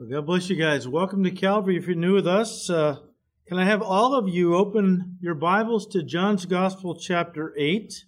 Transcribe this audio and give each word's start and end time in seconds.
Well, 0.00 0.08
God 0.08 0.24
bless 0.24 0.48
you 0.48 0.56
guys. 0.56 0.88
Welcome 0.88 1.22
to 1.24 1.30
Calvary. 1.30 1.76
If 1.76 1.86
you're 1.86 1.94
new 1.94 2.14
with 2.14 2.26
us, 2.26 2.70
uh, 2.70 3.00
can 3.46 3.58
I 3.58 3.66
have 3.66 3.82
all 3.82 4.14
of 4.14 4.30
you 4.30 4.56
open 4.56 5.18
your 5.20 5.34
Bibles 5.34 5.86
to 5.88 6.02
John's 6.02 6.46
Gospel, 6.46 6.94
chapter 6.94 7.52
8? 7.54 8.06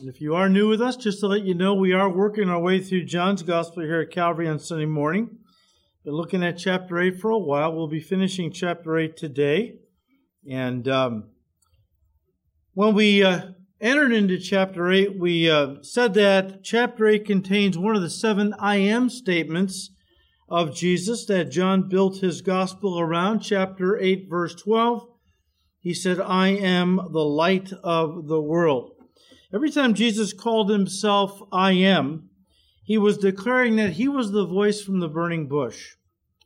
And 0.00 0.08
if 0.08 0.20
you 0.20 0.34
are 0.34 0.48
new 0.48 0.66
with 0.68 0.82
us, 0.82 0.96
just 0.96 1.20
to 1.20 1.28
let 1.28 1.44
you 1.44 1.54
know, 1.54 1.72
we 1.72 1.92
are 1.92 2.10
working 2.10 2.48
our 2.48 2.58
way 2.58 2.80
through 2.80 3.04
John's 3.04 3.44
Gospel 3.44 3.84
here 3.84 4.00
at 4.00 4.10
Calvary 4.10 4.48
on 4.48 4.58
Sunday 4.58 4.86
morning. 4.86 5.38
Been 6.04 6.14
looking 6.14 6.42
at 6.42 6.58
chapter 6.58 6.98
8 6.98 7.20
for 7.20 7.30
a 7.30 7.38
while. 7.38 7.72
We'll 7.72 7.86
be 7.86 8.00
finishing 8.00 8.50
chapter 8.50 8.98
8 8.98 9.16
today. 9.16 9.76
And 10.50 10.88
um, 10.88 11.26
when 12.72 12.92
we 12.92 13.22
uh, 13.22 13.50
entered 13.80 14.12
into 14.12 14.38
chapter 14.38 14.90
8, 14.90 15.18
we 15.18 15.50
uh, 15.50 15.76
said 15.82 16.14
that 16.14 16.62
chapter 16.62 17.06
8 17.06 17.26
contains 17.26 17.76
one 17.76 17.96
of 17.96 18.02
the 18.02 18.10
seven 18.10 18.54
I 18.58 18.76
am 18.76 19.10
statements 19.10 19.90
of 20.48 20.74
Jesus 20.74 21.24
that 21.26 21.50
John 21.50 21.88
built 21.88 22.18
his 22.18 22.40
gospel 22.40 22.98
around. 23.00 23.40
Chapter 23.40 23.98
8, 23.98 24.26
verse 24.28 24.54
12, 24.54 25.06
he 25.80 25.94
said, 25.94 26.20
I 26.20 26.48
am 26.48 26.96
the 26.96 27.24
light 27.24 27.72
of 27.82 28.28
the 28.28 28.40
world. 28.40 28.92
Every 29.52 29.70
time 29.70 29.94
Jesus 29.94 30.32
called 30.32 30.70
himself 30.70 31.40
I 31.52 31.72
am, 31.72 32.30
he 32.84 32.98
was 32.98 33.18
declaring 33.18 33.76
that 33.76 33.94
he 33.94 34.08
was 34.08 34.30
the 34.30 34.46
voice 34.46 34.82
from 34.82 35.00
the 35.00 35.08
burning 35.08 35.48
bush. 35.48 35.94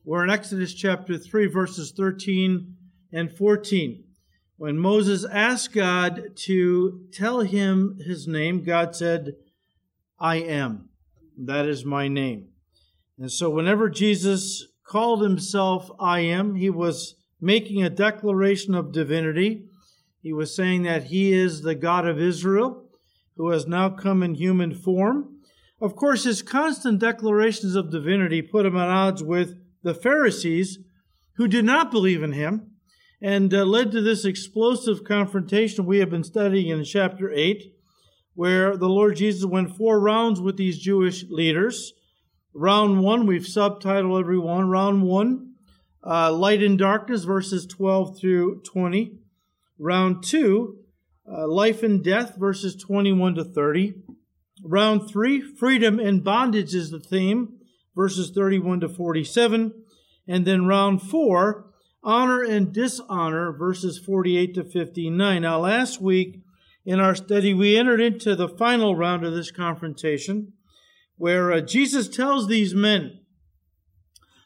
We're 0.05 0.25
in 0.25 0.31
Exodus 0.31 0.73
chapter 0.73 1.19
3, 1.19 1.47
verses 1.49 1.93
13 1.97 2.75
and 3.13 3.31
14. 3.31 4.05
When 4.59 4.77
Moses 4.77 5.25
asked 5.25 5.73
God 5.73 6.35
to 6.35 7.07
tell 7.13 7.43
him 7.43 8.01
his 8.05 8.27
name, 8.27 8.65
God 8.65 8.97
said, 8.97 9.37
I 10.19 10.39
am. 10.39 10.89
That 11.39 11.67
is 11.67 11.85
my 11.85 12.09
name. 12.09 12.49
And 13.21 13.31
so 13.31 13.51
whenever 13.51 13.89
Jesus 13.89 14.67
called 14.83 15.23
himself 15.23 15.93
I 16.01 16.21
am, 16.21 16.57
he 16.57 16.71
was 16.71 17.15
making 17.41 17.85
a 17.85 17.89
declaration 17.91 18.75
of 18.75 18.91
divinity. 18.91 19.67
He 20.25 20.33
was 20.33 20.57
saying 20.57 20.83
that 20.83 21.05
he 21.05 21.33
is 21.33 21.63
the 21.63 21.77
God 21.77 22.05
of 22.05 22.21
Israel 22.21 22.91
who 23.37 23.51
has 23.51 23.69
now 23.69 23.91
come 23.91 24.25
in 24.25 24.35
human 24.35 24.75
form. 24.75 25.37
Of 25.81 25.95
course, 25.95 26.25
his 26.25 26.43
constant 26.43 26.99
declarations 26.99 27.77
of 27.77 27.93
divinity 27.93 28.43
put 28.43 28.67
him 28.67 28.77
at 28.77 28.89
odds 28.89 29.23
with 29.23 29.55
the 29.85 29.95
Pharisees 29.95 30.81
who 31.35 31.47
did 31.47 31.65
not 31.65 31.93
believe 31.93 32.25
in 32.25 32.33
him 32.33 32.73
and 33.21 33.53
uh, 33.53 33.65
led 33.65 33.91
to 33.93 34.01
this 34.01 34.25
explosive 34.25 35.05
confrontation 35.05 35.87
we 35.87 35.99
have 35.99 36.11
been 36.11 36.25
studying 36.25 36.69
in 36.69 36.85
chapter 36.85 37.31
8, 37.31 37.75
where 38.35 38.77
the 38.77 38.89
Lord 38.89 39.17
Jesus 39.17 39.45
went 39.45 39.77
four 39.77 39.99
rounds 39.99 40.41
with 40.41 40.57
these 40.57 40.79
Jewish 40.79 41.25
leaders. 41.29 41.95
Round 42.55 43.03
one, 43.03 43.27
we've 43.27 43.43
subtitled 43.43 44.21
every 44.21 44.39
one. 44.39 44.69
Round 44.69 45.03
one, 45.03 45.55
uh, 46.07 46.33
light 46.33 46.63
and 46.63 46.79
darkness, 46.79 47.25
verses 47.25 47.67
12 47.67 48.19
through 48.19 48.63
20. 48.63 49.19
Round 49.79 50.23
two, 50.23 50.79
uh, 51.31 51.47
life 51.47 51.83
and 51.83 52.03
death, 52.03 52.37
verses 52.37 52.77
21 52.77 53.35
to 53.35 53.45
30. 53.45 53.95
Round 54.63 55.09
three, 55.09 55.41
freedom 55.41 56.01
and 56.01 56.25
bondage 56.25 56.75
is 56.75 56.91
the 56.91 56.99
theme, 56.99 57.59
verses 57.95 58.31
31 58.31 58.81
to 58.81 58.89
47. 58.89 59.73
And 60.27 60.45
then 60.45 60.67
round 60.67 61.03
four, 61.03 61.68
honor 62.03 62.43
and 62.43 62.73
dishonor, 62.73 63.53
verses 63.53 63.99
48 63.99 64.55
to 64.55 64.65
59. 64.65 65.43
Now, 65.43 65.61
last 65.61 66.01
week 66.01 66.41
in 66.85 67.01
our 67.01 67.15
study, 67.15 67.53
we 67.55 67.77
entered 67.77 68.01
into 68.01 68.35
the 68.35 68.49
final 68.49 68.97
round 68.97 69.25
of 69.25 69.35
this 69.35 69.51
confrontation 69.51 70.53
where 71.17 71.53
uh, 71.53 71.61
Jesus 71.61 72.09
tells 72.09 72.47
these 72.47 72.75
men 72.75 73.21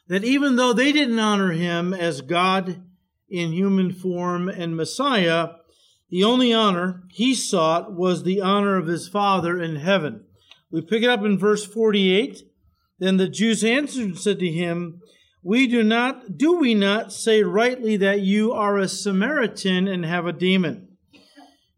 that 0.07 0.23
even 0.23 0.55
though 0.55 0.73
they 0.73 0.91
didn't 0.91 1.19
honor 1.19 1.51
him 1.51 1.93
as 1.93 2.21
God 2.21 2.83
in 3.29 3.53
human 3.53 3.91
form 3.93 4.49
and 4.49 4.75
Messiah, 4.75 5.49
the 6.09 6.23
only 6.23 6.51
honor 6.53 7.03
he 7.09 7.33
sought 7.33 7.93
was 7.95 8.23
the 8.23 8.41
honor 8.41 8.77
of 8.77 8.87
his 8.87 9.07
Father 9.07 9.61
in 9.61 9.77
heaven. 9.77 10.25
We 10.71 10.81
pick 10.81 11.03
it 11.03 11.09
up 11.09 11.23
in 11.23 11.37
verse 11.37 11.65
48. 11.65 12.43
Then 12.99 13.17
the 13.17 13.27
Jews 13.27 13.63
answered 13.63 14.03
and 14.03 14.19
said 14.19 14.39
to 14.39 14.49
him, 14.49 15.01
we 15.43 15.67
do 15.67 15.83
not, 15.83 16.37
do 16.37 16.57
we 16.57 16.73
not 16.73 17.11
say 17.11 17.43
rightly 17.43 17.97
that 17.97 18.21
you 18.21 18.53
are 18.53 18.77
a 18.77 18.87
Samaritan 18.87 19.87
and 19.87 20.05
have 20.05 20.25
a 20.25 20.33
demon? 20.33 20.87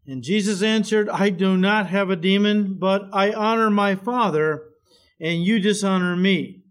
And 0.06 0.22
Jesus 0.22 0.62
answered, 0.62 1.08
I 1.08 1.30
do 1.30 1.56
not 1.56 1.88
have 1.88 2.10
a 2.10 2.16
demon, 2.16 2.74
but 2.78 3.08
I 3.12 3.32
honor 3.32 3.70
my 3.70 3.96
Father, 3.96 4.62
and 5.20 5.42
you 5.42 5.58
dishonor 5.58 6.14
me. 6.14 6.62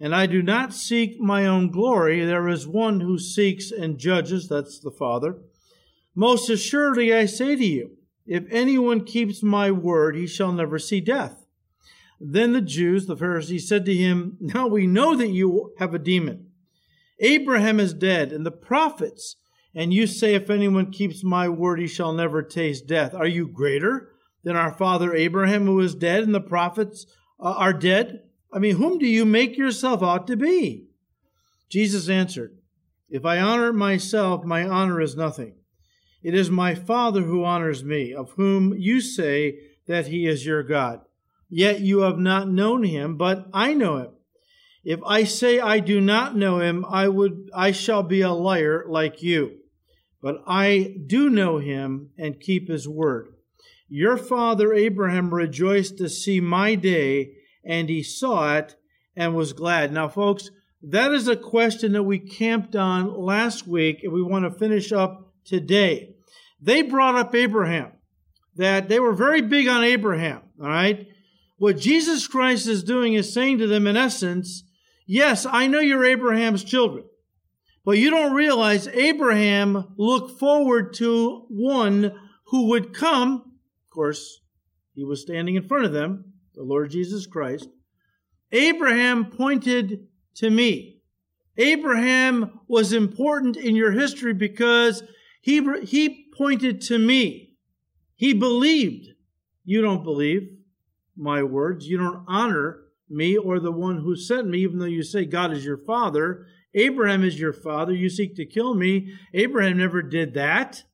And 0.00 0.12
I 0.12 0.26
do 0.26 0.42
not 0.42 0.74
seek 0.74 1.20
my 1.20 1.46
own 1.46 1.70
glory. 1.70 2.24
There 2.24 2.48
is 2.48 2.66
one 2.66 3.00
who 3.00 3.20
seeks 3.20 3.70
and 3.70 3.98
judges, 3.98 4.48
that's 4.48 4.80
the 4.80 4.90
Father. 4.90 5.36
Most 6.16 6.50
assuredly 6.50 7.14
I 7.14 7.26
say 7.26 7.54
to 7.54 7.64
you, 7.64 7.90
if 8.26 8.44
anyone 8.50 9.04
keeps 9.04 9.44
my 9.44 9.70
word, 9.70 10.16
he 10.16 10.26
shall 10.26 10.52
never 10.52 10.80
see 10.80 11.00
death. 11.00 11.41
Then 12.24 12.52
the 12.52 12.60
Jews, 12.60 13.06
the 13.06 13.16
Pharisees, 13.16 13.68
said 13.68 13.84
to 13.86 13.94
him, 13.94 14.36
Now 14.38 14.68
we 14.68 14.86
know 14.86 15.16
that 15.16 15.30
you 15.30 15.72
have 15.80 15.92
a 15.92 15.98
demon. 15.98 16.50
Abraham 17.18 17.80
is 17.80 17.92
dead, 17.92 18.32
and 18.32 18.46
the 18.46 18.52
prophets, 18.52 19.36
and 19.74 19.92
you 19.92 20.06
say, 20.06 20.34
If 20.34 20.48
anyone 20.48 20.92
keeps 20.92 21.24
my 21.24 21.48
word, 21.48 21.80
he 21.80 21.88
shall 21.88 22.12
never 22.12 22.40
taste 22.42 22.86
death. 22.86 23.12
Are 23.12 23.26
you 23.26 23.48
greater 23.48 24.12
than 24.44 24.54
our 24.54 24.72
father 24.72 25.12
Abraham, 25.12 25.66
who 25.66 25.80
is 25.80 25.96
dead, 25.96 26.22
and 26.22 26.32
the 26.32 26.40
prophets 26.40 27.06
uh, 27.40 27.54
are 27.54 27.72
dead? 27.72 28.20
I 28.52 28.60
mean, 28.60 28.76
whom 28.76 28.98
do 28.98 29.06
you 29.06 29.24
make 29.24 29.58
yourself 29.58 30.00
out 30.00 30.28
to 30.28 30.36
be? 30.36 30.86
Jesus 31.68 32.08
answered, 32.08 32.56
If 33.10 33.24
I 33.24 33.40
honor 33.40 33.72
myself, 33.72 34.44
my 34.44 34.62
honor 34.62 35.00
is 35.00 35.16
nothing. 35.16 35.56
It 36.22 36.34
is 36.34 36.50
my 36.50 36.76
Father 36.76 37.22
who 37.22 37.44
honors 37.44 37.82
me, 37.82 38.14
of 38.14 38.30
whom 38.32 38.74
you 38.74 39.00
say 39.00 39.58
that 39.88 40.06
he 40.06 40.28
is 40.28 40.46
your 40.46 40.62
God. 40.62 41.00
Yet 41.54 41.80
you 41.80 41.98
have 41.98 42.18
not 42.18 42.48
known 42.48 42.82
him, 42.82 43.18
but 43.18 43.46
I 43.52 43.74
know 43.74 43.98
him. 43.98 44.12
If 44.84 45.00
I 45.04 45.24
say 45.24 45.60
I 45.60 45.80
do 45.80 46.00
not 46.00 46.34
know 46.34 46.60
him, 46.60 46.82
I 46.88 47.08
would, 47.08 47.50
I 47.54 47.72
shall 47.72 48.02
be 48.02 48.22
a 48.22 48.32
liar 48.32 48.86
like 48.88 49.22
you. 49.22 49.58
But 50.22 50.36
I 50.46 50.96
do 51.06 51.28
know 51.28 51.58
him 51.58 52.08
and 52.16 52.40
keep 52.40 52.70
his 52.70 52.88
word. 52.88 53.34
Your 53.86 54.16
father 54.16 54.72
Abraham 54.72 55.34
rejoiced 55.34 55.98
to 55.98 56.08
see 56.08 56.40
my 56.40 56.74
day, 56.74 57.34
and 57.62 57.90
he 57.90 58.02
saw 58.02 58.56
it 58.56 58.74
and 59.14 59.34
was 59.34 59.52
glad. 59.52 59.92
Now, 59.92 60.08
folks, 60.08 60.50
that 60.82 61.12
is 61.12 61.28
a 61.28 61.36
question 61.36 61.92
that 61.92 62.04
we 62.04 62.18
camped 62.18 62.74
on 62.74 63.14
last 63.14 63.66
week, 63.66 64.00
and 64.02 64.10
we 64.10 64.22
want 64.22 64.46
to 64.46 64.58
finish 64.58 64.90
up 64.90 65.34
today. 65.44 66.14
They 66.62 66.80
brought 66.80 67.16
up 67.16 67.34
Abraham, 67.34 67.92
that 68.56 68.88
they 68.88 68.98
were 68.98 69.12
very 69.12 69.42
big 69.42 69.68
on 69.68 69.84
Abraham, 69.84 70.40
all 70.58 70.68
right? 70.68 71.08
What 71.62 71.78
Jesus 71.78 72.26
Christ 72.26 72.66
is 72.66 72.82
doing 72.82 73.14
is 73.14 73.32
saying 73.32 73.58
to 73.58 73.68
them, 73.68 73.86
in 73.86 73.96
essence, 73.96 74.64
yes, 75.06 75.46
I 75.46 75.68
know 75.68 75.78
you're 75.78 76.04
Abraham's 76.04 76.64
children, 76.64 77.04
but 77.84 77.98
you 77.98 78.10
don't 78.10 78.34
realize 78.34 78.88
Abraham 78.88 79.94
looked 79.96 80.40
forward 80.40 80.92
to 80.94 81.46
one 81.48 82.18
who 82.46 82.70
would 82.70 82.92
come. 82.92 83.34
Of 83.84 83.90
course, 83.90 84.40
he 84.96 85.04
was 85.04 85.22
standing 85.22 85.54
in 85.54 85.68
front 85.68 85.84
of 85.84 85.92
them, 85.92 86.32
the 86.52 86.64
Lord 86.64 86.90
Jesus 86.90 87.28
Christ. 87.28 87.68
Abraham 88.50 89.26
pointed 89.26 90.08
to 90.38 90.50
me. 90.50 90.98
Abraham 91.56 92.58
was 92.66 92.92
important 92.92 93.56
in 93.56 93.76
your 93.76 93.92
history 93.92 94.34
because 94.34 95.04
he, 95.40 95.64
he 95.84 96.26
pointed 96.36 96.80
to 96.80 96.98
me. 96.98 97.54
He 98.16 98.32
believed. 98.32 99.10
You 99.64 99.80
don't 99.80 100.02
believe 100.02 100.58
my 101.16 101.42
words. 101.42 101.86
You 101.86 101.98
don't 101.98 102.24
honor 102.26 102.80
me 103.08 103.36
or 103.36 103.60
the 103.60 103.72
one 103.72 103.98
who 103.98 104.16
sent 104.16 104.48
me, 104.48 104.58
even 104.58 104.78
though 104.78 104.86
you 104.86 105.02
say 105.02 105.24
God 105.24 105.52
is 105.52 105.64
your 105.64 105.78
father. 105.78 106.46
Abraham 106.74 107.22
is 107.22 107.38
your 107.38 107.52
father. 107.52 107.92
You 107.92 108.08
seek 108.08 108.36
to 108.36 108.46
kill 108.46 108.74
me. 108.74 109.12
Abraham 109.34 109.78
never 109.78 110.02
did 110.02 110.34
that. 110.34 110.84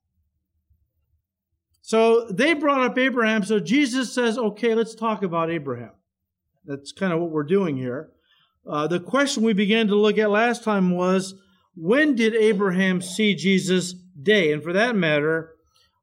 So 1.82 2.26
they 2.30 2.54
brought 2.54 2.82
up 2.82 2.98
Abraham. 2.98 3.44
So 3.44 3.60
Jesus 3.60 4.12
says, 4.12 4.36
okay, 4.36 4.74
let's 4.74 4.94
talk 4.94 5.22
about 5.22 5.50
Abraham. 5.50 5.92
That's 6.64 6.92
kind 6.92 7.12
of 7.12 7.20
what 7.20 7.30
we're 7.30 7.44
doing 7.44 7.76
here. 7.76 8.10
Uh, 8.68 8.86
the 8.86 9.00
question 9.00 9.42
we 9.42 9.54
began 9.54 9.86
to 9.86 9.94
look 9.94 10.18
at 10.18 10.30
last 10.30 10.64
time 10.64 10.90
was, 10.90 11.34
when 11.74 12.14
did 12.14 12.34
Abraham 12.34 13.00
see 13.00 13.34
Jesus' 13.34 13.94
day? 14.20 14.52
And 14.52 14.62
for 14.62 14.72
that 14.74 14.96
matter, 14.96 15.54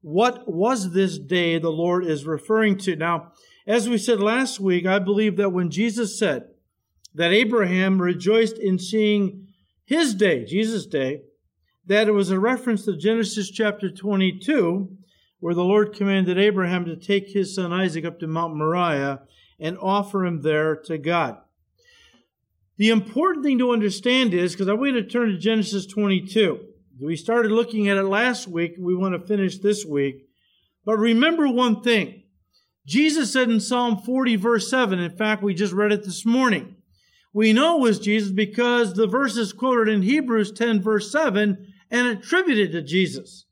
what 0.01 0.51
was 0.51 0.94
this 0.94 1.19
day 1.19 1.60
the 1.60 1.69
Lord 1.69 2.06
is 2.06 2.25
referring 2.25 2.78
to? 2.80 2.95
Now, 2.95 3.34
as 3.67 3.89
we 3.89 3.97
said 3.97 4.19
last 4.19 4.59
week, 4.59 4.85
I 4.85 5.00
believe 5.00 5.38
that 5.38 5.51
when 5.51 5.69
Jesus 5.69 6.17
said 6.19 6.50
that 7.13 7.31
Abraham 7.31 8.01
rejoiced 8.01 8.57
in 8.57 8.77
seeing 8.77 9.47
his 9.85 10.13
day, 10.13 10.45
Jesus' 10.45 10.85
day, 10.85 11.21
that 11.85 12.07
it 12.07 12.12
was 12.12 12.31
a 12.31 12.39
reference 12.39 12.85
to 12.85 12.97
Genesis 12.97 13.50
chapter 13.50 13.89
22, 13.89 14.97
where 15.39 15.53
the 15.53 15.63
Lord 15.63 15.94
commanded 15.94 16.38
Abraham 16.38 16.85
to 16.85 16.95
take 16.95 17.29
his 17.29 17.56
son 17.56 17.71
Isaac 17.71 18.06
up 18.06 18.19
to 18.19 18.27
Mount 18.27 18.56
Moriah 18.56 19.21
and 19.59 19.77
offer 19.77 20.25
him 20.25 20.41
there 20.41 20.75
to 20.75 20.97
God. 20.97 21.38
The 22.77 22.89
important 22.89 23.45
thing 23.45 23.59
to 23.59 23.71
understand 23.71 24.33
is, 24.33 24.51
because 24.51 24.67
I 24.67 24.73
want 24.73 24.95
to 24.95 25.03
turn 25.03 25.29
to 25.29 25.38
Genesis 25.38 25.85
22. 25.85 26.59
We 27.00 27.15
started 27.15 27.51
looking 27.51 27.88
at 27.88 27.97
it 27.97 28.03
last 28.03 28.47
week. 28.47 28.75
We 28.77 28.95
want 28.95 29.13
to 29.13 29.27
finish 29.27 29.59
this 29.59 29.85
week. 29.85 30.27
But 30.83 30.97
remember 30.97 31.47
one 31.47 31.81
thing. 31.81 32.23
Jesus 32.86 33.34
said 33.34 33.50
in 33.50 33.60
Psalm 33.60 33.98
40, 33.98 34.36
verse 34.36 34.70
7, 34.70 35.00
in 35.00 35.18
fact, 35.18 35.42
we 35.42 35.54
just 35.54 35.74
read 35.74 35.92
it 35.92 36.04
this 36.04 36.26
morning. 36.26 36.76
We 37.34 37.52
know 37.52 37.78
it 37.78 37.82
was 37.82 38.00
Jesus 38.00 38.32
because 38.32 38.94
the 38.94 39.08
verse 39.08 39.36
is 39.38 39.54
quoted 39.54 39.90
in 39.90 40.04
Hebrews 40.04 40.52
10, 40.52 40.82
verse 40.82 41.12
7, 41.12 41.74
and 41.92 42.08
attributed 42.08 42.72
to 42.72 42.82
Jesus. 42.82 43.46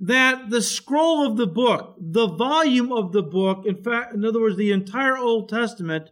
That 0.00 0.50
the 0.50 0.60
scroll 0.60 1.26
of 1.26 1.36
the 1.36 1.46
book, 1.46 1.96
the 1.98 2.26
volume 2.26 2.92
of 2.92 3.12
the 3.12 3.22
book, 3.22 3.64
in 3.64 3.82
fact, 3.82 4.14
in 4.14 4.24
other 4.24 4.40
words, 4.40 4.56
the 4.56 4.72
entire 4.72 5.16
Old 5.16 5.48
Testament 5.48 6.10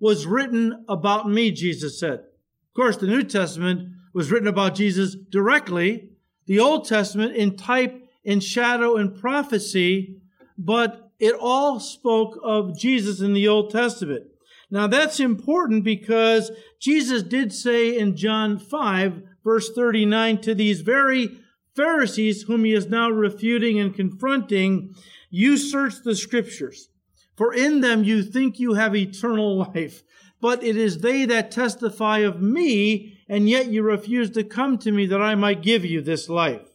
was 0.00 0.26
written 0.26 0.84
about 0.88 1.28
me, 1.28 1.50
Jesus 1.50 1.98
said. 1.98 2.20
Of 2.20 2.74
course, 2.74 2.96
the 2.96 3.08
New 3.08 3.24
Testament 3.24 3.90
was 4.14 4.30
written 4.30 4.48
about 4.48 4.74
Jesus 4.74 5.14
directly, 5.14 6.10
the 6.46 6.60
Old 6.60 6.88
Testament 6.88 7.36
in 7.36 7.56
type, 7.56 8.08
in 8.24 8.40
shadow, 8.40 8.96
and 8.96 9.20
prophecy, 9.20 10.16
but 10.56 11.07
it 11.18 11.34
all 11.34 11.80
spoke 11.80 12.38
of 12.42 12.78
Jesus 12.78 13.20
in 13.20 13.32
the 13.32 13.48
Old 13.48 13.70
Testament. 13.70 14.26
Now 14.70 14.86
that's 14.86 15.20
important 15.20 15.84
because 15.84 16.50
Jesus 16.80 17.22
did 17.22 17.52
say 17.52 17.98
in 17.98 18.16
John 18.16 18.58
5, 18.58 19.22
verse 19.42 19.70
39, 19.72 20.40
to 20.42 20.54
these 20.54 20.82
very 20.82 21.38
Pharisees 21.74 22.42
whom 22.42 22.64
he 22.64 22.74
is 22.74 22.88
now 22.88 23.08
refuting 23.08 23.78
and 23.78 23.94
confronting, 23.94 24.94
you 25.30 25.56
search 25.56 26.02
the 26.02 26.16
scriptures, 26.16 26.88
for 27.36 27.54
in 27.54 27.80
them 27.80 28.04
you 28.04 28.22
think 28.22 28.58
you 28.58 28.74
have 28.74 28.96
eternal 28.96 29.56
life, 29.56 30.02
but 30.40 30.62
it 30.62 30.76
is 30.76 30.98
they 30.98 31.24
that 31.26 31.50
testify 31.50 32.18
of 32.18 32.42
me, 32.42 33.18
and 33.28 33.48
yet 33.48 33.68
you 33.68 33.82
refuse 33.82 34.30
to 34.30 34.44
come 34.44 34.76
to 34.78 34.90
me 34.90 35.06
that 35.06 35.22
I 35.22 35.34
might 35.34 35.62
give 35.62 35.84
you 35.84 36.00
this 36.00 36.28
life. 36.28 36.68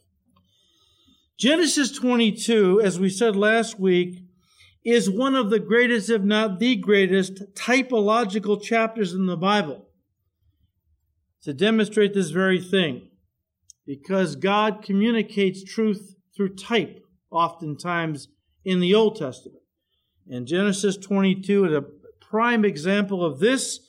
Genesis 1.37 1.91
22, 1.91 2.79
as 2.81 2.99
we 2.99 3.09
said 3.09 3.35
last 3.35 3.79
week, 3.79 4.22
is 4.85 5.09
one 5.09 5.35
of 5.35 5.49
the 5.49 5.59
greatest, 5.59 6.09
if 6.09 6.21
not 6.21 6.59
the 6.59 6.75
greatest, 6.75 7.53
typological 7.53 8.61
chapters 8.61 9.13
in 9.13 9.25
the 9.25 9.37
Bible 9.37 9.85
to 11.43 11.53
demonstrate 11.53 12.13
this 12.13 12.31
very 12.31 12.61
thing. 12.61 13.09
Because 13.85 14.35
God 14.35 14.81
communicates 14.81 15.63
truth 15.63 16.15
through 16.35 16.55
type, 16.55 17.03
oftentimes 17.29 18.29
in 18.63 18.79
the 18.79 18.95
Old 18.95 19.17
Testament. 19.17 19.63
And 20.29 20.47
Genesis 20.47 20.95
22 20.97 21.65
is 21.65 21.73
a 21.73 21.85
prime 22.21 22.63
example 22.63 23.25
of 23.25 23.39
this, 23.39 23.79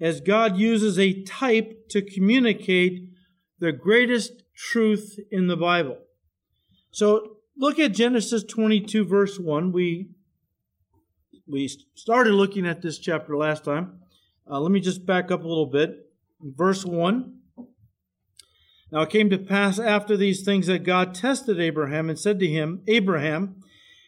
as 0.00 0.20
God 0.20 0.56
uses 0.56 0.98
a 0.98 1.22
type 1.22 1.88
to 1.90 2.02
communicate 2.02 3.08
the 3.60 3.72
greatest 3.72 4.42
truth 4.56 5.18
in 5.30 5.46
the 5.46 5.56
Bible. 5.56 5.98
So 6.90 7.36
look 7.56 7.78
at 7.78 7.92
Genesis 7.92 8.42
22, 8.42 9.04
verse 9.04 9.38
1. 9.38 9.72
We 9.72 10.10
we 11.46 11.68
started 11.94 12.34
looking 12.34 12.66
at 12.66 12.82
this 12.82 12.98
chapter 12.98 13.36
last 13.36 13.64
time. 13.64 14.00
Uh, 14.50 14.60
let 14.60 14.72
me 14.72 14.80
just 14.80 15.04
back 15.04 15.30
up 15.30 15.44
a 15.44 15.48
little 15.48 15.66
bit. 15.66 16.10
Verse 16.40 16.84
1. 16.84 17.38
Now 18.90 19.02
it 19.02 19.10
came 19.10 19.30
to 19.30 19.38
pass 19.38 19.78
after 19.78 20.16
these 20.16 20.44
things 20.44 20.66
that 20.68 20.84
God 20.84 21.14
tested 21.14 21.60
Abraham 21.60 22.08
and 22.08 22.18
said 22.18 22.38
to 22.40 22.46
him, 22.46 22.82
Abraham, 22.86 23.62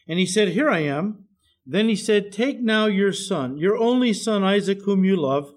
and 0.08 0.18
he 0.18 0.26
said, 0.26 0.48
Here 0.48 0.70
I 0.70 0.80
am. 0.80 1.24
Then 1.66 1.88
he 1.88 1.96
said, 1.96 2.30
Take 2.30 2.60
now 2.60 2.86
your 2.86 3.12
son, 3.12 3.58
your 3.58 3.76
only 3.76 4.12
son 4.12 4.44
Isaac, 4.44 4.82
whom 4.84 5.04
you 5.04 5.16
love, 5.16 5.52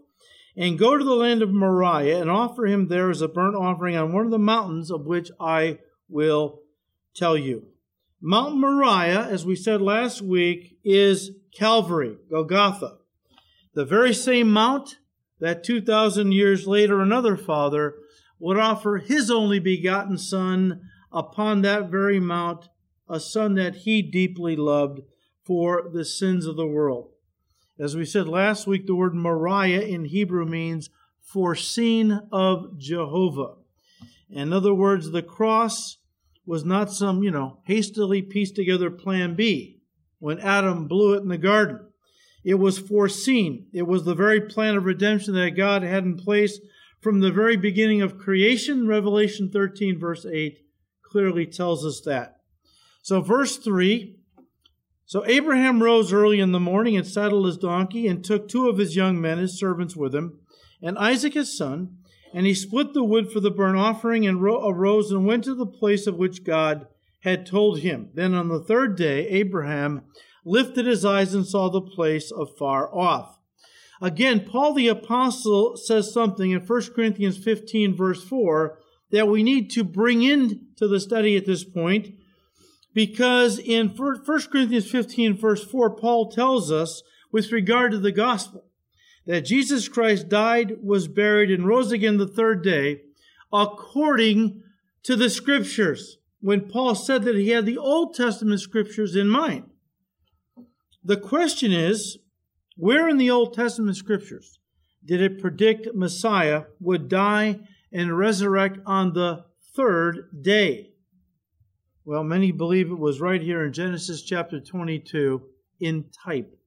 and 0.58 0.80
go 0.80 0.98
to 0.98 1.04
the 1.04 1.14
land 1.14 1.44
of 1.44 1.52
Moriah 1.52 2.20
and 2.20 2.30
offer 2.30 2.66
him 2.66 2.88
there 2.88 3.10
as 3.10 3.22
a 3.22 3.28
burnt 3.28 3.56
offering 3.56 3.96
on 3.96 4.12
one 4.12 4.26
of 4.26 4.32
the 4.32 4.40
mountains 4.40 4.90
of 4.90 5.06
which 5.06 5.30
I 5.40 5.78
will 6.10 6.62
tell 7.16 7.38
you. 7.38 7.68
Mount 8.22 8.58
Moriah, 8.58 9.28
as 9.30 9.46
we 9.46 9.56
said 9.56 9.82
last 9.82 10.22
week, 10.22 10.78
is 10.84 11.32
Calvary, 11.54 12.18
Golgotha. 12.30 12.98
The 13.74 13.86
very 13.86 14.14
same 14.14 14.52
mount 14.52 14.98
that 15.40 15.64
2,000 15.64 16.34
years 16.34 16.68
later 16.68 17.00
another 17.00 17.38
father 17.38 17.96
would 18.38 18.58
offer 18.58 18.98
his 18.98 19.32
only 19.32 19.60
begotten 19.60 20.18
son 20.18 20.82
upon 21.14 21.62
that 21.62 21.90
very 21.90 22.20
mount, 22.20 22.68
a 23.08 23.22
son 23.22 23.56
that 23.56 23.78
he 23.78 24.02
deeply 24.02 24.58
loved 24.58 25.00
for 25.46 25.90
the 25.90 26.04
sins 26.04 26.46
of 26.46 26.58
the 26.58 26.68
world. 26.68 27.12
As 27.80 27.96
we 27.96 28.04
said 28.04 28.28
last 28.28 28.68
week, 28.68 28.86
the 28.86 28.96
word 28.96 29.16
Moriah 29.16 29.82
in 29.82 30.04
Hebrew 30.04 30.46
means 30.46 30.90
foreseen 31.22 32.20
of 32.34 32.78
Jehovah. 32.78 33.56
In 34.30 34.52
other 34.52 34.74
words, 34.74 35.12
the 35.12 35.24
cross 35.24 35.99
was 36.50 36.66
not 36.66 36.92
some, 36.92 37.22
you 37.22 37.30
know, 37.30 37.60
hastily 37.66 38.24
pieced 38.24 38.56
together 38.56 38.90
plan 38.90 39.36
B 39.36 39.84
when 40.18 40.40
Adam 40.40 40.88
blew 40.88 41.14
it 41.14 41.22
in 41.22 41.28
the 41.28 41.38
garden. 41.38 41.80
It 42.44 42.56
was 42.56 42.80
foreseen. 42.80 43.68
It 43.72 43.86
was 43.86 44.04
the 44.04 44.16
very 44.16 44.42
plan 44.42 44.76
of 44.76 44.84
redemption 44.84 45.36
that 45.36 45.52
God 45.52 45.84
had 45.84 46.06
in 46.06 46.18
place 46.18 46.60
from 47.02 47.20
the 47.20 47.32
very 47.32 47.56
beginning 47.56 48.02
of 48.02 48.18
creation. 48.18 48.88
Revelation 48.88 49.52
13, 49.52 50.00
verse 50.00 50.26
8, 50.26 50.58
clearly 51.04 51.46
tells 51.46 51.86
us 51.86 52.02
that. 52.08 52.38
So, 53.04 53.22
verse 53.22 53.58
3 53.58 54.16
So 55.06 55.24
Abraham 55.28 55.84
rose 55.84 56.12
early 56.12 56.40
in 56.40 56.52
the 56.52 56.60
morning 56.60 56.98
and 56.98 57.06
saddled 57.06 57.46
his 57.46 57.60
donkey 57.60 58.08
and 58.08 58.26
took 58.26 58.48
two 58.48 58.68
of 58.68 58.80
his 58.80 58.96
young 58.96 59.22
men, 59.22 59.38
his 59.38 59.60
servants, 59.60 59.96
with 59.96 60.16
him, 60.16 60.40
and 60.82 60.98
Isaac 60.98 61.36
his 61.36 61.56
son 61.56 61.99
and 62.34 62.46
he 62.46 62.54
split 62.54 62.94
the 62.94 63.04
wood 63.04 63.32
for 63.32 63.40
the 63.40 63.52
burnt 63.52 63.78
offering 63.78 64.26
and 64.26 64.42
arose 64.42 65.12
and 65.12 65.26
went 65.26 65.44
to 65.46 65.56
the 65.56 65.66
place 65.66 66.08
of 66.08 66.16
which 66.16 66.44
God 66.44 66.88
had 67.22 67.46
told 67.46 67.80
him. 67.80 68.10
Then 68.14 68.34
on 68.34 68.48
the 68.48 68.64
third 68.64 68.96
day, 68.96 69.28
Abraham 69.28 70.04
lifted 70.46 70.86
his 70.86 71.04
eyes 71.04 71.34
and 71.34 71.46
saw 71.46 71.70
the 71.70 71.82
place 71.82 72.32
afar 72.32 72.94
off. 72.96 73.40
Again, 74.02 74.46
Paul 74.46 74.74
the 74.74 74.88
Apostle 74.88 75.76
says 75.76 76.14
something 76.14 76.52
in 76.52 76.62
1 76.62 76.82
Corinthians 76.96 77.38
15, 77.38 77.96
verse 77.98 78.24
4, 78.24 78.80
that 79.12 79.28
we 79.28 79.44
need 79.44 79.70
to 79.72 79.84
bring 79.84 80.24
into 80.24 80.88
the 80.88 81.00
study 81.00 81.36
at 81.36 81.46
this 81.46 81.66
point, 81.66 82.10
because 82.94 83.60
in 83.60 83.90
1 83.90 84.24
Corinthians 84.52 84.90
15, 84.90 85.36
verse 85.38 85.64
4, 85.64 85.96
Paul 85.98 86.32
tells 86.32 86.72
us 86.72 87.04
with 87.32 87.52
regard 87.52 87.92
to 87.92 88.00
the 88.00 88.12
gospel 88.12 88.64
that 89.26 89.42
Jesus 89.42 89.88
Christ 89.88 90.30
died, 90.30 90.78
was 90.84 91.08
buried, 91.08 91.52
and 91.52 91.68
rose 91.68 91.92
again 91.92 92.18
the 92.18 92.28
third 92.28 92.64
day, 92.64 93.02
according 93.52 94.64
to 95.04 95.16
the 95.16 95.30
scriptures. 95.30 96.18
When 96.42 96.70
Paul 96.70 96.96
said 96.96 97.24
that 97.24 97.36
he 97.36 97.50
had 97.50 97.66
the 97.66 97.78
Old 97.78 98.16
Testament 98.16 98.62
scriptures 98.62 99.16
in 99.16 99.28
mind. 99.28 99.70
The 101.04 101.18
question 101.18 101.72
is, 101.72 102.18
where 102.76 103.10
in 103.10 103.18
the 103.18 103.30
Old 103.30 103.54
Testament 103.54 103.98
scriptures 103.98 104.60
did 105.04 105.22
it 105.22 105.42
predict 105.42 105.94
Messiah 105.94 106.64
would 106.80 107.10
die 107.10 107.60
and 107.92 108.18
resurrect 108.18 108.80
on 108.86 109.14
the 109.14 109.46
third 109.76 110.30
day? 110.42 110.92
Well, 112.06 112.24
many 112.24 112.52
believe 112.52 112.90
it 112.90 113.00
was 113.00 113.22
right 113.22 113.42
here 113.42 113.66
in 113.66 113.74
Genesis 113.74 114.22
chapter 114.22 114.60
22 114.60 115.42
in 115.80 116.06
type. 116.24 116.58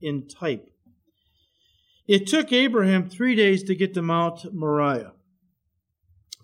In 0.00 0.26
type. 0.28 0.70
It 2.08 2.26
took 2.26 2.54
Abraham 2.54 3.10
three 3.10 3.34
days 3.34 3.62
to 3.64 3.74
get 3.74 3.92
to 3.92 4.02
Mount 4.02 4.54
Moriah. 4.54 5.12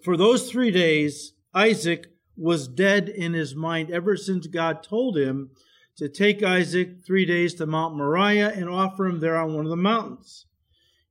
For 0.03 0.15
those 0.15 0.51
three 0.51 0.71
days, 0.71 1.33
Isaac 1.55 2.09
was 2.37 2.69
dead 2.69 3.09
in 3.09 3.33
his 3.33 3.55
mind 3.55 3.91
ever 3.91 4.15
since 4.15 4.47
God 4.47 4.83
told 4.83 5.17
him 5.17 5.53
to 5.97 6.11
take 6.11 6.43
Isaac 6.43 7.03
three 7.07 7.25
days 7.25 7.55
to 7.55 7.67
Mount 7.67 7.97
Moriah 7.97 8.51
and 8.51 8.69
offer 8.69 9.07
him 9.07 9.21
there 9.21 9.39
on 9.39 9.55
one 9.55 9.65
of 9.65 9.71
the 9.71 9.77
mountains. 9.77 10.45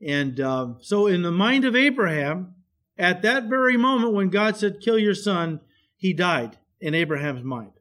And 0.05 0.39
uh, 0.39 0.73
so, 0.81 1.07
in 1.07 1.23
the 1.23 1.31
mind 1.31 1.65
of 1.65 1.75
Abraham, 1.75 2.53
at 2.95 3.23
that 3.23 3.45
very 3.45 3.75
moment 3.75 4.13
when 4.13 4.29
God 4.29 4.55
said, 4.55 4.81
Kill 4.81 4.99
your 4.99 5.15
son, 5.15 5.61
he 5.95 6.13
died 6.13 6.59
in 6.79 6.93
Abraham's 6.93 7.43
mind. 7.43 7.71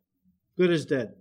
Good 0.57 0.71
as 0.71 0.87
dead. 0.87 1.17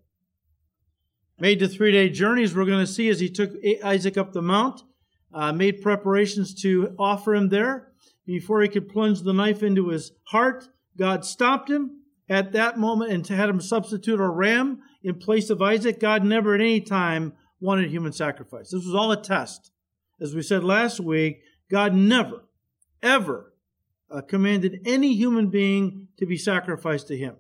Made 1.40 1.60
the 1.60 1.68
three 1.68 1.92
day 1.92 2.08
journeys, 2.08 2.56
we're 2.56 2.66
going 2.66 2.86
to 2.86 2.92
see 2.92 3.10
as 3.10 3.20
he 3.20 3.30
took 3.30 3.52
Isaac 3.84 4.18
up 4.18 4.32
the 4.32 4.42
mount 4.42 4.84
uh, 5.34 5.52
made 5.52 5.82
preparations 5.82 6.54
to 6.62 6.96
offer 7.00 7.36
him 7.36 7.50
there. 7.50 7.92
Before 8.26 8.62
he 8.62 8.70
could 8.70 8.90
plunge 8.90 9.22
the 9.22 9.34
knife 9.34 9.64
into 9.64 9.90
his 9.90 10.12
heart, 10.26 10.68
God 10.98 11.26
stopped 11.26 11.70
him 11.70 12.02
at 12.30 12.54
that 12.54 12.78
moment 12.78 13.12
and 13.12 13.28
had 13.28 13.50
him 13.50 13.60
substitute 13.60 14.20
a 14.20 14.30
ram 14.30 14.82
in 15.04 15.16
place 15.16 15.50
of 15.50 15.62
Isaac. 15.62 16.00
God 16.00 16.24
never 16.24 16.56
at 16.56 16.62
any 16.62 16.82
time 16.82 17.34
wanted 17.60 17.90
human 17.90 18.14
sacrifice. 18.14 18.72
This 18.72 18.86
was 18.86 18.96
all 18.96 19.12
a 19.12 19.22
test. 19.22 19.72
As 20.20 20.36
we 20.36 20.42
said 20.42 20.64
last 20.64 21.00
week, 21.00 21.42
God 21.70 21.94
never, 21.94 22.44
ever 23.02 23.54
uh, 24.10 24.22
commanded 24.22 24.82
any 24.86 25.16
human 25.16 25.50
being 25.50 26.08
to 26.18 26.26
be 26.26 26.38
sacrificed 26.38 27.08
to 27.08 27.18
him. 27.18 27.36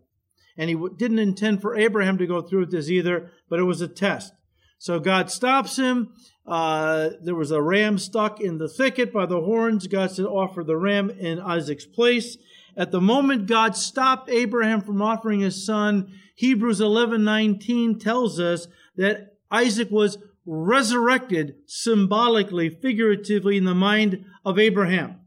And 0.57 0.69
he 0.69 0.77
didn't 0.97 1.19
intend 1.19 1.61
for 1.61 1.75
Abraham 1.75 2.17
to 2.17 2.27
go 2.27 2.41
through 2.41 2.61
with 2.61 2.71
this 2.71 2.89
either, 2.89 3.31
but 3.49 3.59
it 3.59 3.63
was 3.63 3.81
a 3.81 3.87
test. 3.87 4.33
So 4.81 4.99
God 4.99 5.29
stops 5.29 5.77
him. 5.77 6.11
Uh, 6.43 7.09
there 7.21 7.35
was 7.35 7.51
a 7.51 7.61
ram 7.61 7.99
stuck 7.99 8.41
in 8.41 8.57
the 8.57 8.67
thicket 8.67 9.13
by 9.13 9.27
the 9.27 9.39
horns. 9.39 9.85
God 9.85 10.09
said, 10.09 10.25
offer 10.25 10.63
the 10.63 10.75
ram 10.75 11.11
in 11.11 11.39
Isaac's 11.39 11.85
place. 11.85 12.35
At 12.75 12.89
the 12.89 12.99
moment 12.99 13.45
God 13.45 13.75
stopped 13.75 14.27
Abraham 14.31 14.81
from 14.81 14.99
offering 14.99 15.41
his 15.41 15.63
son, 15.63 16.11
Hebrews 16.33 16.81
11 16.81 17.23
19 17.23 17.99
tells 17.99 18.39
us 18.39 18.65
that 18.95 19.35
Isaac 19.51 19.91
was 19.91 20.17
resurrected 20.47 21.57
symbolically, 21.67 22.71
figuratively 22.71 23.57
in 23.57 23.65
the 23.65 23.75
mind 23.75 24.25
of 24.43 24.57
Abraham. 24.57 25.19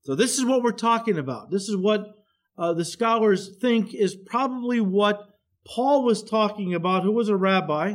So, 0.00 0.16
this 0.16 0.36
is 0.36 0.44
what 0.44 0.64
we're 0.64 0.72
talking 0.72 1.16
about. 1.16 1.52
This 1.52 1.68
is 1.68 1.76
what 1.76 2.12
uh, 2.58 2.72
the 2.72 2.84
scholars 2.84 3.54
think 3.60 3.94
is 3.94 4.16
probably 4.16 4.80
what 4.80 5.31
Paul 5.64 6.04
was 6.04 6.22
talking 6.22 6.74
about, 6.74 7.02
who 7.02 7.12
was 7.12 7.28
a 7.28 7.36
rabbi, 7.36 7.94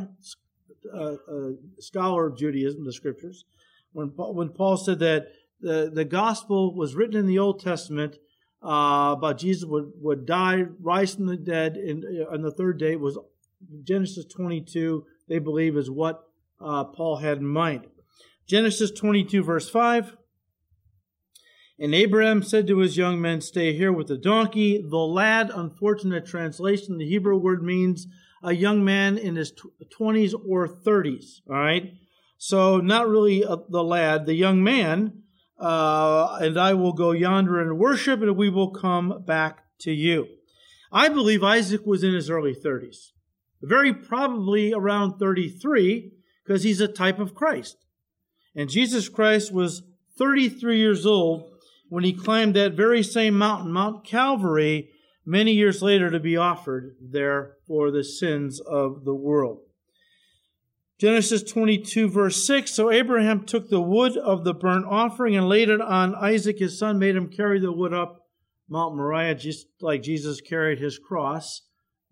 a, 0.92 0.98
a 0.98 1.54
scholar 1.78 2.26
of 2.26 2.38
Judaism, 2.38 2.84
the 2.84 2.92
scriptures, 2.92 3.44
when, 3.92 4.08
when 4.16 4.50
Paul 4.50 4.76
said 4.76 4.98
that 5.00 5.32
the, 5.60 5.90
the 5.92 6.04
gospel 6.04 6.74
was 6.74 6.94
written 6.94 7.16
in 7.16 7.26
the 7.26 7.38
Old 7.38 7.60
Testament 7.60 8.16
uh, 8.62 9.14
about 9.16 9.38
Jesus 9.38 9.64
would, 9.64 9.92
would 10.00 10.26
die, 10.26 10.64
rise 10.80 11.14
from 11.14 11.26
the 11.26 11.36
dead, 11.36 11.76
and 11.76 12.04
on 12.30 12.42
the 12.42 12.50
third 12.50 12.78
day 12.78 12.96
was 12.96 13.18
Genesis 13.82 14.24
22, 14.24 15.04
they 15.28 15.38
believe, 15.38 15.76
is 15.76 15.90
what 15.90 16.24
uh, 16.60 16.84
Paul 16.84 17.16
had 17.16 17.38
in 17.38 17.46
mind. 17.46 17.86
Genesis 18.46 18.90
22, 18.90 19.42
verse 19.42 19.68
5. 19.68 20.16
And 21.80 21.94
Abraham 21.94 22.42
said 22.42 22.66
to 22.66 22.78
his 22.78 22.96
young 22.96 23.20
men, 23.20 23.40
Stay 23.40 23.72
here 23.72 23.92
with 23.92 24.08
the 24.08 24.18
donkey. 24.18 24.82
The 24.82 24.96
lad, 24.96 25.50
unfortunate 25.54 26.26
translation, 26.26 26.98
the 26.98 27.08
Hebrew 27.08 27.36
word 27.36 27.62
means 27.62 28.08
a 28.42 28.52
young 28.52 28.84
man 28.84 29.16
in 29.16 29.36
his 29.36 29.52
20s 29.52 30.34
or 30.46 30.66
30s. 30.66 31.40
All 31.48 31.56
right? 31.56 31.92
So, 32.36 32.78
not 32.78 33.08
really 33.08 33.42
a, 33.42 33.56
the 33.68 33.84
lad, 33.84 34.26
the 34.26 34.34
young 34.34 34.62
man. 34.62 35.22
Uh, 35.58 36.38
and 36.40 36.58
I 36.58 36.74
will 36.74 36.92
go 36.92 37.10
yonder 37.10 37.60
and 37.60 37.78
worship, 37.78 38.22
and 38.22 38.36
we 38.36 38.48
will 38.48 38.70
come 38.70 39.22
back 39.26 39.64
to 39.80 39.92
you. 39.92 40.26
I 40.92 41.08
believe 41.08 41.42
Isaac 41.42 41.84
was 41.84 42.02
in 42.02 42.14
his 42.14 42.30
early 42.30 42.54
30s, 42.54 43.10
very 43.60 43.92
probably 43.92 44.72
around 44.72 45.18
33, 45.18 46.12
because 46.44 46.62
he's 46.62 46.80
a 46.80 46.88
type 46.88 47.18
of 47.18 47.34
Christ. 47.34 47.76
And 48.54 48.70
Jesus 48.70 49.08
Christ 49.08 49.52
was 49.52 49.82
33 50.16 50.78
years 50.78 51.04
old 51.04 51.57
when 51.88 52.04
he 52.04 52.12
climbed 52.12 52.54
that 52.54 52.74
very 52.74 53.02
same 53.02 53.36
mountain, 53.36 53.72
Mount 53.72 54.04
Calvary, 54.04 54.90
many 55.24 55.52
years 55.52 55.82
later 55.82 56.10
to 56.10 56.20
be 56.20 56.36
offered 56.36 56.96
there 57.00 57.56
for 57.66 57.90
the 57.90 58.04
sins 58.04 58.60
of 58.60 59.04
the 59.04 59.14
world. 59.14 59.60
Genesis 60.98 61.44
22, 61.44 62.08
verse 62.08 62.44
6 62.46 62.72
So 62.72 62.90
Abraham 62.90 63.44
took 63.44 63.68
the 63.68 63.80
wood 63.80 64.16
of 64.16 64.44
the 64.44 64.54
burnt 64.54 64.86
offering 64.88 65.36
and 65.36 65.48
laid 65.48 65.68
it 65.68 65.80
on 65.80 66.14
Isaac, 66.14 66.58
his 66.58 66.78
son, 66.78 66.98
made 66.98 67.14
him 67.14 67.28
carry 67.28 67.60
the 67.60 67.72
wood 67.72 67.94
up 67.94 68.26
Mount 68.68 68.96
Moriah, 68.96 69.34
just 69.34 69.66
like 69.80 70.02
Jesus 70.02 70.40
carried 70.40 70.78
his 70.78 70.98
cross 70.98 71.62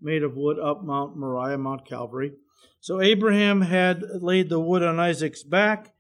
made 0.01 0.23
of 0.23 0.37
wood 0.37 0.59
up 0.59 0.85
Mount 0.85 1.17
Moriah, 1.17 1.59
Mount 1.59 1.87
Calvary. 1.87 2.33
So 2.81 3.01
Abraham 3.01 3.63
had 3.63 4.03
laid 4.21 4.49
the 4.49 4.61
wood 4.61 4.83
on 4.83 5.01
Isaac's 5.01 5.43
back 5.43 5.95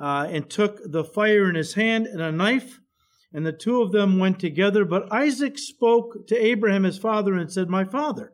uh, 0.00 0.26
and 0.30 0.48
took 0.48 0.80
the 0.84 1.04
fire 1.04 1.48
in 1.48 1.56
his 1.56 1.74
hand 1.74 2.06
and 2.06 2.22
a 2.22 2.32
knife 2.32 2.79
and 3.32 3.46
the 3.46 3.52
two 3.52 3.80
of 3.80 3.92
them 3.92 4.18
went 4.18 4.40
together. 4.40 4.84
But 4.84 5.12
Isaac 5.12 5.58
spoke 5.58 6.26
to 6.28 6.36
Abraham 6.36 6.84
his 6.84 6.98
father 6.98 7.34
and 7.34 7.50
said, 7.50 7.68
My 7.68 7.84
father. 7.84 8.32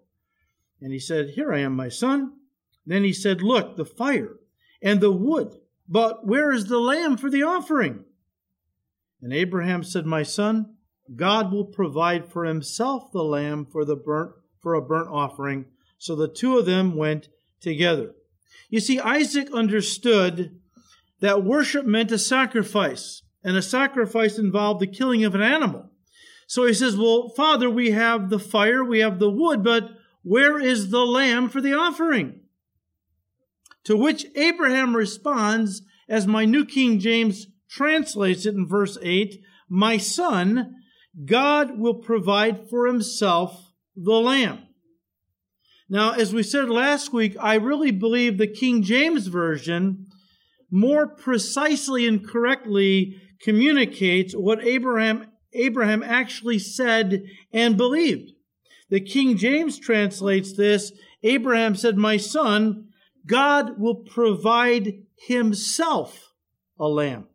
And 0.81 0.93
he 0.93 0.99
said, 0.99 1.31
Here 1.31 1.53
I 1.53 1.61
am, 1.61 1.75
my 1.75 1.89
son. 1.89 2.33
Then 2.87 3.05
he 3.05 3.13
said, 3.13 3.43
Look, 3.43 3.77
the 3.77 3.85
fire 3.85 4.37
and 4.83 5.01
the 5.01 5.13
wood, 5.13 5.57
but 5.89 6.27
where 6.27 6.53
is 6.53 6.67
the 6.67 6.79
lamb 6.79 7.17
for 7.17 7.31
the 7.31 7.43
offering? 7.43 8.05
And 9.23 9.33
Abraham 9.33 9.83
said, 9.83 10.07
My 10.07 10.23
son, 10.23 10.77
God 11.15 11.53
will 11.53 11.65
provide 11.65 12.31
for 12.31 12.45
himself 12.45 13.13
the 13.13 13.25
lamb 13.25 13.67
for 13.67 13.85
the 13.85 13.97
burnt 13.97 14.33
for 14.61 14.75
a 14.75 14.83
burnt 14.83 15.09
offering. 15.11 15.67
So 15.99 16.17
the 16.17 16.29
two 16.29 16.59
of 16.59 16.67
them 16.67 16.97
went 16.97 17.29
together. 17.61 18.15
You 18.69 18.81
see, 18.81 18.99
Isaac 18.99 19.49
understood 19.53 20.59
that 21.21 21.45
worship 21.45 21.87
meant 21.87 22.11
a 22.11 22.19
sacrifice 22.19 23.23
and 23.47 23.57
a 23.57 23.63
sacrifice 23.63 24.39
involved 24.39 24.81
the 24.81 24.89
killing 24.89 25.25
of 25.25 25.37
an 25.37 25.41
animal. 25.41 25.89
So 26.49 26.67
he 26.67 26.75
says, 26.75 26.97
Well, 26.97 27.29
Father, 27.29 27.71
we 27.71 27.93
have 27.93 28.29
the 28.29 28.41
fire, 28.41 28.85
we 28.85 28.99
have 28.99 29.21
the 29.21 29.31
wood, 29.31 29.63
but 29.63 29.89
where 30.25 30.59
is 30.59 30.91
the 30.91 31.07
lamb 31.07 31.49
for 31.49 31.61
the 31.61 31.73
offering? 31.73 32.41
To 33.85 33.97
which 33.97 34.27
Abraham 34.35 34.97
responds, 34.97 35.83
as 36.09 36.27
my 36.27 36.45
New 36.45 36.65
King 36.65 36.99
James 36.99 37.47
translates 37.71 38.47
it 38.47 38.55
in 38.55 38.67
verse 38.67 38.99
8 39.01 39.41
My 39.69 39.97
son, 39.97 40.75
God 41.25 41.79
will 41.79 41.95
provide 41.95 42.69
for 42.69 42.89
himself 42.89 43.73
the 43.95 44.15
lamb. 44.15 44.65
Now, 45.89 46.15
as 46.15 46.35
we 46.35 46.43
said 46.43 46.69
last 46.69 47.13
week, 47.13 47.37
I 47.41 47.55
really 47.55 47.93
believe 47.93 48.39
the 48.39 48.49
King 48.49 48.83
James 48.83 49.29
Version 49.29 50.07
more 50.69 51.07
precisely 51.07 52.09
and 52.09 52.27
correctly 52.27 53.21
communicates 53.41 54.35
what 54.35 54.65
Abraham, 54.65 55.27
Abraham 55.53 56.03
actually 56.03 56.59
said 56.59 57.23
and 57.53 57.77
believed. 57.77 58.33
The 58.89 59.01
King 59.01 59.37
James 59.37 59.79
translates 59.79 60.57
this 60.57 60.93
Abraham 61.23 61.75
said, 61.75 61.97
My 61.97 62.17
son, 62.17 62.89
God 63.27 63.79
will 63.79 63.97
provide 63.97 65.03
himself 65.27 66.33
a 66.79 66.87
lamb. 66.87 67.27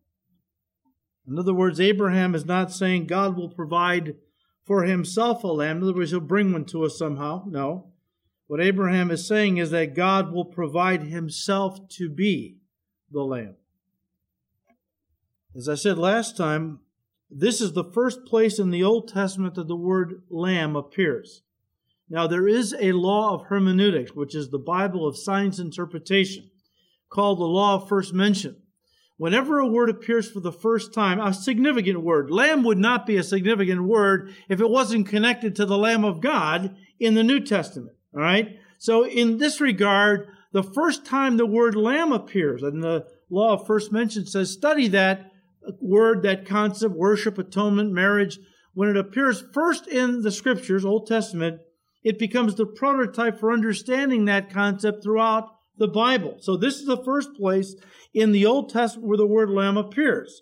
In 1.28 1.38
other 1.38 1.54
words, 1.54 1.80
Abraham 1.80 2.36
is 2.36 2.46
not 2.46 2.72
saying 2.72 3.08
God 3.08 3.36
will 3.36 3.50
provide 3.50 4.16
for 4.66 4.84
himself 4.84 5.44
a 5.44 5.48
lamb. 5.48 5.78
In 5.78 5.84
other 5.84 5.94
words, 5.94 6.12
he'll 6.12 6.20
bring 6.20 6.54
one 6.54 6.66
to 6.66 6.86
us 6.86 6.98
somehow. 6.98 7.44
No. 7.48 7.92
What 8.48 8.62
Abraham 8.62 9.12
is 9.12 9.28
saying 9.28 9.58
is 9.58 9.72
that 9.72 9.96
God 9.96 10.32
will 10.32 10.46
provide 10.46 11.04
himself 11.04 11.88
to 11.90 12.10
be 12.10 12.58
the 13.10 13.22
lamb. 13.22 13.56
As 15.56 15.68
I 15.68 15.76
said 15.76 15.98
last 15.98 16.38
time, 16.38 16.80
this 17.30 17.60
is 17.60 17.74
the 17.74 17.84
first 17.84 18.26
place 18.26 18.58
in 18.58 18.72
the 18.72 18.84
Old 18.84 19.10
Testament 19.10 19.56
that 19.56 19.68
the 19.68 19.76
word 19.76 20.22
lamb 20.30 20.76
appears. 20.76 21.44
Now, 22.10 22.28
there 22.28 22.48
is 22.48 22.76
a 22.80 22.94
law 22.94 23.34
of 23.34 23.48
hermeneutics, 23.48 24.14
which 24.14 24.36
is 24.36 24.50
the 24.50 24.60
Bible 24.60 25.08
of 25.08 25.18
science 25.18 25.60
interpretation, 25.60 26.50
called 27.10 27.40
the 27.40 27.46
law 27.46 27.76
of 27.76 27.88
first 27.88 28.14
mention. 28.14 28.58
Whenever 29.18 29.60
a 29.60 29.68
word 29.68 29.90
appears 29.90 30.30
for 30.30 30.40
the 30.40 30.52
first 30.52 30.94
time, 30.94 31.20
a 31.20 31.34
significant 31.34 32.02
word, 32.02 32.32
lamb 32.32 32.64
would 32.64 32.78
not 32.78 33.06
be 33.06 33.18
a 33.18 33.24
significant 33.24 33.84
word 33.84 34.34
if 34.50 34.60
it 34.60 34.70
wasn't 34.70 35.08
connected 35.08 35.56
to 35.56 35.66
the 35.66 35.78
Lamb 35.78 36.04
of 36.04 36.22
God 36.22 36.76
in 37.00 37.14
the 37.14 37.24
New 37.24 37.40
Testament. 37.40 37.96
All 38.16 38.22
right? 38.22 38.58
So, 38.78 39.06
in 39.06 39.38
this 39.38 39.62
regard, 39.62 40.28
the 40.54 40.64
first 40.64 41.06
time 41.06 41.38
the 41.38 41.46
word 41.46 41.76
lamb 41.76 42.12
appears, 42.12 42.64
and 42.64 42.82
the 42.82 43.06
law 43.30 43.54
of 43.54 43.68
first 43.68 43.92
mention 43.92 44.26
says, 44.26 44.52
study 44.52 44.88
that 44.90 45.31
word, 45.80 46.24
that 46.24 46.46
concept, 46.46 46.96
worship, 46.96 47.38
atonement, 47.38 47.92
marriage, 47.92 48.40
when 48.74 48.90
it 48.90 48.98
appears 48.98 49.44
first 49.54 49.88
in 49.88 50.22
the 50.22 50.32
scriptures, 50.32 50.86
Old 50.86 51.08
Testament, 51.08 51.62
it 52.04 52.18
becomes 52.18 52.56
the 52.56 52.66
prototype 52.66 53.40
for 53.40 53.52
understanding 53.52 54.26
that 54.26 54.50
concept 54.50 55.04
throughout 55.04 55.50
the 55.78 55.88
Bible. 55.88 56.38
So 56.40 56.58
this 56.58 56.80
is 56.80 56.86
the 56.86 57.04
first 57.04 57.34
place 57.34 57.76
in 58.14 58.32
the 58.32 58.46
Old 58.46 58.70
Testament 58.70 59.08
where 59.08 59.18
the 59.18 59.28
word 59.28 59.50
lamb 59.50 59.78
appears. 59.78 60.42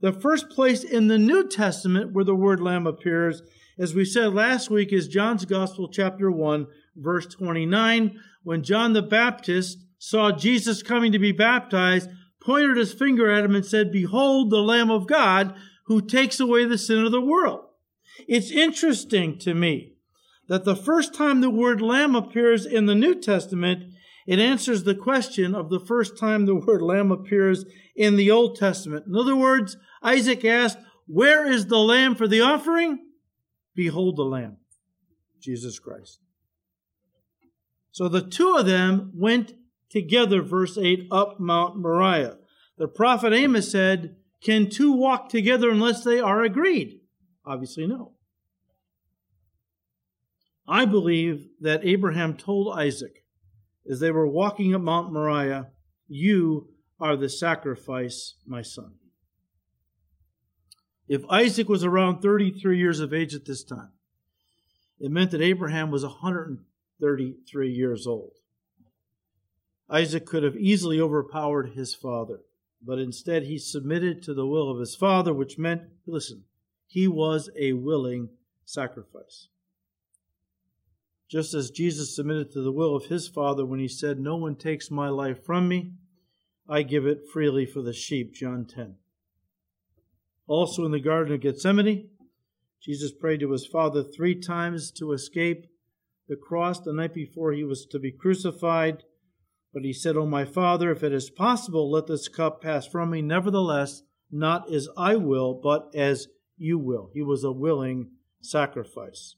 The 0.00 0.12
first 0.12 0.50
place 0.50 0.84
in 0.84 1.08
the 1.08 1.18
New 1.18 1.48
Testament 1.48 2.12
where 2.12 2.24
the 2.24 2.34
word 2.34 2.60
lamb 2.60 2.86
appears, 2.86 3.42
as 3.78 3.94
we 3.94 4.04
said 4.04 4.34
last 4.34 4.70
week, 4.70 4.92
is 4.92 5.08
John's 5.08 5.44
Gospel, 5.44 5.88
chapter 5.88 6.30
1, 6.30 6.66
verse 6.96 7.26
29. 7.26 8.18
When 8.42 8.62
John 8.62 8.92
the 8.92 9.02
Baptist 9.02 9.78
saw 9.98 10.32
Jesus 10.32 10.82
coming 10.82 11.12
to 11.12 11.18
be 11.18 11.32
baptized, 11.32 12.10
pointed 12.44 12.76
his 12.76 12.92
finger 12.92 13.30
at 13.30 13.44
him 13.44 13.54
and 13.54 13.64
said, 13.64 13.92
Behold 13.92 14.50
the 14.50 14.62
Lamb 14.62 14.90
of 14.90 15.06
God 15.06 15.54
who 15.86 16.00
takes 16.00 16.40
away 16.40 16.64
the 16.64 16.78
sin 16.78 17.04
of 17.04 17.12
the 17.12 17.20
world. 17.20 17.60
It's 18.28 18.50
interesting 18.50 19.38
to 19.40 19.54
me 19.54 19.94
that 20.48 20.64
the 20.64 20.76
first 20.76 21.14
time 21.14 21.40
the 21.40 21.50
word 21.50 21.80
lamb 21.80 22.14
appears 22.14 22.66
in 22.66 22.86
the 22.86 22.94
New 22.94 23.14
Testament, 23.14 23.92
it 24.26 24.38
answers 24.38 24.84
the 24.84 24.94
question 24.94 25.54
of 25.54 25.70
the 25.70 25.80
first 25.80 26.18
time 26.18 26.46
the 26.46 26.54
word 26.54 26.82
lamb 26.82 27.10
appears 27.10 27.64
in 27.96 28.16
the 28.16 28.30
Old 28.30 28.56
Testament. 28.56 29.06
In 29.06 29.16
other 29.16 29.36
words, 29.36 29.76
Isaac 30.02 30.44
asked, 30.44 30.78
Where 31.06 31.50
is 31.50 31.66
the 31.66 31.78
lamb 31.78 32.14
for 32.14 32.28
the 32.28 32.40
offering? 32.40 32.98
Behold 33.74 34.16
the 34.16 34.24
lamb, 34.24 34.58
Jesus 35.40 35.78
Christ. 35.78 36.18
So 37.90 38.08
the 38.08 38.22
two 38.22 38.56
of 38.56 38.66
them 38.66 39.12
went 39.14 39.52
together, 39.92 40.42
verse 40.42 40.76
8, 40.76 41.06
up 41.10 41.38
Mount 41.38 41.76
Moriah. 41.76 42.38
The 42.78 42.88
prophet 42.88 43.32
Amos 43.32 43.70
said, 43.70 44.16
Can 44.42 44.68
two 44.68 44.92
walk 44.92 45.28
together 45.28 45.70
unless 45.70 46.02
they 46.02 46.18
are 46.18 46.42
agreed? 46.42 47.00
Obviously, 47.44 47.86
no. 47.86 48.12
I 50.66 50.84
believe 50.86 51.48
that 51.60 51.84
Abraham 51.84 52.36
told 52.36 52.76
Isaac 52.76 53.24
as 53.88 54.00
they 54.00 54.10
were 54.10 54.26
walking 54.26 54.74
up 54.74 54.80
Mount 54.80 55.12
Moriah, 55.12 55.68
You 56.08 56.68
are 56.98 57.16
the 57.16 57.28
sacrifice, 57.28 58.36
my 58.46 58.62
son. 58.62 58.94
If 61.08 61.22
Isaac 61.28 61.68
was 61.68 61.84
around 61.84 62.22
33 62.22 62.78
years 62.78 63.00
of 63.00 63.12
age 63.12 63.34
at 63.34 63.44
this 63.44 63.64
time, 63.64 63.90
it 64.98 65.10
meant 65.10 65.32
that 65.32 65.42
Abraham 65.42 65.90
was 65.90 66.04
133 66.04 67.70
years 67.70 68.06
old. 68.06 68.32
Isaac 69.92 70.24
could 70.24 70.42
have 70.42 70.56
easily 70.56 71.00
overpowered 71.00 71.70
his 71.74 71.94
father, 71.94 72.40
but 72.80 72.98
instead 72.98 73.44
he 73.44 73.58
submitted 73.58 74.22
to 74.22 74.34
the 74.34 74.46
will 74.46 74.70
of 74.70 74.78
his 74.78 74.96
father, 74.96 75.34
which 75.34 75.58
meant, 75.58 75.82
listen, 76.06 76.44
he 76.86 77.06
was 77.06 77.50
a 77.58 77.74
willing 77.74 78.30
sacrifice. 78.64 79.48
Just 81.32 81.54
as 81.54 81.70
Jesus 81.70 82.14
submitted 82.14 82.52
to 82.52 82.60
the 82.60 82.70
will 82.70 82.94
of 82.94 83.06
his 83.06 83.26
Father 83.26 83.64
when 83.64 83.80
he 83.80 83.88
said, 83.88 84.20
No 84.20 84.36
one 84.36 84.54
takes 84.54 84.90
my 84.90 85.08
life 85.08 85.42
from 85.46 85.66
me, 85.66 85.92
I 86.68 86.82
give 86.82 87.06
it 87.06 87.26
freely 87.32 87.64
for 87.64 87.80
the 87.80 87.94
sheep, 87.94 88.34
John 88.34 88.66
10. 88.66 88.96
Also 90.46 90.84
in 90.84 90.92
the 90.92 91.00
Garden 91.00 91.32
of 91.32 91.40
Gethsemane, 91.40 92.10
Jesus 92.82 93.12
prayed 93.12 93.40
to 93.40 93.52
his 93.52 93.66
Father 93.66 94.02
three 94.02 94.38
times 94.38 94.90
to 94.90 95.12
escape 95.12 95.66
the 96.28 96.36
cross 96.36 96.80
the 96.80 96.92
night 96.92 97.14
before 97.14 97.52
he 97.52 97.64
was 97.64 97.86
to 97.86 97.98
be 97.98 98.12
crucified. 98.12 99.02
But 99.72 99.84
he 99.84 99.92
said, 99.92 100.16
O 100.16 100.26
my 100.26 100.44
Father, 100.44 100.90
if 100.90 101.02
it 101.02 101.12
is 101.12 101.30
possible, 101.30 101.90
let 101.90 102.06
this 102.06 102.28
cup 102.28 102.60
pass 102.60 102.86
from 102.86 103.10
me. 103.10 103.22
Nevertheless, 103.22 104.02
not 104.30 104.72
as 104.72 104.88
I 104.96 105.16
will, 105.16 105.54
but 105.54 105.90
as 105.94 106.28
you 106.56 106.78
will. 106.78 107.10
He 107.14 107.22
was 107.22 107.44
a 107.44 107.52
willing 107.52 108.10
sacrifice. 108.42 109.36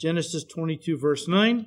Genesis 0.00 0.44
22, 0.44 0.98
verse 0.98 1.28
9. 1.28 1.66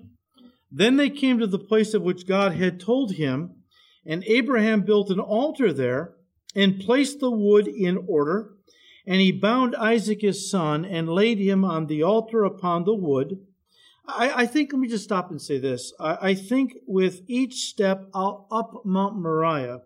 Then 0.71 0.97
they 0.97 1.09
came 1.09 1.39
to 1.39 1.47
the 1.47 1.59
place 1.59 1.93
of 1.93 2.01
which 2.01 2.27
God 2.27 2.53
had 2.53 2.79
told 2.79 3.13
him, 3.13 3.63
and 4.05 4.23
Abraham 4.25 4.81
built 4.81 5.09
an 5.09 5.19
altar 5.19 5.71
there 5.71 6.15
and 6.55 6.79
placed 6.79 7.19
the 7.19 7.31
wood 7.31 7.67
in 7.67 8.05
order. 8.07 8.51
And 9.07 9.21
he 9.21 9.31
bound 9.31 9.75
Isaac 9.75 10.21
his 10.21 10.49
son 10.49 10.83
and 10.83 11.07
laid 11.07 11.37
him 11.37 11.63
on 11.63 11.87
the 11.87 12.03
altar 12.03 12.43
upon 12.43 12.85
the 12.85 12.95
wood. 12.95 13.37
I, 14.07 14.43
I 14.43 14.45
think, 14.45 14.71
let 14.71 14.79
me 14.79 14.87
just 14.87 15.03
stop 15.03 15.31
and 15.31 15.41
say 15.41 15.57
this. 15.57 15.93
I, 15.99 16.29
I 16.29 16.33
think 16.35 16.77
with 16.87 17.21
each 17.27 17.65
step 17.65 18.09
up 18.13 18.81
Mount 18.85 19.17
Moriah, 19.17 19.81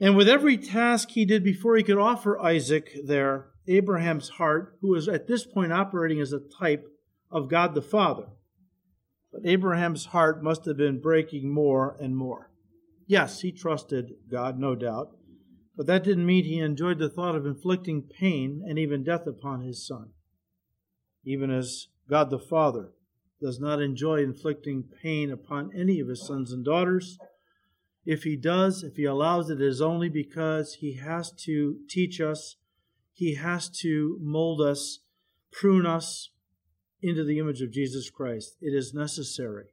and 0.00 0.16
with 0.16 0.28
every 0.28 0.56
task 0.56 1.10
he 1.10 1.24
did 1.24 1.42
before 1.42 1.76
he 1.76 1.82
could 1.82 1.98
offer 1.98 2.40
Isaac 2.40 2.96
there, 3.04 3.46
Abraham's 3.66 4.28
heart, 4.30 4.78
who 4.80 4.90
was 4.90 5.08
at 5.08 5.26
this 5.26 5.44
point 5.44 5.72
operating 5.72 6.20
as 6.20 6.32
a 6.32 6.40
type 6.40 6.86
of 7.30 7.48
God 7.48 7.74
the 7.74 7.82
Father. 7.82 8.26
But 9.32 9.42
Abraham's 9.44 10.06
heart 10.06 10.42
must 10.42 10.64
have 10.64 10.76
been 10.76 11.00
breaking 11.00 11.52
more 11.52 11.96
and 12.00 12.16
more. 12.16 12.50
Yes, 13.06 13.40
he 13.40 13.52
trusted 13.52 14.12
God, 14.30 14.58
no 14.58 14.74
doubt, 14.74 15.16
but 15.76 15.86
that 15.86 16.04
didn't 16.04 16.26
mean 16.26 16.44
he 16.44 16.58
enjoyed 16.58 16.98
the 16.98 17.08
thought 17.08 17.34
of 17.34 17.46
inflicting 17.46 18.02
pain 18.02 18.62
and 18.66 18.78
even 18.78 19.04
death 19.04 19.26
upon 19.26 19.62
his 19.62 19.86
son. 19.86 20.10
Even 21.24 21.50
as 21.50 21.88
God 22.08 22.30
the 22.30 22.38
Father 22.38 22.90
does 23.40 23.60
not 23.60 23.80
enjoy 23.80 24.22
inflicting 24.22 24.84
pain 25.02 25.30
upon 25.30 25.70
any 25.74 26.00
of 26.00 26.08
his 26.08 26.26
sons 26.26 26.52
and 26.52 26.64
daughters. 26.64 27.18
If 28.04 28.24
he 28.24 28.36
does, 28.36 28.82
if 28.82 28.96
he 28.96 29.04
allows 29.04 29.50
it, 29.50 29.60
it 29.60 29.66
is 29.66 29.80
only 29.80 30.08
because 30.08 30.74
he 30.80 30.94
has 30.94 31.30
to 31.44 31.76
teach 31.88 32.20
us 32.20 32.56
he 33.18 33.34
has 33.34 33.68
to 33.80 34.16
mold 34.22 34.60
us, 34.60 35.00
prune 35.50 35.86
us 35.86 36.30
into 37.02 37.24
the 37.24 37.40
image 37.40 37.60
of 37.60 37.72
Jesus 37.72 38.10
Christ. 38.10 38.56
It 38.60 38.72
is 38.72 38.94
necessary. 38.94 39.70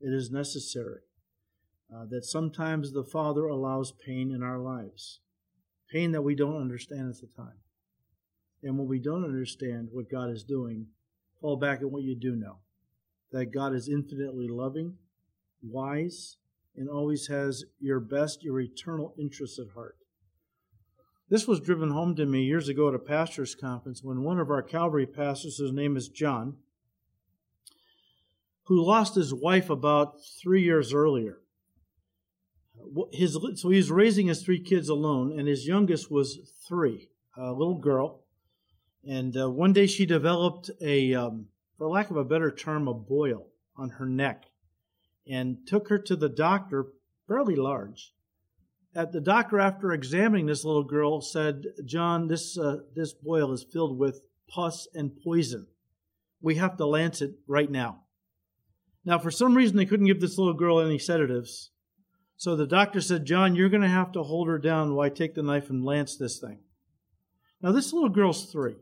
It 0.00 0.12
is 0.12 0.32
necessary 0.32 1.02
uh, 1.94 2.06
that 2.10 2.24
sometimes 2.24 2.90
the 2.90 3.04
Father 3.04 3.46
allows 3.46 3.92
pain 3.92 4.32
in 4.32 4.42
our 4.42 4.58
lives, 4.58 5.20
pain 5.88 6.10
that 6.10 6.22
we 6.22 6.34
don't 6.34 6.60
understand 6.60 7.10
at 7.10 7.20
the 7.20 7.28
time. 7.28 7.60
And 8.64 8.76
when 8.76 8.88
we 8.88 8.98
don't 8.98 9.22
understand 9.22 9.90
what 9.92 10.10
God 10.10 10.30
is 10.30 10.42
doing, 10.42 10.88
fall 11.40 11.56
back 11.56 11.80
on 11.80 11.92
what 11.92 12.02
you 12.02 12.16
do 12.16 12.34
know 12.34 12.56
that 13.34 13.52
God 13.52 13.74
is 13.74 13.88
infinitely 13.88 14.46
loving, 14.46 14.94
wise, 15.60 16.36
and 16.76 16.88
always 16.88 17.26
has 17.26 17.64
your 17.80 17.98
best, 17.98 18.44
your 18.44 18.60
eternal 18.60 19.12
interests 19.18 19.58
at 19.58 19.74
heart. 19.74 19.96
This 21.28 21.48
was 21.48 21.58
driven 21.58 21.90
home 21.90 22.14
to 22.14 22.26
me 22.26 22.44
years 22.44 22.68
ago 22.68 22.86
at 22.86 22.94
a 22.94 22.98
pastor's 23.00 23.56
conference 23.56 24.04
when 24.04 24.22
one 24.22 24.38
of 24.38 24.50
our 24.50 24.62
Calvary 24.62 25.04
pastors, 25.04 25.56
whose 25.56 25.72
name 25.72 25.96
is 25.96 26.08
John, 26.08 26.58
who 28.66 28.80
lost 28.80 29.16
his 29.16 29.34
wife 29.34 29.68
about 29.68 30.20
three 30.40 30.62
years 30.62 30.94
earlier. 30.94 31.40
His, 33.12 33.36
so 33.56 33.68
he's 33.68 33.90
raising 33.90 34.28
his 34.28 34.44
three 34.44 34.60
kids 34.60 34.88
alone, 34.88 35.36
and 35.36 35.48
his 35.48 35.66
youngest 35.66 36.08
was 36.08 36.38
three, 36.68 37.08
a 37.36 37.50
little 37.50 37.78
girl. 37.78 38.22
And 39.04 39.36
uh, 39.36 39.50
one 39.50 39.72
day 39.72 39.88
she 39.88 40.06
developed 40.06 40.70
a, 40.80 41.14
um, 41.14 41.48
for 41.84 41.90
lack 41.90 42.10
of 42.10 42.16
a 42.16 42.24
better 42.24 42.50
term, 42.50 42.88
a 42.88 42.94
boil 42.94 43.46
on 43.76 43.90
her 43.90 44.06
neck 44.06 44.46
and 45.28 45.58
took 45.66 45.90
her 45.90 45.98
to 45.98 46.16
the 46.16 46.30
doctor, 46.30 46.86
fairly 47.28 47.54
large 47.54 48.14
at 48.94 49.12
the 49.12 49.20
doctor, 49.20 49.60
after 49.60 49.92
examining 49.92 50.46
this 50.46 50.64
little 50.64 50.84
girl, 50.84 51.20
said, 51.20 51.66
"John, 51.84 52.28
this 52.28 52.56
uh, 52.56 52.84
this 52.94 53.12
boil 53.12 53.52
is 53.52 53.66
filled 53.70 53.98
with 53.98 54.22
pus 54.48 54.88
and 54.94 55.12
poison. 55.22 55.66
We 56.40 56.54
have 56.54 56.78
to 56.78 56.86
lance 56.86 57.20
it 57.20 57.34
right 57.46 57.70
now." 57.70 58.04
Now, 59.04 59.18
for 59.18 59.30
some 59.30 59.54
reason, 59.54 59.76
they 59.76 59.84
couldn't 59.84 60.06
give 60.06 60.22
this 60.22 60.38
little 60.38 60.54
girl 60.54 60.80
any 60.80 60.98
sedatives, 60.98 61.70
so 62.38 62.56
the 62.56 62.66
doctor 62.66 63.02
said, 63.02 63.26
"John, 63.26 63.56
you're 63.56 63.68
going 63.68 63.82
to 63.82 63.88
have 63.88 64.12
to 64.12 64.22
hold 64.22 64.48
her 64.48 64.58
down 64.58 64.94
while 64.94 65.04
I 65.04 65.10
take 65.10 65.34
the 65.34 65.42
knife 65.42 65.68
and 65.68 65.84
lance 65.84 66.16
this 66.16 66.40
thing." 66.40 66.60
Now, 67.60 67.72
this 67.72 67.92
little 67.92 68.08
girl's 68.08 68.50
three. 68.50 68.76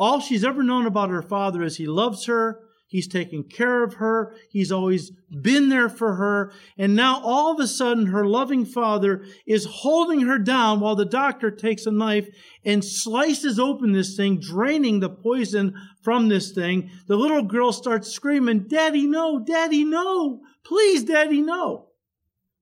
All 0.00 0.18
she's 0.18 0.42
ever 0.42 0.64
known 0.64 0.86
about 0.86 1.10
her 1.10 1.22
father 1.22 1.62
is 1.62 1.76
he 1.76 1.86
loves 1.86 2.26
her 2.26 2.60
He's 2.90 3.06
taken 3.06 3.44
care 3.44 3.84
of 3.84 3.94
her. 3.94 4.34
He's 4.50 4.72
always 4.72 5.12
been 5.30 5.68
there 5.68 5.88
for 5.88 6.16
her. 6.16 6.52
And 6.76 6.96
now 6.96 7.22
all 7.22 7.52
of 7.52 7.60
a 7.60 7.68
sudden 7.68 8.06
her 8.06 8.26
loving 8.26 8.64
father 8.64 9.24
is 9.46 9.64
holding 9.64 10.22
her 10.22 10.40
down 10.40 10.80
while 10.80 10.96
the 10.96 11.04
doctor 11.04 11.52
takes 11.52 11.86
a 11.86 11.92
knife 11.92 12.28
and 12.64 12.84
slices 12.84 13.60
open 13.60 13.92
this 13.92 14.16
thing, 14.16 14.40
draining 14.40 14.98
the 14.98 15.08
poison 15.08 15.72
from 16.02 16.28
this 16.28 16.50
thing. 16.50 16.90
The 17.06 17.14
little 17.14 17.44
girl 17.44 17.72
starts 17.72 18.10
screaming, 18.10 18.66
Daddy, 18.66 19.06
no, 19.06 19.38
Daddy, 19.38 19.84
no, 19.84 20.40
please, 20.64 21.04
Daddy, 21.04 21.42
no. 21.42 21.90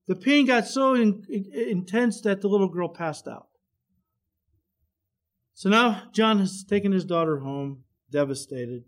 The 0.07 0.15
pain 0.15 0.45
got 0.45 0.67
so 0.67 0.93
in, 0.93 1.25
in, 1.27 1.45
intense 1.55 2.21
that 2.21 2.41
the 2.41 2.49
little 2.49 2.69
girl 2.69 2.89
passed 2.89 3.27
out. 3.27 3.48
So 5.59 5.67
now 5.67 6.03
John 6.13 6.39
has 6.39 6.63
taken 6.63 6.93
his 6.93 7.03
daughter 7.03 7.39
home, 7.39 7.83
devastated. 8.09 8.85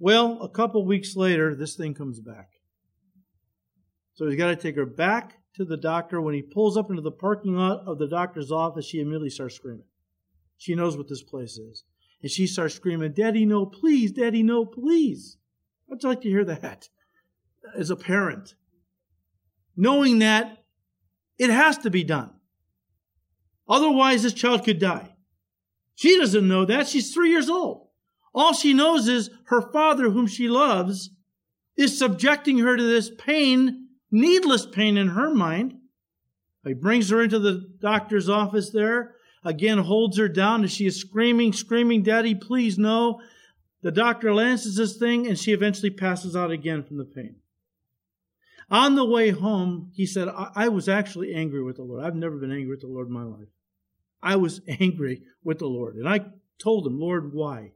Well, 0.00 0.42
a 0.42 0.48
couple 0.48 0.84
weeks 0.84 1.14
later, 1.14 1.54
this 1.54 1.76
thing 1.76 1.94
comes 1.94 2.18
back. 2.18 2.48
So 4.14 4.26
he's 4.26 4.36
got 4.36 4.48
to 4.48 4.56
take 4.56 4.74
her 4.74 4.84
back 4.84 5.38
to 5.54 5.64
the 5.64 5.76
doctor. 5.76 6.20
When 6.20 6.34
he 6.34 6.42
pulls 6.42 6.76
up 6.76 6.90
into 6.90 7.02
the 7.02 7.12
parking 7.12 7.54
lot 7.54 7.86
of 7.86 8.00
the 8.00 8.08
doctor's 8.08 8.50
office, 8.50 8.84
she 8.84 8.98
immediately 8.98 9.30
starts 9.30 9.54
screaming. 9.54 9.86
She 10.58 10.74
knows 10.74 10.96
what 10.96 11.08
this 11.08 11.22
place 11.22 11.56
is. 11.56 11.84
And 12.20 12.32
she 12.32 12.48
starts 12.48 12.74
screaming, 12.74 13.12
Daddy, 13.12 13.46
no, 13.46 13.64
please, 13.64 14.10
Daddy, 14.10 14.42
no, 14.42 14.66
please. 14.66 15.36
I'd 15.88 16.02
like 16.02 16.22
to 16.22 16.28
hear 16.28 16.44
that 16.44 16.88
as 17.78 17.90
a 17.90 17.96
parent. 17.96 18.56
Knowing 19.76 20.18
that 20.18 20.64
it 21.38 21.50
has 21.50 21.78
to 21.78 21.90
be 21.90 22.02
done. 22.02 22.30
Otherwise, 23.68 24.24
this 24.24 24.34
child 24.34 24.64
could 24.64 24.80
die. 24.80 25.13
She 25.94 26.18
doesn't 26.18 26.48
know 26.48 26.64
that. 26.64 26.88
She's 26.88 27.12
three 27.12 27.30
years 27.30 27.48
old. 27.48 27.88
All 28.34 28.52
she 28.52 28.74
knows 28.74 29.06
is 29.08 29.30
her 29.46 29.62
father, 29.72 30.10
whom 30.10 30.26
she 30.26 30.48
loves, 30.48 31.10
is 31.76 31.98
subjecting 31.98 32.58
her 32.58 32.76
to 32.76 32.82
this 32.82 33.10
pain, 33.10 33.88
needless 34.10 34.66
pain 34.66 34.96
in 34.96 35.08
her 35.08 35.32
mind. 35.32 35.74
He 36.64 36.74
brings 36.74 37.10
her 37.10 37.22
into 37.22 37.38
the 37.38 37.68
doctor's 37.80 38.28
office 38.28 38.70
there, 38.70 39.14
again 39.44 39.78
holds 39.78 40.18
her 40.18 40.28
down 40.28 40.64
as 40.64 40.72
she 40.72 40.86
is 40.86 41.00
screaming, 41.00 41.52
screaming, 41.52 42.02
Daddy, 42.02 42.34
please 42.34 42.78
no. 42.78 43.20
The 43.82 43.92
doctor 43.92 44.32
lances 44.32 44.76
this 44.76 44.96
thing 44.96 45.26
and 45.26 45.38
she 45.38 45.52
eventually 45.52 45.90
passes 45.90 46.34
out 46.34 46.50
again 46.50 46.82
from 46.82 46.96
the 46.96 47.04
pain. 47.04 47.36
On 48.70 48.94
the 48.94 49.04
way 49.04 49.28
home, 49.30 49.90
he 49.94 50.06
said, 50.06 50.26
I, 50.28 50.50
I 50.54 50.68
was 50.68 50.88
actually 50.88 51.34
angry 51.34 51.62
with 51.62 51.76
the 51.76 51.82
Lord. 51.82 52.02
I've 52.02 52.16
never 52.16 52.38
been 52.38 52.50
angry 52.50 52.70
with 52.70 52.80
the 52.80 52.86
Lord 52.86 53.08
in 53.08 53.12
my 53.12 53.24
life. 53.24 53.48
I 54.24 54.36
was 54.36 54.60
angry 54.80 55.22
with 55.44 55.60
the 55.60 55.66
Lord. 55.66 55.96
And 55.96 56.08
I 56.08 56.26
told 56.58 56.86
him, 56.86 56.98
Lord, 56.98 57.32
why? 57.32 57.72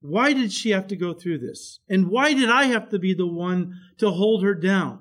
Why 0.00 0.32
did 0.32 0.52
she 0.52 0.70
have 0.70 0.88
to 0.88 0.96
go 0.96 1.14
through 1.14 1.38
this? 1.38 1.80
And 1.88 2.08
why 2.08 2.34
did 2.34 2.50
I 2.50 2.64
have 2.64 2.90
to 2.90 2.98
be 2.98 3.14
the 3.14 3.26
one 3.26 3.78
to 3.98 4.10
hold 4.10 4.42
her 4.42 4.54
down? 4.54 5.00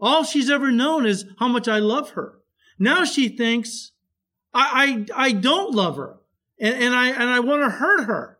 All 0.00 0.24
she's 0.24 0.50
ever 0.50 0.70
known 0.70 1.06
is 1.06 1.24
how 1.38 1.48
much 1.48 1.68
I 1.68 1.78
love 1.78 2.10
her. 2.10 2.40
Now 2.78 3.04
she 3.04 3.28
thinks 3.28 3.92
I, 4.52 5.06
I, 5.16 5.28
I 5.28 5.32
don't 5.32 5.74
love 5.74 5.96
her 5.96 6.16
and, 6.58 6.74
and 6.74 6.94
I, 6.94 7.08
and 7.08 7.30
I 7.30 7.40
want 7.40 7.62
to 7.62 7.70
hurt 7.70 8.04
her. 8.04 8.38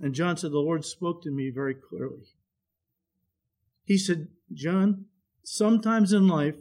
And 0.00 0.14
John 0.14 0.36
said, 0.36 0.50
The 0.50 0.58
Lord 0.58 0.84
spoke 0.84 1.22
to 1.22 1.30
me 1.30 1.50
very 1.50 1.74
clearly. 1.74 2.26
He 3.84 3.98
said, 3.98 4.28
John, 4.52 5.04
sometimes 5.44 6.12
in 6.12 6.26
life, 6.26 6.56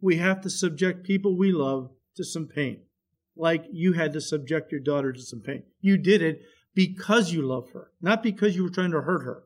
we 0.00 0.16
have 0.16 0.40
to 0.42 0.50
subject 0.50 1.04
people 1.04 1.36
we 1.36 1.52
love 1.52 1.90
to 2.16 2.24
some 2.24 2.46
pain, 2.46 2.82
like 3.36 3.64
you 3.70 3.92
had 3.92 4.12
to 4.12 4.20
subject 4.20 4.72
your 4.72 4.80
daughter 4.80 5.12
to 5.12 5.20
some 5.22 5.40
pain. 5.40 5.62
You 5.80 5.96
did 5.96 6.22
it 6.22 6.42
because 6.74 7.32
you 7.32 7.42
love 7.42 7.70
her, 7.70 7.90
not 8.00 8.22
because 8.22 8.56
you 8.56 8.64
were 8.64 8.70
trying 8.70 8.92
to 8.92 9.00
hurt 9.02 9.24
her. 9.24 9.44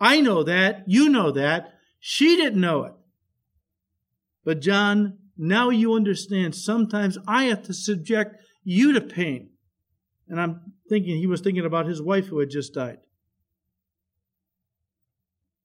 I 0.00 0.20
know 0.20 0.42
that. 0.44 0.84
You 0.86 1.08
know 1.08 1.30
that. 1.32 1.74
She 1.98 2.36
didn't 2.36 2.60
know 2.60 2.84
it. 2.84 2.94
But 4.44 4.60
John, 4.60 5.18
now 5.36 5.70
you 5.70 5.94
understand 5.94 6.54
sometimes 6.54 7.18
I 7.26 7.44
have 7.44 7.62
to 7.64 7.74
subject 7.74 8.36
you 8.64 8.92
to 8.92 9.00
pain. 9.00 9.50
And 10.28 10.40
I'm 10.40 10.72
thinking 10.88 11.18
he 11.18 11.26
was 11.26 11.40
thinking 11.40 11.66
about 11.66 11.86
his 11.86 12.00
wife 12.00 12.26
who 12.26 12.38
had 12.38 12.50
just 12.50 12.72
died. 12.72 12.98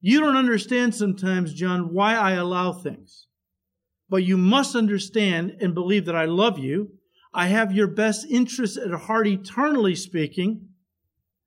You 0.01 0.19
don't 0.19 0.36
understand 0.36 0.93
sometimes, 0.93 1.53
John, 1.53 1.93
why 1.93 2.15
I 2.15 2.34
allow 2.34 2.73
things. 2.73 3.27
But 4.09 4.23
you 4.23 4.37
must 4.37 4.75
understand 4.75 5.57
and 5.61 5.73
believe 5.73 6.05
that 6.05 6.15
I 6.15 6.25
love 6.25 6.59
you. 6.59 6.91
I 7.33 7.47
have 7.47 7.73
your 7.73 7.87
best 7.87 8.25
interests 8.29 8.77
at 8.77 8.91
heart, 8.91 9.27
eternally 9.27 9.95
speaking, 9.95 10.69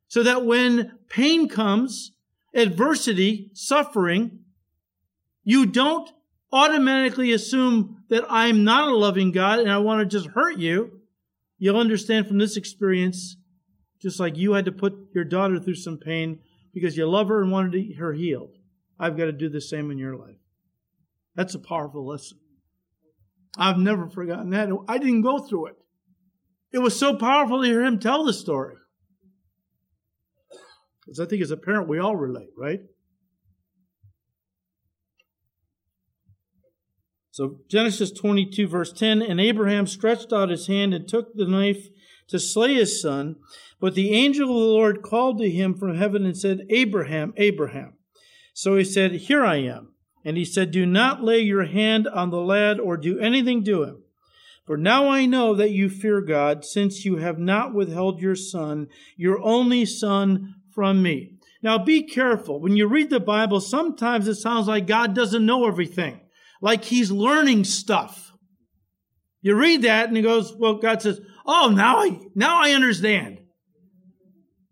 so 0.08 0.22
that 0.22 0.44
when 0.44 0.98
pain 1.08 1.48
comes, 1.48 2.12
adversity, 2.54 3.50
suffering, 3.54 4.40
you 5.44 5.66
don't 5.66 6.10
automatically 6.52 7.32
assume 7.32 8.04
that 8.08 8.24
I'm 8.28 8.64
not 8.64 8.88
a 8.88 8.96
loving 8.96 9.32
God 9.32 9.60
and 9.60 9.70
I 9.70 9.78
want 9.78 10.00
to 10.00 10.18
just 10.18 10.30
hurt 10.30 10.58
you. 10.58 11.00
You'll 11.58 11.78
understand 11.78 12.26
from 12.26 12.38
this 12.38 12.56
experience, 12.56 13.36
just 14.00 14.20
like 14.20 14.36
you 14.36 14.52
had 14.52 14.64
to 14.66 14.72
put 14.72 14.94
your 15.14 15.24
daughter 15.24 15.58
through 15.58 15.74
some 15.74 15.98
pain 15.98 16.40
because 16.72 16.96
you 16.96 17.08
love 17.08 17.28
her 17.28 17.42
and 17.42 17.50
wanted 17.50 17.96
her 17.96 18.12
healed. 18.12 18.56
I've 18.98 19.16
got 19.16 19.26
to 19.26 19.32
do 19.32 19.48
the 19.48 19.60
same 19.60 19.90
in 19.90 19.98
your 19.98 20.16
life. 20.16 20.36
That's 21.34 21.54
a 21.54 21.58
powerful 21.58 22.06
lesson. 22.06 22.38
I've 23.58 23.78
never 23.78 24.08
forgotten 24.08 24.50
that. 24.50 24.68
I 24.88 24.98
didn't 24.98 25.22
go 25.22 25.40
through 25.40 25.66
it. 25.66 25.76
It 26.72 26.78
was 26.78 26.98
so 26.98 27.16
powerful 27.16 27.62
to 27.62 27.66
hear 27.66 27.82
him 27.82 27.98
tell 27.98 28.24
the 28.24 28.32
story. 28.32 28.76
Because 31.04 31.18
I 31.20 31.26
think 31.26 31.42
as 31.42 31.50
a 31.50 31.56
parent, 31.56 31.88
we 31.88 31.98
all 31.98 32.16
relate, 32.16 32.50
right? 32.56 32.80
So 37.30 37.60
Genesis 37.70 38.10
22, 38.12 38.68
verse 38.68 38.92
10 38.92 39.22
And 39.22 39.40
Abraham 39.40 39.86
stretched 39.86 40.32
out 40.32 40.50
his 40.50 40.66
hand 40.66 40.92
and 40.92 41.08
took 41.08 41.34
the 41.34 41.46
knife 41.46 41.86
to 42.28 42.38
slay 42.38 42.74
his 42.74 43.00
son. 43.00 43.36
But 43.80 43.94
the 43.94 44.12
angel 44.12 44.50
of 44.50 44.54
the 44.54 44.68
Lord 44.68 45.02
called 45.02 45.38
to 45.38 45.50
him 45.50 45.74
from 45.74 45.96
heaven 45.96 46.24
and 46.26 46.36
said, 46.36 46.66
Abraham, 46.68 47.32
Abraham. 47.36 47.94
So 48.54 48.76
he 48.76 48.84
said, 48.84 49.12
Here 49.12 49.44
I 49.44 49.56
am. 49.56 49.94
And 50.24 50.36
he 50.36 50.44
said, 50.44 50.70
Do 50.70 50.84
not 50.84 51.22
lay 51.22 51.40
your 51.40 51.64
hand 51.64 52.06
on 52.06 52.30
the 52.30 52.40
lad 52.40 52.80
or 52.80 52.96
do 52.96 53.18
anything 53.18 53.64
to 53.64 53.84
him. 53.84 54.02
For 54.66 54.76
now 54.76 55.08
I 55.08 55.24
know 55.24 55.54
that 55.54 55.70
you 55.70 55.88
fear 55.88 56.20
God, 56.20 56.64
since 56.64 57.04
you 57.04 57.16
have 57.16 57.38
not 57.38 57.72
withheld 57.72 58.20
your 58.20 58.34
son, 58.34 58.88
your 59.16 59.40
only 59.42 59.86
son, 59.86 60.56
from 60.74 61.02
me. 61.02 61.38
Now 61.62 61.78
be 61.78 62.02
careful. 62.02 62.60
When 62.60 62.76
you 62.76 62.86
read 62.86 63.10
the 63.10 63.18
Bible, 63.18 63.60
sometimes 63.60 64.28
it 64.28 64.36
sounds 64.36 64.68
like 64.68 64.86
God 64.86 65.14
doesn't 65.14 65.44
know 65.44 65.66
everything, 65.66 66.20
like 66.60 66.84
he's 66.84 67.10
learning 67.10 67.64
stuff. 67.64 68.32
You 69.40 69.56
read 69.56 69.82
that 69.82 70.08
and 70.08 70.16
he 70.16 70.22
goes, 70.22 70.54
well, 70.56 70.74
God 70.74 71.02
says, 71.02 71.20
oh, 71.46 71.72
now 71.74 71.98
I, 71.98 72.20
now 72.34 72.62
I 72.62 72.72
understand. 72.72 73.40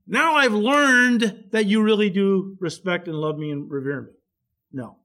Now 0.06 0.34
I've 0.34 0.52
learned 0.52 1.46
that 1.52 1.66
you 1.66 1.82
really 1.82 2.10
do 2.10 2.56
respect 2.60 3.08
and 3.08 3.16
love 3.16 3.38
me 3.38 3.50
and 3.50 3.70
revere 3.70 4.02
me. 4.02 4.12
No. 4.72 4.98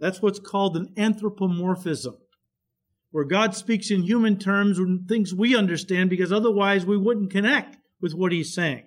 That's 0.00 0.22
what's 0.22 0.40
called 0.40 0.76
an 0.76 0.94
anthropomorphism, 0.96 2.16
where 3.10 3.24
God 3.24 3.54
speaks 3.54 3.90
in 3.90 4.02
human 4.02 4.38
terms 4.38 4.78
and 4.78 5.06
things 5.06 5.34
we 5.34 5.54
understand 5.54 6.08
because 6.08 6.32
otherwise 6.32 6.86
we 6.86 6.96
wouldn't 6.96 7.30
connect 7.30 7.76
with 8.00 8.14
what 8.14 8.32
he's 8.32 8.54
saying. 8.54 8.84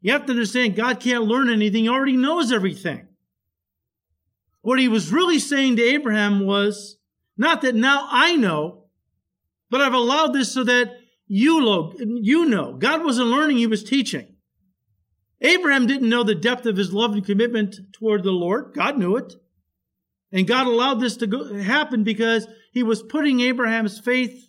You 0.00 0.12
have 0.12 0.26
to 0.26 0.32
understand 0.32 0.76
God 0.76 0.98
can't 1.00 1.24
learn 1.24 1.50
anything, 1.50 1.84
he 1.84 1.88
already 1.90 2.16
knows 2.16 2.52
everything. 2.52 3.06
What 4.62 4.78
he 4.78 4.88
was 4.88 5.12
really 5.12 5.38
saying 5.38 5.76
to 5.76 5.82
Abraham 5.82 6.46
was 6.46 6.96
not 7.36 7.60
that 7.62 7.74
now 7.74 8.08
I 8.10 8.34
know, 8.36 8.86
but 9.70 9.82
I've 9.82 9.92
allowed 9.92 10.32
this 10.32 10.52
so 10.52 10.64
that 10.64 10.92
you 11.26 11.60
know. 11.60 12.76
God 12.78 13.04
wasn't 13.04 13.28
learning, 13.28 13.58
he 13.58 13.66
was 13.66 13.84
teaching. 13.84 14.36
Abraham 15.42 15.86
didn't 15.86 16.08
know 16.08 16.22
the 16.22 16.34
depth 16.34 16.64
of 16.64 16.76
his 16.78 16.94
love 16.94 17.12
and 17.12 17.24
commitment 17.24 17.76
toward 17.92 18.22
the 18.22 18.30
Lord. 18.30 18.72
God 18.74 18.98
knew 18.98 19.16
it. 19.16 19.34
And 20.34 20.48
God 20.48 20.66
allowed 20.66 21.00
this 21.00 21.16
to 21.18 21.28
go, 21.28 21.54
happen 21.54 22.02
because 22.02 22.48
he 22.72 22.82
was 22.82 23.04
putting 23.04 23.38
Abraham's 23.38 24.00
faith 24.00 24.48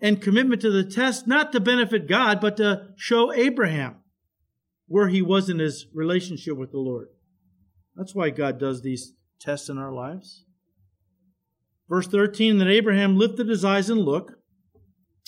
and 0.00 0.20
commitment 0.20 0.60
to 0.62 0.72
the 0.72 0.82
test, 0.82 1.28
not 1.28 1.52
to 1.52 1.60
benefit 1.60 2.08
God, 2.08 2.40
but 2.40 2.56
to 2.56 2.88
show 2.96 3.32
Abraham 3.32 4.00
where 4.88 5.08
he 5.08 5.22
was 5.22 5.48
in 5.48 5.60
his 5.60 5.86
relationship 5.94 6.56
with 6.56 6.72
the 6.72 6.80
Lord. 6.80 7.08
That's 7.94 8.12
why 8.12 8.30
God 8.30 8.58
does 8.58 8.82
these 8.82 9.12
tests 9.40 9.68
in 9.68 9.78
our 9.78 9.92
lives. 9.92 10.44
Verse 11.88 12.08
13, 12.08 12.58
that 12.58 12.66
Abraham 12.66 13.16
lifted 13.16 13.48
his 13.48 13.64
eyes 13.64 13.88
and 13.88 14.00
looked, 14.00 14.34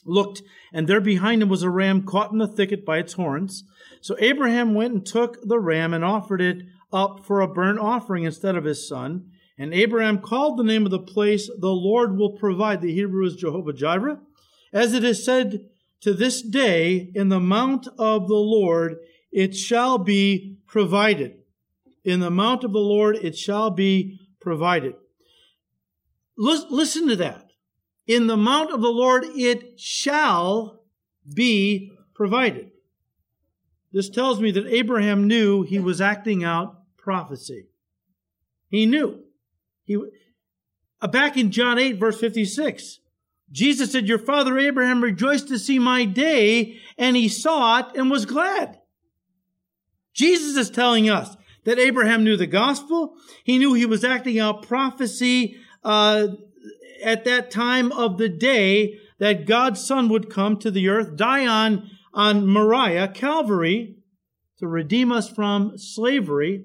looked, 0.05 0.43
and 0.73 0.89
there 0.89 1.01
behind 1.01 1.43
him 1.43 1.49
was 1.49 1.63
a 1.63 1.71
ram 1.71 2.03
caught 2.03 2.33
in 2.33 2.39
the 2.39 2.49
thicket 2.49 2.85
by 2.85 2.99
its 2.99 3.13
horns. 3.13 3.63
So 4.01 4.17
Abraham 4.19 4.75
went 4.75 4.95
and 4.95 5.07
took 5.07 5.39
the 5.43 5.61
ram 5.61 5.95
and 5.95 6.05
offered 6.05 6.41
it 6.41 6.63
up 6.93 7.25
for 7.25 7.41
a 7.41 7.47
burnt 7.47 7.79
offering 7.79 8.25
instead 8.25 8.57
of 8.57 8.65
his 8.65 8.89
son. 8.89 9.31
And 9.59 9.73
Abraham 9.73 10.19
called 10.19 10.59
the 10.59 10.65
name 10.65 10.85
of 10.85 10.91
the 10.91 10.99
place, 10.99 11.49
The 11.59 11.69
Lord 11.69 12.17
will 12.17 12.33
provide. 12.33 12.81
The 12.81 12.93
Hebrew 12.93 13.27
is 13.27 13.37
Jehovah 13.37 13.73
Jireh. 13.73 14.21
As 14.73 14.93
it 14.93 15.03
is 15.03 15.25
said 15.25 15.67
to 16.01 16.13
this 16.13 16.43
day, 16.43 17.11
in 17.15 17.31
the 17.31 17.41
mount 17.41 17.89
of 17.99 18.29
the 18.29 18.35
Lord 18.35 18.99
it 19.33 19.57
shall 19.57 19.99
be 19.99 20.59
provided. 20.67 21.37
In 22.05 22.21
the 22.21 22.31
mount 22.31 22.65
of 22.65 22.73
the 22.73 22.79
Lord 22.79 23.17
it 23.17 23.37
shall 23.37 23.71
be 23.71 24.21
provided. 24.41 24.95
Listen 26.37 27.09
to 27.09 27.17
that. 27.17 27.51
In 28.07 28.27
the 28.27 28.37
mount 28.37 28.71
of 28.73 28.83
the 28.83 28.91
Lord 28.91 29.25
it 29.25 29.81
shall 29.81 30.85
be 31.35 31.93
provided. 32.15 32.71
This 33.93 34.11
tells 34.11 34.41
me 34.41 34.51
that 34.51 34.67
Abraham 34.67 35.27
knew 35.27 35.63
he 35.63 35.79
was 35.79 36.01
acting 36.01 36.45
out 36.45 36.83
prophecy. 36.99 37.69
He 38.69 38.85
knew. 38.85 39.23
He, 39.87 39.97
uh, 41.01 41.09
back 41.09 41.39
in 41.39 41.51
John 41.51 41.79
8, 41.79 41.99
verse 41.99 42.21
56, 42.21 42.99
Jesus 43.51 43.93
said, 43.93 44.07
Your 44.07 44.19
father 44.19 44.59
Abraham 44.59 45.03
rejoiced 45.03 45.49
to 45.49 45.59
see 45.59 45.79
my 45.79 46.05
day, 46.05 46.77
and 46.99 47.17
he 47.17 47.29
saw 47.29 47.79
it 47.79 47.87
and 47.97 48.11
was 48.11 48.27
glad. 48.27 48.79
Jesus 50.13 50.57
is 50.57 50.71
telling 50.71 51.09
us 51.09 51.37
that 51.65 51.79
Abraham 51.79 52.25
knew 52.25 52.37
the 52.37 52.47
gospel. 52.47 53.15
He 53.45 53.59
knew 53.59 53.73
he 53.73 53.87
was 53.87 54.05
acting 54.05 54.39
out 54.39 54.67
prophecy 54.67 55.57
uh, 55.85 56.29
at 57.03 57.25
that 57.25 57.51
time 57.51 57.93
of 57.93 58.19
the 58.19 58.29
day 58.29 58.99
that 59.19 59.47
God's 59.47 59.85
Son 59.85 60.09
would 60.09 60.31
come 60.31 60.59
to 60.59 60.71
the 60.71 60.89
earth, 60.89 61.17
die 61.17 61.47
on 61.47 61.91
on 62.17 62.47
Moriah, 62.47 63.09
Calvary, 63.09 63.97
to 64.59 64.67
redeem 64.67 65.13
us 65.13 65.29
from 65.29 65.77
slavery, 65.77 66.65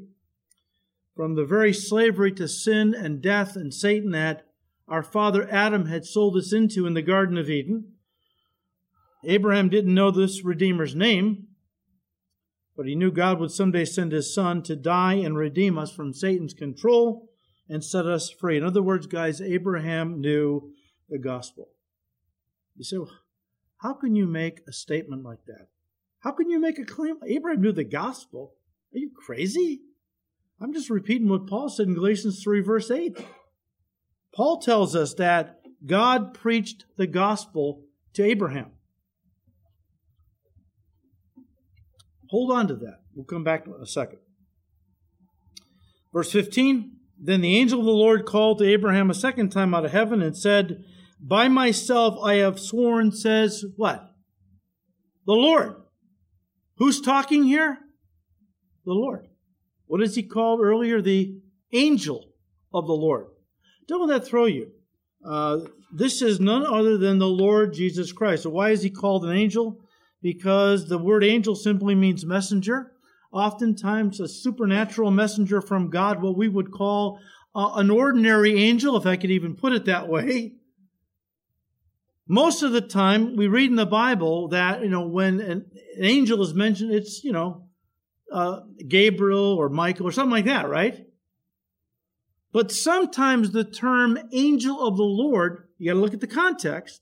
from 1.21 1.35
the 1.35 1.45
very 1.45 1.71
slavery 1.71 2.31
to 2.31 2.47
sin 2.47 2.95
and 2.95 3.21
death 3.21 3.55
and 3.55 3.71
Satan 3.71 4.09
that 4.09 4.47
our 4.87 5.03
father 5.03 5.47
Adam 5.51 5.85
had 5.85 6.03
sold 6.03 6.35
us 6.35 6.51
into 6.51 6.87
in 6.87 6.95
the 6.95 7.03
Garden 7.03 7.37
of 7.37 7.47
Eden. 7.47 7.91
Abraham 9.23 9.69
didn't 9.69 9.93
know 9.93 10.09
this 10.09 10.43
Redeemer's 10.43 10.95
name, 10.95 11.45
but 12.75 12.87
he 12.87 12.95
knew 12.95 13.11
God 13.11 13.39
would 13.39 13.51
someday 13.51 13.85
send 13.85 14.11
his 14.11 14.33
son 14.33 14.63
to 14.63 14.75
die 14.75 15.13
and 15.13 15.37
redeem 15.37 15.77
us 15.77 15.91
from 15.91 16.11
Satan's 16.11 16.55
control 16.55 17.29
and 17.69 17.83
set 17.83 18.07
us 18.07 18.31
free. 18.31 18.57
In 18.57 18.63
other 18.63 18.81
words, 18.81 19.05
guys, 19.05 19.41
Abraham 19.41 20.21
knew 20.21 20.73
the 21.07 21.19
gospel. 21.19 21.69
You 22.75 22.83
say, 22.83 22.97
well, 22.97 23.11
how 23.77 23.93
can 23.93 24.15
you 24.15 24.25
make 24.25 24.61
a 24.67 24.73
statement 24.73 25.23
like 25.23 25.45
that? 25.45 25.67
How 26.21 26.31
can 26.31 26.49
you 26.49 26.59
make 26.59 26.79
a 26.79 26.83
claim? 26.83 27.17
Abraham 27.27 27.61
knew 27.61 27.73
the 27.73 27.83
gospel. 27.83 28.55
Are 28.91 28.97
you 28.97 29.11
crazy? 29.15 29.81
I'm 30.61 30.73
just 30.73 30.89
repeating 30.89 31.27
what 31.27 31.47
Paul 31.47 31.69
said 31.69 31.87
in 31.87 31.95
Galatians 31.95 32.43
3, 32.43 32.61
verse 32.61 32.91
8. 32.91 33.17
Paul 34.33 34.59
tells 34.59 34.95
us 34.95 35.15
that 35.15 35.61
God 35.85 36.33
preached 36.33 36.85
the 36.97 37.07
gospel 37.07 37.83
to 38.13 38.23
Abraham. 38.23 38.71
Hold 42.29 42.51
on 42.51 42.67
to 42.67 42.75
that. 42.75 42.99
We'll 43.15 43.25
come 43.25 43.43
back 43.43 43.65
in 43.65 43.73
a 43.73 43.85
second. 43.85 44.19
Verse 46.13 46.31
15 46.31 46.91
Then 47.19 47.41
the 47.41 47.57
angel 47.57 47.79
of 47.79 47.85
the 47.85 47.91
Lord 47.91 48.25
called 48.25 48.59
to 48.59 48.65
Abraham 48.65 49.09
a 49.09 49.15
second 49.15 49.49
time 49.49 49.73
out 49.73 49.85
of 49.85 49.91
heaven 49.91 50.21
and 50.21 50.37
said, 50.37 50.83
by 51.21 51.47
myself 51.47 52.17
I 52.23 52.35
have 52.35 52.59
sworn, 52.59 53.11
says 53.11 53.63
what? 53.75 54.09
The 55.27 55.33
Lord. 55.33 55.75
Who's 56.77 56.99
talking 56.99 57.43
here? 57.43 57.77
The 58.85 58.93
Lord. 58.93 59.27
What 59.91 60.01
is 60.01 60.15
he 60.15 60.23
called 60.23 60.61
earlier? 60.61 61.01
The 61.01 61.35
angel 61.73 62.23
of 62.73 62.87
the 62.87 62.93
Lord. 62.93 63.25
Don't 63.89 64.07
let 64.07 64.21
that 64.21 64.25
throw 64.25 64.45
you. 64.45 64.71
Uh, 65.21 65.65
this 65.93 66.21
is 66.21 66.39
none 66.39 66.65
other 66.65 66.97
than 66.97 67.19
the 67.19 67.27
Lord 67.27 67.73
Jesus 67.73 68.13
Christ. 68.13 68.43
So 68.43 68.51
why 68.51 68.69
is 68.69 68.83
he 68.83 68.89
called 68.89 69.25
an 69.25 69.35
angel? 69.35 69.81
Because 70.21 70.87
the 70.87 70.97
word 70.97 71.25
angel 71.25 71.55
simply 71.55 71.93
means 71.93 72.25
messenger. 72.25 72.93
Oftentimes, 73.33 74.21
a 74.21 74.29
supernatural 74.29 75.11
messenger 75.11 75.59
from 75.59 75.89
God, 75.89 76.21
what 76.21 76.37
we 76.37 76.47
would 76.47 76.71
call 76.71 77.19
uh, 77.53 77.73
an 77.75 77.89
ordinary 77.89 78.63
angel, 78.63 78.95
if 78.95 79.05
I 79.05 79.17
could 79.17 79.31
even 79.31 79.57
put 79.57 79.73
it 79.73 79.83
that 79.87 80.07
way. 80.07 80.53
Most 82.29 82.63
of 82.63 82.71
the 82.71 82.79
time, 82.79 83.35
we 83.35 83.47
read 83.47 83.69
in 83.69 83.75
the 83.75 83.85
Bible 83.85 84.47
that, 84.47 84.83
you 84.83 84.89
know, 84.89 85.05
when 85.05 85.41
an, 85.41 85.69
an 85.97 86.05
angel 86.05 86.41
is 86.43 86.53
mentioned, 86.53 86.93
it's, 86.93 87.25
you 87.25 87.33
know, 87.33 87.67
uh, 88.31 88.61
Gabriel 88.87 89.55
or 89.55 89.69
Michael 89.69 90.07
or 90.07 90.11
something 90.11 90.31
like 90.31 90.45
that, 90.45 90.69
right? 90.69 91.05
But 92.53 92.71
sometimes 92.71 93.51
the 93.51 93.63
term 93.63 94.17
angel 94.33 94.85
of 94.85 94.97
the 94.97 95.03
Lord, 95.03 95.67
you 95.77 95.91
got 95.91 95.95
to 95.95 95.99
look 96.01 96.13
at 96.13 96.19
the 96.19 96.27
context, 96.27 97.01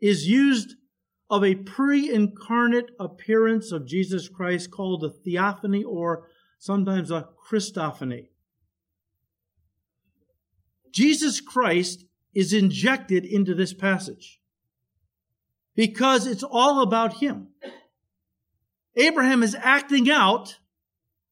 is 0.00 0.26
used 0.26 0.76
of 1.28 1.44
a 1.44 1.54
pre 1.54 2.12
incarnate 2.12 2.90
appearance 2.98 3.70
of 3.70 3.86
Jesus 3.86 4.28
Christ 4.28 4.70
called 4.70 5.04
a 5.04 5.10
theophany 5.10 5.84
or 5.84 6.26
sometimes 6.58 7.10
a 7.10 7.28
Christophany. 7.48 8.28
Jesus 10.92 11.40
Christ 11.40 12.04
is 12.34 12.52
injected 12.52 13.24
into 13.24 13.54
this 13.54 13.72
passage 13.72 14.40
because 15.76 16.26
it's 16.26 16.42
all 16.42 16.82
about 16.82 17.14
him. 17.14 17.48
Abraham 18.96 19.42
is 19.42 19.56
acting 19.60 20.10
out 20.10 20.58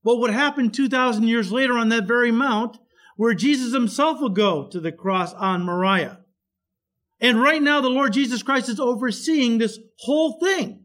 what 0.03 0.21
would 0.21 0.31
happen 0.31 0.71
2,000 0.71 1.25
years 1.25 1.53
later 1.53 1.77
on 1.77 1.89
that 1.89 2.07
very 2.07 2.31
mount 2.31 2.79
where 3.17 3.35
Jesus 3.35 3.73
himself 3.73 4.21
will 4.21 4.29
go 4.29 4.69
to 4.69 4.81
the 4.81 4.93
cross 4.93 5.35
on 5.35 5.65
Moriah. 5.65 6.21
And 7.21 7.43
right 7.43 7.61
now, 7.61 7.81
the 7.81 7.91
Lord 7.91 8.13
Jesus 8.13 8.45
Christ 8.45 8.69
is 8.69 8.79
overseeing 8.79 9.59
this 9.59 9.79
whole 9.99 10.39
thing, 10.39 10.85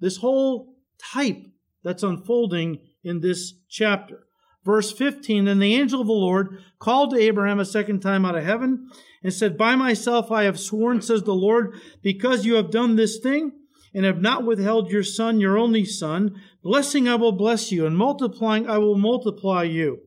this 0.00 0.16
whole 0.16 0.74
type 0.98 1.46
that's 1.84 2.02
unfolding 2.02 2.80
in 3.04 3.20
this 3.20 3.54
chapter. 3.68 4.26
Verse 4.64 4.92
15, 4.92 5.44
Then 5.44 5.60
the 5.60 5.74
angel 5.74 6.00
of 6.00 6.06
the 6.06 6.12
Lord 6.12 6.58
called 6.78 7.10
to 7.10 7.20
Abraham 7.20 7.60
a 7.60 7.64
second 7.64 8.00
time 8.00 8.24
out 8.24 8.36
of 8.36 8.44
heaven 8.44 8.88
and 9.22 9.32
said, 9.32 9.56
By 9.56 9.76
myself 9.76 10.30
I 10.30 10.44
have 10.44 10.58
sworn, 10.58 11.00
says 11.00 11.22
the 11.22 11.34
Lord, 11.34 11.74
because 12.02 12.44
you 12.44 12.54
have 12.54 12.70
done 12.70 12.96
this 12.96 13.18
thing 13.18 13.52
and 13.94 14.04
have 14.04 14.20
not 14.20 14.44
withheld 14.44 14.90
your 14.90 15.02
son, 15.02 15.40
your 15.40 15.58
only 15.58 15.84
son, 15.84 16.40
blessing 16.62 17.08
I 17.08 17.14
will 17.16 17.32
bless 17.32 17.70
you, 17.70 17.86
and 17.86 17.96
multiplying 17.96 18.68
I 18.68 18.78
will 18.78 18.96
multiply 18.96 19.64
you 19.64 20.00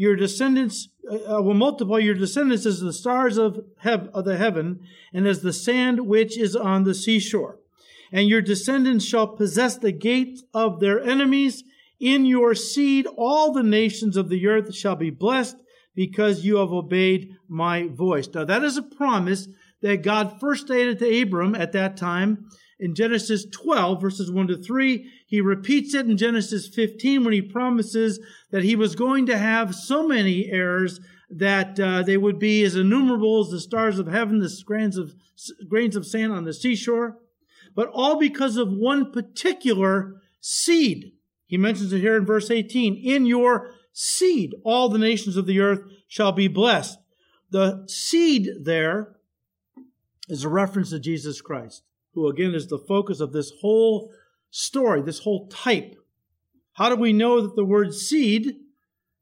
your 0.00 0.16
descendants 0.16 0.88
uh, 1.10 1.36
uh, 1.36 1.42
will 1.42 1.52
multiply 1.52 1.98
your 1.98 2.14
descendants 2.14 2.64
as 2.64 2.80
the 2.80 2.90
stars 2.90 3.36
of, 3.36 3.62
hev- 3.80 4.08
of 4.14 4.24
the 4.24 4.38
heaven 4.38 4.80
and 5.12 5.26
as 5.26 5.42
the 5.42 5.52
sand 5.52 6.06
which 6.06 6.38
is 6.38 6.56
on 6.56 6.84
the 6.84 6.94
seashore. 6.94 7.58
And 8.10 8.26
your 8.26 8.40
descendants 8.40 9.04
shall 9.04 9.26
possess 9.26 9.76
the 9.76 9.92
gates 9.92 10.42
of 10.54 10.80
their 10.80 11.02
enemies. 11.02 11.64
In 11.98 12.24
your 12.24 12.54
seed, 12.54 13.06
all 13.18 13.52
the 13.52 13.62
nations 13.62 14.16
of 14.16 14.30
the 14.30 14.46
earth 14.46 14.74
shall 14.74 14.96
be 14.96 15.10
blessed 15.10 15.56
because 15.94 16.46
you 16.46 16.56
have 16.56 16.72
obeyed 16.72 17.36
my 17.46 17.86
voice. 17.88 18.26
Now, 18.32 18.44
that 18.46 18.64
is 18.64 18.78
a 18.78 18.82
promise 18.82 19.48
that 19.82 20.02
God 20.02 20.40
first 20.40 20.64
stated 20.64 20.98
to 21.00 21.22
Abram 21.22 21.54
at 21.54 21.72
that 21.72 21.98
time 21.98 22.48
in 22.80 22.94
Genesis 22.94 23.44
12, 23.44 24.00
verses 24.00 24.30
1 24.30 24.48
to 24.48 24.56
3. 24.56 25.06
He 25.26 25.40
repeats 25.40 25.94
it 25.94 26.06
in 26.06 26.16
Genesis 26.16 26.66
15 26.66 27.24
when 27.24 27.34
he 27.34 27.42
promises 27.42 28.18
that 28.50 28.64
he 28.64 28.74
was 28.74 28.96
going 28.96 29.26
to 29.26 29.36
have 29.36 29.74
so 29.74 30.08
many 30.08 30.50
heirs 30.50 30.98
that 31.28 31.78
uh, 31.78 32.02
they 32.02 32.16
would 32.16 32.38
be 32.38 32.64
as 32.64 32.74
innumerable 32.74 33.40
as 33.40 33.50
the 33.50 33.60
stars 33.60 33.98
of 33.98 34.08
heaven, 34.08 34.40
the 34.40 34.62
grains 34.64 34.96
of, 34.96 35.14
grains 35.68 35.94
of 35.94 36.06
sand 36.06 36.32
on 36.32 36.44
the 36.44 36.54
seashore, 36.54 37.18
but 37.76 37.88
all 37.92 38.18
because 38.18 38.56
of 38.56 38.72
one 38.72 39.12
particular 39.12 40.20
seed. 40.40 41.12
He 41.46 41.58
mentions 41.58 41.92
it 41.92 42.00
here 42.00 42.16
in 42.16 42.24
verse 42.24 42.50
18. 42.50 42.96
In 42.96 43.26
your 43.26 43.74
seed, 43.92 44.54
all 44.64 44.88
the 44.88 44.98
nations 44.98 45.36
of 45.36 45.46
the 45.46 45.60
earth 45.60 45.82
shall 46.08 46.32
be 46.32 46.48
blessed. 46.48 46.98
The 47.50 47.84
seed 47.88 48.48
there 48.62 49.16
is 50.28 50.44
a 50.44 50.48
reference 50.48 50.90
to 50.90 50.98
Jesus 50.98 51.40
Christ 51.40 51.82
who 52.14 52.28
again 52.28 52.54
is 52.54 52.66
the 52.66 52.78
focus 52.78 53.20
of 53.20 53.32
this 53.32 53.52
whole 53.60 54.12
story, 54.50 55.02
this 55.02 55.20
whole 55.20 55.48
type. 55.48 55.94
How 56.74 56.88
do 56.88 56.96
we 56.96 57.12
know 57.12 57.40
that 57.40 57.56
the 57.56 57.64
word 57.64 57.94
seed 57.94 58.56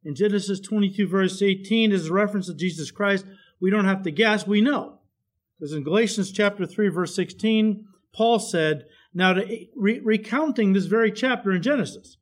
in 0.05 0.15
Genesis 0.15 0.61
22, 0.61 1.07
verse 1.09 1.43
18, 1.43 1.93
is 1.93 2.09
a 2.09 2.13
reference 2.13 2.47
to 2.47 2.55
Jesus 2.55 2.91
Christ? 2.91 3.27
We 3.61 3.71
don't 3.71 3.85
have 3.85 4.03
to 4.03 4.11
guess, 4.11 4.47
we 4.47 4.61
know. 4.61 5.01
Because 5.59 5.73
in 5.73 5.83
Galatians 5.83 6.31
chapter 6.31 6.67
3, 6.67 6.89
verse 6.89 7.15
16, 7.17 7.85
Paul 8.15 8.39
said, 8.39 8.85
Now 9.13 9.35
to 9.35 9.67
re- 9.77 10.01
recounting 10.05 10.73
this 10.73 10.87
very 10.87 11.11
chapter 11.11 11.53
in 11.53 11.63
Genesis, 11.63 12.17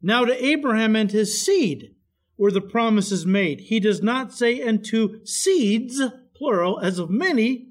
now 0.00 0.24
to 0.24 0.44
Abraham 0.44 0.96
and 0.96 1.10
his 1.10 1.44
seed 1.44 1.94
were 2.38 2.52
the 2.52 2.60
promises 2.60 3.26
made. 3.26 3.60
He 3.60 3.80
does 3.80 4.02
not 4.02 4.32
say, 4.32 4.60
and 4.60 4.84
to 4.86 5.20
seeds, 5.24 6.00
plural, 6.34 6.80
as 6.80 6.98
of 6.98 7.10
many, 7.10 7.67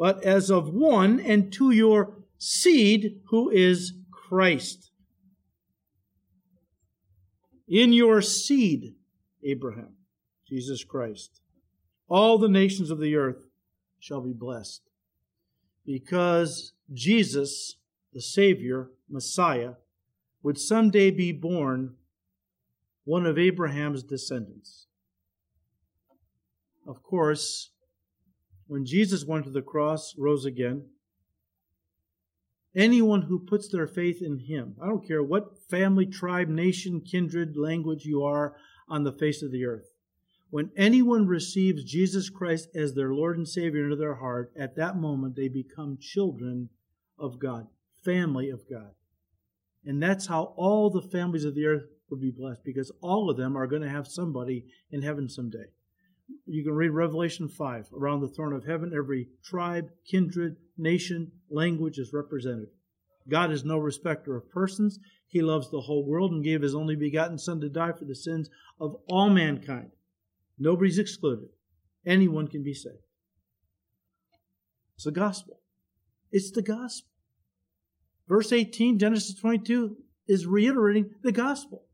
but 0.00 0.24
as 0.24 0.50
of 0.50 0.70
one, 0.70 1.20
and 1.20 1.52
to 1.52 1.72
your 1.72 2.14
seed, 2.38 3.20
who 3.26 3.50
is 3.50 3.92
Christ. 4.10 4.92
In 7.68 7.92
your 7.92 8.22
seed, 8.22 8.94
Abraham, 9.44 9.96
Jesus 10.48 10.84
Christ, 10.84 11.42
all 12.08 12.38
the 12.38 12.48
nations 12.48 12.90
of 12.90 12.98
the 12.98 13.14
earth 13.14 13.44
shall 13.98 14.22
be 14.22 14.32
blessed. 14.32 14.80
Because 15.84 16.72
Jesus, 16.94 17.76
the 18.14 18.22
Savior, 18.22 18.88
Messiah, 19.06 19.74
would 20.42 20.58
someday 20.58 21.10
be 21.10 21.30
born 21.30 21.96
one 23.04 23.26
of 23.26 23.36
Abraham's 23.36 24.02
descendants. 24.02 24.86
Of 26.86 27.02
course, 27.02 27.68
when 28.70 28.86
Jesus 28.86 29.24
went 29.24 29.46
to 29.46 29.50
the 29.50 29.62
cross, 29.62 30.14
rose 30.16 30.44
again, 30.44 30.84
anyone 32.72 33.22
who 33.22 33.40
puts 33.40 33.66
their 33.66 33.88
faith 33.88 34.22
in 34.22 34.38
him, 34.38 34.76
I 34.80 34.86
don't 34.86 35.04
care 35.04 35.24
what 35.24 35.58
family, 35.68 36.06
tribe, 36.06 36.46
nation, 36.46 37.00
kindred, 37.00 37.56
language 37.56 38.04
you 38.04 38.22
are 38.22 38.54
on 38.88 39.02
the 39.02 39.10
face 39.10 39.42
of 39.42 39.50
the 39.50 39.64
earth, 39.64 39.90
when 40.50 40.70
anyone 40.76 41.26
receives 41.26 41.82
Jesus 41.82 42.30
Christ 42.30 42.68
as 42.72 42.94
their 42.94 43.12
Lord 43.12 43.36
and 43.36 43.48
Savior 43.48 43.82
into 43.82 43.96
their 43.96 44.14
heart, 44.14 44.52
at 44.56 44.76
that 44.76 44.96
moment 44.96 45.34
they 45.34 45.48
become 45.48 45.98
children 46.00 46.68
of 47.18 47.40
God, 47.40 47.66
family 48.04 48.50
of 48.50 48.70
God. 48.70 48.92
And 49.84 50.00
that's 50.00 50.28
how 50.28 50.54
all 50.56 50.90
the 50.90 51.02
families 51.02 51.44
of 51.44 51.56
the 51.56 51.66
earth 51.66 51.88
will 52.08 52.18
be 52.18 52.30
blessed 52.30 52.62
because 52.64 52.92
all 53.00 53.30
of 53.30 53.36
them 53.36 53.56
are 53.56 53.66
going 53.66 53.82
to 53.82 53.88
have 53.88 54.06
somebody 54.06 54.66
in 54.92 55.02
heaven 55.02 55.28
someday. 55.28 55.66
You 56.46 56.64
can 56.64 56.72
read 56.72 56.90
Revelation 56.90 57.48
5. 57.48 57.88
Around 57.96 58.20
the 58.20 58.28
throne 58.28 58.52
of 58.52 58.64
heaven, 58.64 58.92
every 58.96 59.28
tribe, 59.44 59.90
kindred, 60.10 60.56
nation, 60.76 61.32
language 61.50 61.98
is 61.98 62.12
represented. 62.12 62.68
God 63.28 63.52
is 63.52 63.64
no 63.64 63.78
respecter 63.78 64.36
of 64.36 64.50
persons. 64.50 64.98
He 65.28 65.42
loves 65.42 65.70
the 65.70 65.82
whole 65.82 66.04
world 66.06 66.32
and 66.32 66.42
gave 66.42 66.62
his 66.62 66.74
only 66.74 66.96
begotten 66.96 67.38
Son 67.38 67.60
to 67.60 67.68
die 67.68 67.92
for 67.92 68.04
the 68.04 68.14
sins 68.14 68.50
of 68.80 68.96
all 69.08 69.30
mankind. 69.30 69.90
Nobody's 70.58 70.98
excluded. 70.98 71.48
Anyone 72.04 72.48
can 72.48 72.62
be 72.62 72.74
saved. 72.74 72.96
It's 74.96 75.04
the 75.04 75.12
gospel. 75.12 75.60
It's 76.32 76.50
the 76.50 76.62
gospel. 76.62 77.08
Verse 78.28 78.52
18, 78.52 78.98
Genesis 78.98 79.34
22, 79.34 79.96
is 80.28 80.46
reiterating 80.46 81.10
the 81.22 81.32
gospel. 81.32 81.84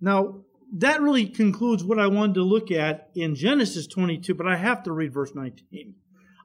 Now, 0.00 0.44
that 0.76 1.00
really 1.00 1.26
concludes 1.26 1.82
what 1.82 1.98
I 1.98 2.06
wanted 2.08 2.34
to 2.34 2.42
look 2.42 2.70
at 2.70 3.10
in 3.14 3.34
Genesis 3.34 3.86
22, 3.86 4.34
but 4.34 4.46
I 4.46 4.56
have 4.56 4.82
to 4.84 4.92
read 4.92 5.12
verse 5.12 5.34
19. 5.34 5.94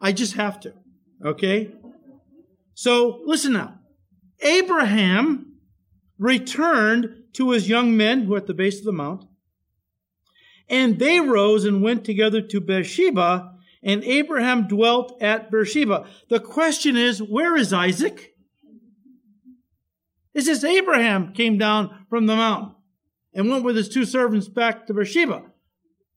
I 0.02 0.12
just 0.12 0.34
have 0.34 0.60
to. 0.62 0.74
Okay? 1.24 1.72
So 2.74 3.22
listen 3.26 3.54
now. 3.54 3.80
Abraham 4.42 5.58
returned 6.18 7.24
to 7.34 7.52
his 7.52 7.68
young 7.68 7.98
men 7.98 8.24
who 8.24 8.32
were 8.32 8.38
at 8.38 8.48
the 8.48 8.54
base 8.54 8.80
of 8.80 8.86
the 8.86 8.92
mount, 8.92 9.26
and 10.70 11.00
they 11.00 11.20
rose 11.20 11.66
and 11.66 11.84
went 11.84 12.06
together 12.06 12.42
to 12.42 12.62
Beersheba, 12.62 13.52
and 13.84 14.04
Abraham 14.04 14.68
dwelt 14.68 15.22
at 15.22 15.52
Beersheba. 15.52 16.06
The 16.30 16.40
question 16.40 16.96
is, 16.96 17.22
where 17.22 17.56
is 17.58 17.74
Isaac? 17.74 18.34
It 20.34 20.44
says 20.44 20.64
Abraham 20.64 21.34
came 21.34 21.58
down 21.58 22.06
from 22.10 22.26
the 22.26 22.36
mountain 22.36 22.76
and 23.34 23.50
went 23.50 23.63
with 23.63 23.76
his 23.76 23.89
two 23.89 24.06
servants 24.06 24.48
back 24.48 24.88
to 24.88 24.93
Beersheba. 24.93 25.43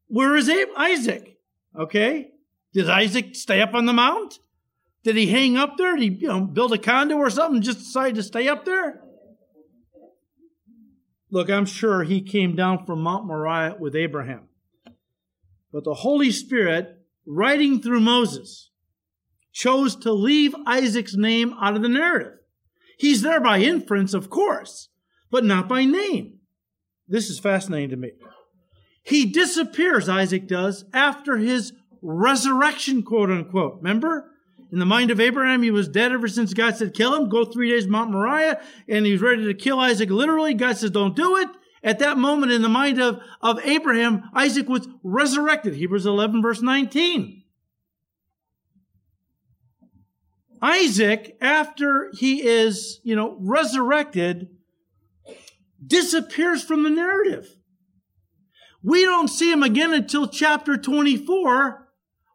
Where 0.09 0.37
is 0.37 0.50
Isaac? 0.76 1.38
Okay. 1.79 2.31
Did 2.72 2.90
Isaac 2.90 3.35
stay 3.35 3.61
up 3.61 3.74
on 3.74 3.87
the 3.87 3.92
mount? 3.92 4.38
Did 5.02 5.16
he 5.16 5.29
hang 5.29 5.57
up 5.57 5.76
there? 5.76 5.96
Did 5.96 6.12
he 6.12 6.18
you 6.18 6.29
know, 6.29 6.40
build 6.40 6.72
a 6.72 6.79
condo 6.79 7.16
or 7.16 7.31
something 7.31 7.62
just 7.62 7.79
decide 7.79 8.16
to 8.16 8.22
stay 8.22 8.48
up 8.48 8.64
there? 8.64 9.02
Look, 11.31 11.50
I'm 11.50 11.66
sure 11.66 12.02
he 12.02 12.20
came 12.20 12.55
down 12.55 12.85
from 12.85 13.02
Mount 13.02 13.26
Moriah 13.26 13.76
with 13.79 13.96
Abraham. 13.96 14.48
But 15.72 15.85
the 15.85 15.94
Holy 15.94 16.31
Spirit, 16.31 16.98
writing 17.26 17.81
through 17.81 18.00
Moses, 18.00 18.70
chose 19.52 19.96
to 19.96 20.12
leave 20.12 20.55
Isaac's 20.66 21.14
name 21.14 21.55
out 21.61 21.76
of 21.76 21.83
the 21.83 21.88
narrative. 21.88 22.38
He's 22.98 23.22
there 23.22 23.40
by 23.40 23.61
inference, 23.61 24.14
of 24.14 24.31
course, 24.31 24.88
but 25.31 25.44
not 25.44 25.68
by 25.68 25.85
name. 25.85 26.36
This 27.09 27.31
is 27.31 27.38
fascinating 27.38 27.90
to 27.90 27.97
me. 27.97 28.12
He 29.03 29.27
disappears, 29.27 30.09
Isaac 30.09 30.49
does, 30.49 30.85
after 30.92 31.37
his 31.37 31.73
resurrection, 32.03 33.03
quote 33.03 33.31
unquote. 33.31 33.77
Remember? 33.77 34.33
In 34.73 34.81
the 34.81 34.87
mind 34.87 35.12
of 35.12 35.21
Abraham, 35.21 35.62
he 35.62 35.71
was 35.71 35.88
dead 35.88 36.11
ever 36.11 36.27
since 36.27 36.53
God 36.53 36.77
said, 36.77 36.92
kill 36.92 37.14
him, 37.14 37.29
go 37.29 37.45
three 37.45 37.71
days 37.71 37.87
Mount 37.87 38.11
Moriah, 38.11 38.61
and 38.88 39.07
he's 39.07 39.21
ready 39.21 39.45
to 39.45 39.55
kill 39.55 39.79
Isaac 39.79 40.11
literally. 40.11 40.55
God 40.55 40.77
says, 40.77 40.90
don't 40.90 41.14
do 41.14 41.37
it. 41.37 41.49
At 41.85 42.01
that 42.01 42.19
moment, 42.19 42.51
in 42.51 42.62
the 42.62 42.69
mind 42.69 43.01
of, 43.01 43.21
of 43.40 43.61
Abraham, 43.64 44.25
Isaac 44.35 44.69
was 44.69 44.88
resurrected. 45.05 45.75
Hebrews 45.75 46.05
11, 46.05 46.42
verse 46.42 46.61
19. 46.61 47.45
Isaac, 50.61 51.37
after 51.40 52.11
he 52.19 52.45
is, 52.45 53.01
you 53.05 53.14
know, 53.14 53.37
resurrected, 53.38 54.49
disappears 55.84 56.62
from 56.62 56.82
the 56.82 56.90
narrative. 56.90 57.48
We 58.82 59.04
don't 59.04 59.28
see 59.28 59.50
him 59.50 59.62
again 59.62 59.92
until 59.92 60.28
chapter 60.28 60.76
24, 60.76 61.88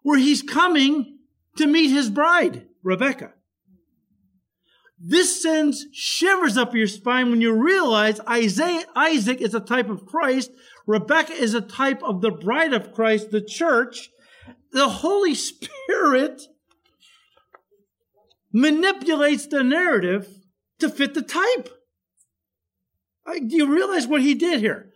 where 0.03 0.19
he's 0.19 0.41
coming 0.41 1.19
to 1.57 1.67
meet 1.67 1.89
his 1.89 2.09
bride, 2.09 2.67
Rebecca. 2.83 3.33
This 5.03 5.41
sends 5.41 5.87
shivers 5.93 6.57
up 6.57 6.75
your 6.75 6.87
spine 6.87 7.31
when 7.31 7.41
you 7.41 7.53
realize 7.53 8.19
Isaiah, 8.29 8.85
Isaac 8.95 9.41
is 9.41 9.55
a 9.55 9.59
type 9.59 9.89
of 9.89 10.05
Christ. 10.05 10.51
Rebecca 10.85 11.33
is 11.33 11.53
a 11.55 11.61
type 11.61 12.03
of 12.03 12.21
the 12.21 12.29
bride 12.29 12.73
of 12.73 12.93
Christ, 12.93 13.31
the 13.31 13.41
church. 13.41 14.09
The 14.71 14.89
Holy 14.89 15.33
Spirit 15.33 16.43
manipulates 18.53 19.47
the 19.47 19.63
narrative 19.63 20.27
to 20.79 20.89
fit 20.89 21.13
the 21.13 21.21
type. 21.21 21.69
Do 23.25 23.55
you 23.55 23.73
realize 23.73 24.07
what 24.07 24.21
he 24.21 24.33
did 24.33 24.59
here? 24.59 24.89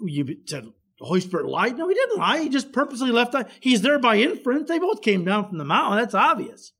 You 0.00 0.36
said 0.46 0.64
the 0.64 1.06
Holy 1.06 1.20
Spirit 1.20 1.46
lied? 1.46 1.76
No, 1.76 1.88
he 1.88 1.94
didn't 1.94 2.18
lie. 2.18 2.40
He 2.40 2.48
just 2.48 2.72
purposely 2.72 3.10
left. 3.10 3.34
out. 3.34 3.48
He's 3.60 3.82
there 3.82 3.98
by 3.98 4.16
inference. 4.16 4.68
They 4.68 4.78
both 4.78 5.02
came 5.02 5.24
down 5.24 5.48
from 5.48 5.58
the 5.58 5.64
mountain. 5.64 5.98
That's 5.98 6.14
obvious. 6.14 6.72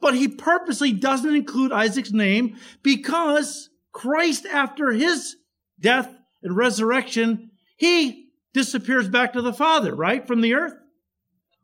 But 0.00 0.14
he 0.14 0.28
purposely 0.28 0.92
doesn't 0.92 1.34
include 1.34 1.72
Isaac's 1.72 2.12
name 2.12 2.56
because 2.82 3.70
Christ, 3.92 4.46
after 4.46 4.92
his 4.92 5.36
death 5.80 6.14
and 6.42 6.56
resurrection, 6.56 7.50
he 7.76 8.28
disappears 8.54 9.08
back 9.08 9.32
to 9.32 9.42
the 9.42 9.52
Father, 9.52 9.94
right? 9.94 10.26
From 10.26 10.40
the 10.40 10.54
earth. 10.54 10.74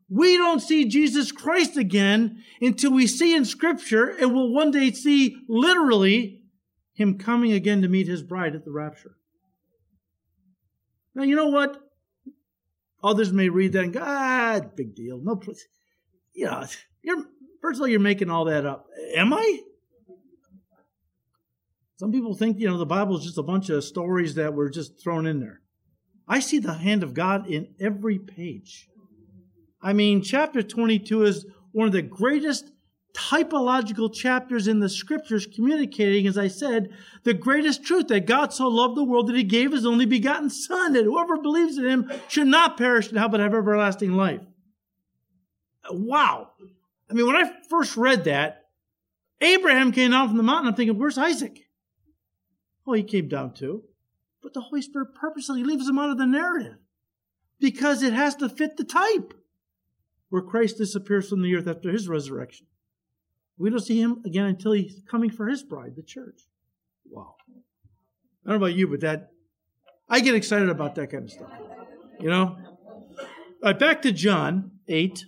We 0.08 0.36
don't 0.36 0.60
see 0.60 0.84
Jesus 0.84 1.32
Christ 1.32 1.76
again 1.76 2.42
until 2.60 2.92
we 2.92 3.06
see 3.06 3.34
in 3.34 3.44
Scripture 3.44 4.08
and 4.08 4.34
we'll 4.34 4.52
one 4.52 4.70
day 4.70 4.90
see 4.90 5.36
literally 5.48 6.43
him 6.94 7.18
coming 7.18 7.52
again 7.52 7.82
to 7.82 7.88
meet 7.88 8.06
his 8.06 8.22
bride 8.22 8.54
at 8.54 8.64
the 8.64 8.72
rapture. 8.72 9.16
Now, 11.14 11.24
you 11.24 11.36
know 11.36 11.48
what? 11.48 11.80
Others 13.02 13.32
may 13.32 13.48
read 13.48 13.72
that 13.72 13.84
and 13.84 13.92
go, 13.92 14.00
ah, 14.02 14.60
big 14.74 14.94
deal. 14.94 15.20
No, 15.22 15.40
you 16.32 16.46
know, 16.46 16.64
you're, 17.02 17.24
first 17.60 17.78
of 17.78 17.82
all, 17.82 17.88
you're 17.88 18.00
making 18.00 18.30
all 18.30 18.46
that 18.46 18.64
up. 18.64 18.86
Am 19.14 19.32
I? 19.32 19.60
Some 21.96 22.10
people 22.10 22.34
think, 22.34 22.58
you 22.58 22.66
know, 22.66 22.78
the 22.78 22.86
Bible 22.86 23.18
is 23.18 23.24
just 23.24 23.38
a 23.38 23.42
bunch 23.42 23.68
of 23.68 23.84
stories 23.84 24.34
that 24.34 24.54
were 24.54 24.70
just 24.70 25.00
thrown 25.02 25.26
in 25.26 25.40
there. 25.40 25.60
I 26.26 26.40
see 26.40 26.58
the 26.58 26.74
hand 26.74 27.02
of 27.02 27.14
God 27.14 27.46
in 27.48 27.74
every 27.78 28.18
page. 28.18 28.88
I 29.82 29.92
mean, 29.92 30.22
chapter 30.22 30.62
22 30.62 31.24
is 31.24 31.46
one 31.72 31.86
of 31.86 31.92
the 31.92 32.02
greatest 32.02 32.70
typological 33.14 34.12
chapters 34.12 34.66
in 34.68 34.80
the 34.80 34.88
scriptures 34.88 35.46
communicating, 35.46 36.26
as 36.26 36.36
I 36.36 36.48
said, 36.48 36.90
the 37.22 37.32
greatest 37.32 37.84
truth 37.84 38.08
that 38.08 38.26
God 38.26 38.52
so 38.52 38.68
loved 38.68 38.96
the 38.96 39.04
world 39.04 39.28
that 39.28 39.36
he 39.36 39.44
gave 39.44 39.72
his 39.72 39.86
only 39.86 40.04
begotten 40.04 40.50
Son, 40.50 40.92
that 40.92 41.04
whoever 41.04 41.38
believes 41.38 41.78
in 41.78 41.86
him 41.86 42.12
should 42.28 42.48
not 42.48 42.76
perish 42.76 43.08
but 43.08 43.18
have 43.18 43.34
everlasting 43.34 44.12
life. 44.12 44.40
Wow. 45.90 46.50
I 47.08 47.14
mean, 47.14 47.26
when 47.26 47.36
I 47.36 47.50
first 47.70 47.96
read 47.96 48.24
that, 48.24 48.64
Abraham 49.40 49.92
came 49.92 50.10
down 50.10 50.28
from 50.28 50.36
the 50.36 50.42
mountain. 50.42 50.68
I'm 50.68 50.74
thinking, 50.74 50.98
where's 50.98 51.18
Isaac? 51.18 51.60
Oh, 52.86 52.92
he 52.92 53.02
came 53.02 53.28
down 53.28 53.54
too. 53.54 53.84
But 54.42 54.54
the 54.54 54.60
Holy 54.60 54.82
Spirit 54.82 55.14
purposely 55.14 55.62
leaves 55.62 55.88
him 55.88 55.98
out 55.98 56.10
of 56.10 56.18
the 56.18 56.26
narrative 56.26 56.76
because 57.60 58.02
it 58.02 58.12
has 58.12 58.34
to 58.36 58.48
fit 58.48 58.76
the 58.76 58.84
type 58.84 59.34
where 60.28 60.42
Christ 60.42 60.78
disappears 60.78 61.28
from 61.28 61.42
the 61.42 61.54
earth 61.54 61.68
after 61.68 61.90
his 61.90 62.08
resurrection. 62.08 62.66
We 63.56 63.70
don't 63.70 63.80
see 63.80 64.00
him 64.00 64.22
again 64.24 64.46
until 64.46 64.72
he's 64.72 65.00
coming 65.08 65.30
for 65.30 65.48
his 65.48 65.62
bride, 65.62 65.92
the 65.96 66.02
church. 66.02 66.42
Wow. 67.08 67.36
I 68.44 68.50
don't 68.50 68.60
know 68.60 68.66
about 68.66 68.76
you, 68.76 68.88
but 68.88 69.00
that, 69.00 69.30
I 70.08 70.20
get 70.20 70.34
excited 70.34 70.68
about 70.68 70.96
that 70.96 71.10
kind 71.10 71.24
of 71.24 71.30
stuff. 71.30 71.50
You 72.20 72.30
know? 72.30 72.56
All 73.64 73.70
right, 73.70 73.78
back 73.78 74.02
to 74.02 74.12
John 74.12 74.72
8. 74.88 75.24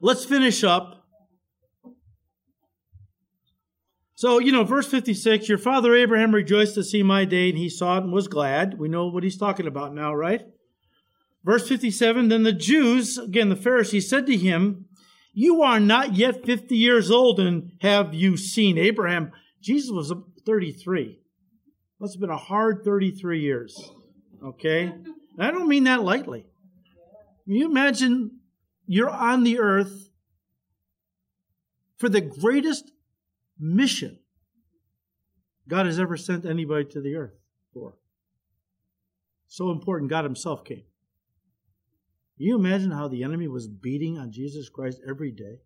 Let's 0.00 0.24
finish 0.24 0.62
up. 0.62 1.06
So, 4.14 4.40
you 4.40 4.50
know, 4.52 4.64
verse 4.64 4.88
56 4.88 5.48
Your 5.48 5.58
father 5.58 5.94
Abraham 5.94 6.34
rejoiced 6.34 6.74
to 6.74 6.84
see 6.84 7.02
my 7.02 7.24
day, 7.24 7.50
and 7.50 7.58
he 7.58 7.68
saw 7.68 7.98
it 7.98 8.04
and 8.04 8.12
was 8.12 8.28
glad. 8.28 8.78
We 8.78 8.88
know 8.88 9.06
what 9.06 9.22
he's 9.22 9.38
talking 9.38 9.66
about 9.66 9.94
now, 9.94 10.12
right? 10.12 10.42
Verse 11.44 11.68
57 11.68 12.28
Then 12.28 12.42
the 12.42 12.52
Jews, 12.52 13.16
again 13.16 13.48
the 13.48 13.56
Pharisees, 13.56 14.10
said 14.10 14.26
to 14.26 14.36
him, 14.36 14.86
You 15.40 15.62
are 15.62 15.78
not 15.78 16.16
yet 16.16 16.44
50 16.44 16.76
years 16.76 17.12
old, 17.12 17.38
and 17.38 17.70
have 17.80 18.12
you 18.12 18.36
seen 18.36 18.76
Abraham? 18.76 19.30
Jesus 19.62 19.88
was 19.88 20.12
33. 20.44 21.20
Must 22.00 22.14
have 22.14 22.20
been 22.20 22.28
a 22.28 22.36
hard 22.36 22.82
33 22.84 23.40
years. 23.40 23.80
Okay? 24.42 24.86
And 24.86 25.06
I 25.38 25.52
don't 25.52 25.68
mean 25.68 25.84
that 25.84 26.02
lightly. 26.02 26.44
You 27.46 27.66
imagine 27.66 28.40
you're 28.88 29.08
on 29.08 29.44
the 29.44 29.60
earth 29.60 30.10
for 31.98 32.08
the 32.08 32.20
greatest 32.20 32.90
mission 33.60 34.18
God 35.68 35.86
has 35.86 36.00
ever 36.00 36.16
sent 36.16 36.46
anybody 36.46 36.86
to 36.86 37.00
the 37.00 37.14
earth 37.14 37.38
for? 37.72 37.94
So 39.46 39.70
important, 39.70 40.10
God 40.10 40.24
Himself 40.24 40.64
came. 40.64 40.82
You 42.38 42.54
imagine 42.54 42.92
how 42.92 43.08
the 43.08 43.24
enemy 43.24 43.48
was 43.48 43.66
beating 43.66 44.16
on 44.16 44.30
Jesus 44.30 44.68
Christ 44.68 45.00
every 45.06 45.32
day? 45.32 45.58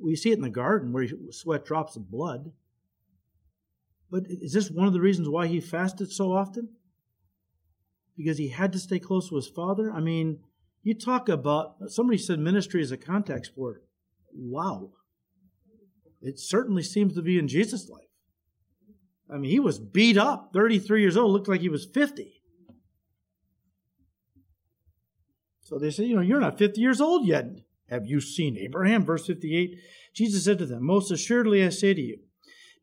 We 0.00 0.16
see 0.16 0.30
it 0.30 0.36
in 0.36 0.42
the 0.42 0.48
garden 0.48 0.92
where 0.92 1.02
he 1.02 1.12
sweat 1.30 1.66
drops 1.66 1.96
of 1.96 2.10
blood. 2.10 2.52
But 4.10 4.24
is 4.28 4.52
this 4.52 4.70
one 4.70 4.86
of 4.86 4.92
the 4.92 5.00
reasons 5.00 5.28
why 5.28 5.48
he 5.48 5.60
fasted 5.60 6.12
so 6.12 6.32
often? 6.32 6.68
Because 8.16 8.38
he 8.38 8.48
had 8.48 8.72
to 8.72 8.78
stay 8.78 9.00
close 9.00 9.28
to 9.28 9.36
his 9.36 9.48
father? 9.48 9.90
I 9.92 10.00
mean, 10.00 10.38
you 10.84 10.94
talk 10.94 11.28
about, 11.28 11.76
somebody 11.88 12.18
said 12.18 12.38
ministry 12.38 12.80
is 12.80 12.92
a 12.92 12.96
contact 12.96 13.46
sport. 13.46 13.82
Wow. 14.32 14.92
It 16.22 16.38
certainly 16.38 16.84
seems 16.84 17.14
to 17.14 17.22
be 17.22 17.38
in 17.38 17.48
Jesus' 17.48 17.88
life. 17.88 18.04
I 19.28 19.38
mean, 19.38 19.50
he 19.50 19.58
was 19.58 19.80
beat 19.80 20.16
up, 20.16 20.50
33 20.52 21.00
years 21.00 21.16
old, 21.16 21.32
looked 21.32 21.48
like 21.48 21.60
he 21.60 21.68
was 21.68 21.86
50. 21.86 22.33
So 25.64 25.78
they 25.78 25.90
say, 25.90 26.04
you 26.04 26.14
know, 26.14 26.22
you're 26.22 26.40
not 26.40 26.58
50 26.58 26.80
years 26.80 27.00
old 27.00 27.26
yet. 27.26 27.46
Have 27.90 28.06
you 28.06 28.20
seen 28.20 28.56
Abraham? 28.56 29.04
Verse 29.04 29.26
58 29.26 29.78
Jesus 30.14 30.44
said 30.44 30.58
to 30.58 30.66
them, 30.66 30.84
Most 30.84 31.10
assuredly 31.10 31.64
I 31.64 31.70
say 31.70 31.92
to 31.92 32.00
you, 32.00 32.18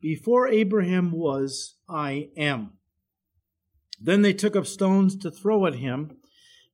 before 0.02 0.48
Abraham 0.48 1.12
was, 1.12 1.76
I 1.88 2.28
am. 2.36 2.72
Then 4.00 4.22
they 4.22 4.34
took 4.34 4.54
up 4.56 4.66
stones 4.66 5.16
to 5.18 5.30
throw 5.30 5.64
at 5.66 5.76
him. 5.76 6.18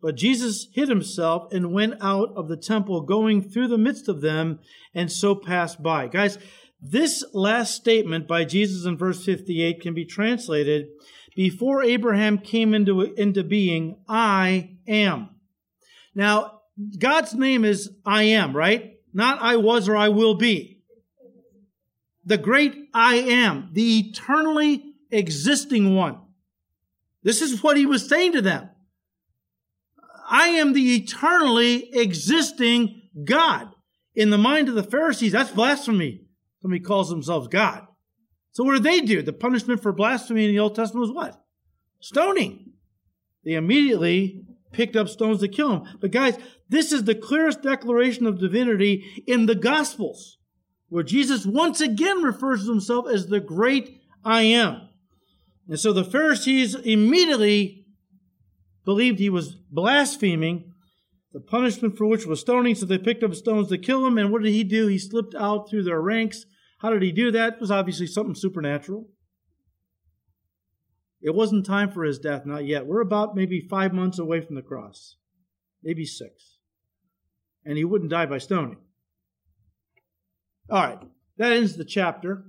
But 0.01 0.17
Jesus 0.17 0.69
hid 0.73 0.89
himself 0.89 1.53
and 1.53 1.73
went 1.73 1.95
out 2.01 2.33
of 2.37 2.49
the 2.49 2.57
temple, 2.57 3.03
going 3.03 3.43
through 3.43 3.69
the 3.69 3.79
midst 3.79 4.09
of 4.09 4.21
them, 4.21 4.61
and 4.95 5.11
so 5.11 5.35
passed 5.35 5.83
by. 5.83 6.07
Guys, 6.07 6.39
this 6.81 7.25
last 7.35 7.75
statement 7.75 8.27
by 8.29 8.45
Jesus 8.45 8.87
in 8.87 8.97
verse 8.97 9.25
58 9.25 9.81
can 9.81 9.95
be 9.95 10.05
translated 10.05 10.89
Before 11.37 11.83
Abraham 11.83 12.39
came 12.39 12.75
into, 12.75 13.01
into 13.01 13.45
being, 13.45 13.97
I 14.09 14.79
am. 14.87 15.31
Now, 16.19 16.63
God's 16.99 17.33
name 17.33 17.65
is 17.65 17.93
I 18.05 18.25
am, 18.25 18.55
right? 18.55 18.95
Not 19.15 19.41
I 19.41 19.55
was 19.55 19.89
or 19.89 19.97
I 19.97 20.09
will 20.09 20.35
be. 20.35 20.81
The 22.25 22.37
great 22.37 22.75
I 22.93 23.15
am, 23.15 23.71
the 23.73 24.01
eternally 24.01 24.83
existing 25.13 25.95
one. 25.95 26.19
This 27.23 27.41
is 27.41 27.63
what 27.63 27.77
he 27.77 27.87
was 27.87 28.09
saying 28.09 28.33
to 28.33 28.43
them. 28.43 28.69
I 30.29 30.49
am 30.49 30.73
the 30.73 30.97
eternally 30.97 31.89
existing 31.95 33.01
God. 33.25 33.69
In 34.17 34.31
the 34.31 34.39
mind 34.39 34.69
of 34.69 34.75
the 34.75 34.83
Pharisees, 34.83 35.31
that's 35.31 35.53
blasphemy. 35.53 36.23
Somebody 36.61 36.83
calls 36.83 37.11
themselves 37.11 37.47
God. 37.47 37.87
So 38.51 38.65
what 38.65 38.73
did 38.73 38.83
they 38.83 39.03
do? 39.03 39.23
The 39.23 39.33
punishment 39.33 39.81
for 39.81 39.93
blasphemy 39.93 40.47
in 40.47 40.51
the 40.51 40.59
Old 40.59 40.75
Testament 40.75 41.03
was 41.03 41.13
what? 41.15 41.41
Stoning. 42.01 42.73
They 43.45 43.53
immediately 43.53 44.48
picked 44.73 44.97
up 44.97 45.09
stones 45.09 45.41
to 45.41 45.49
kill 45.49 45.73
him. 45.73 45.97
But 46.01 46.11
guys, 46.11 46.37
this 46.69 46.93
is 46.93 47.05
the 47.05 47.15
clearest 47.15 47.63
declaration 47.63 48.27
of 48.27 48.39
divinity 48.39 49.25
in 49.27 49.47
the 49.47 49.55
Gospels, 49.55 50.39
where 50.89 51.05
Jesus 51.05 51.47
once 51.47 51.81
again 51.81 52.23
refers 52.23 52.65
to 52.65 52.71
himself 52.71 53.07
as 53.09 53.27
the 53.27 53.41
great 53.41 54.01
I 54.25 54.43
am. 54.43 54.89
And 55.69 55.79
so 55.79 55.93
the 55.93 56.05
Pharisees 56.05 56.75
immediately 56.75 57.87
believed 58.85 59.19
he 59.19 59.31
was 59.31 59.55
blaspheming, 59.71 60.73
the 61.33 61.41
punishment 61.41 61.97
for 61.99 62.07
which 62.07 62.27
was 62.27 62.41
stoning, 62.41 62.75
so 62.75 62.87
they 62.87 62.97
picked 62.97 63.23
up 63.23 63.35
stones 63.35 63.69
to 63.69 63.77
kill 63.77 64.07
him. 64.07 64.17
And 64.17 64.33
what 64.33 64.43
did 64.43 64.53
he 64.53 64.65
do? 64.65 64.87
He 64.87 64.99
slipped 64.99 65.35
out 65.35 65.69
through 65.69 65.83
their 65.83 66.01
ranks. 66.01 66.47
How 66.79 66.91
did 66.91 67.03
he 67.03 67.13
do 67.13 67.31
that? 67.33 67.55
It 67.55 67.61
was 67.61 67.71
obviously 67.71 68.07
something 68.07 68.35
supernatural. 68.35 69.09
It 71.21 71.35
wasn't 71.35 71.67
time 71.67 71.91
for 71.91 72.05
his 72.05 72.19
death, 72.19 72.47
not 72.47 72.65
yet. 72.65 72.87
We're 72.87 73.01
about 73.01 73.35
maybe 73.35 73.61
five 73.61 73.93
months 73.93 74.19
away 74.19 74.41
from 74.41 74.55
the 74.55 74.63
cross, 74.63 75.17
maybe 75.83 76.05
six. 76.05 76.59
And 77.65 77.77
he 77.77 77.85
wouldn't 77.85 78.11
die 78.11 78.27
by 78.27 78.39
stoning. 78.39 78.79
All 80.71 80.83
right, 80.83 81.01
that 81.39 81.53
ends 81.53 81.77
the 81.77 81.85
chapter. 81.85 82.45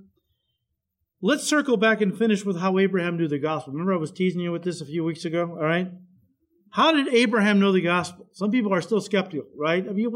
Let's 1.22 1.44
circle 1.44 1.76
back 1.76 2.00
and 2.00 2.16
finish 2.16 2.44
with 2.44 2.58
how 2.60 2.78
Abraham 2.78 3.16
knew 3.16 3.28
the 3.28 3.38
gospel. 3.38 3.72
Remember, 3.72 3.92
I 3.92 3.98
was 3.98 4.12
teasing 4.12 4.40
you 4.40 4.52
with 4.52 4.62
this 4.62 4.80
a 4.80 4.86
few 4.86 5.04
weeks 5.04 5.24
ago? 5.24 5.50
All 5.50 5.64
right. 5.64 5.90
How 6.70 6.92
did 6.92 7.12
Abraham 7.12 7.60
know 7.60 7.72
the 7.72 7.82
gospel? 7.82 8.28
Some 8.32 8.50
people 8.50 8.72
are 8.72 8.80
still 8.80 9.00
skeptical, 9.00 9.46
right? 9.58 9.86
I 9.86 9.92
mean, 9.92 10.10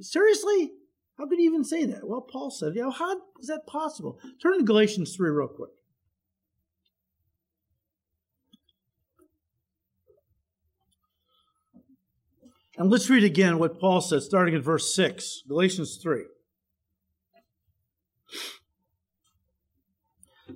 seriously? 0.00 0.70
How 1.18 1.26
could 1.26 1.38
he 1.38 1.44
even 1.44 1.64
say 1.64 1.86
that? 1.86 2.06
Well, 2.06 2.20
Paul 2.20 2.50
said, 2.50 2.74
you 2.74 2.82
know, 2.82 2.90
how 2.90 3.16
is 3.40 3.48
that 3.48 3.66
possible? 3.66 4.18
Turn 4.42 4.58
to 4.58 4.64
Galatians 4.64 5.16
3 5.16 5.30
real 5.30 5.48
quick. 5.48 5.70
And 12.76 12.90
let's 12.90 13.08
read 13.08 13.22
again 13.22 13.58
what 13.58 13.78
Paul 13.78 14.00
said, 14.00 14.22
starting 14.22 14.54
at 14.54 14.62
verse 14.62 14.94
6, 14.94 15.42
Galatians 15.46 15.98
3. 16.02 16.24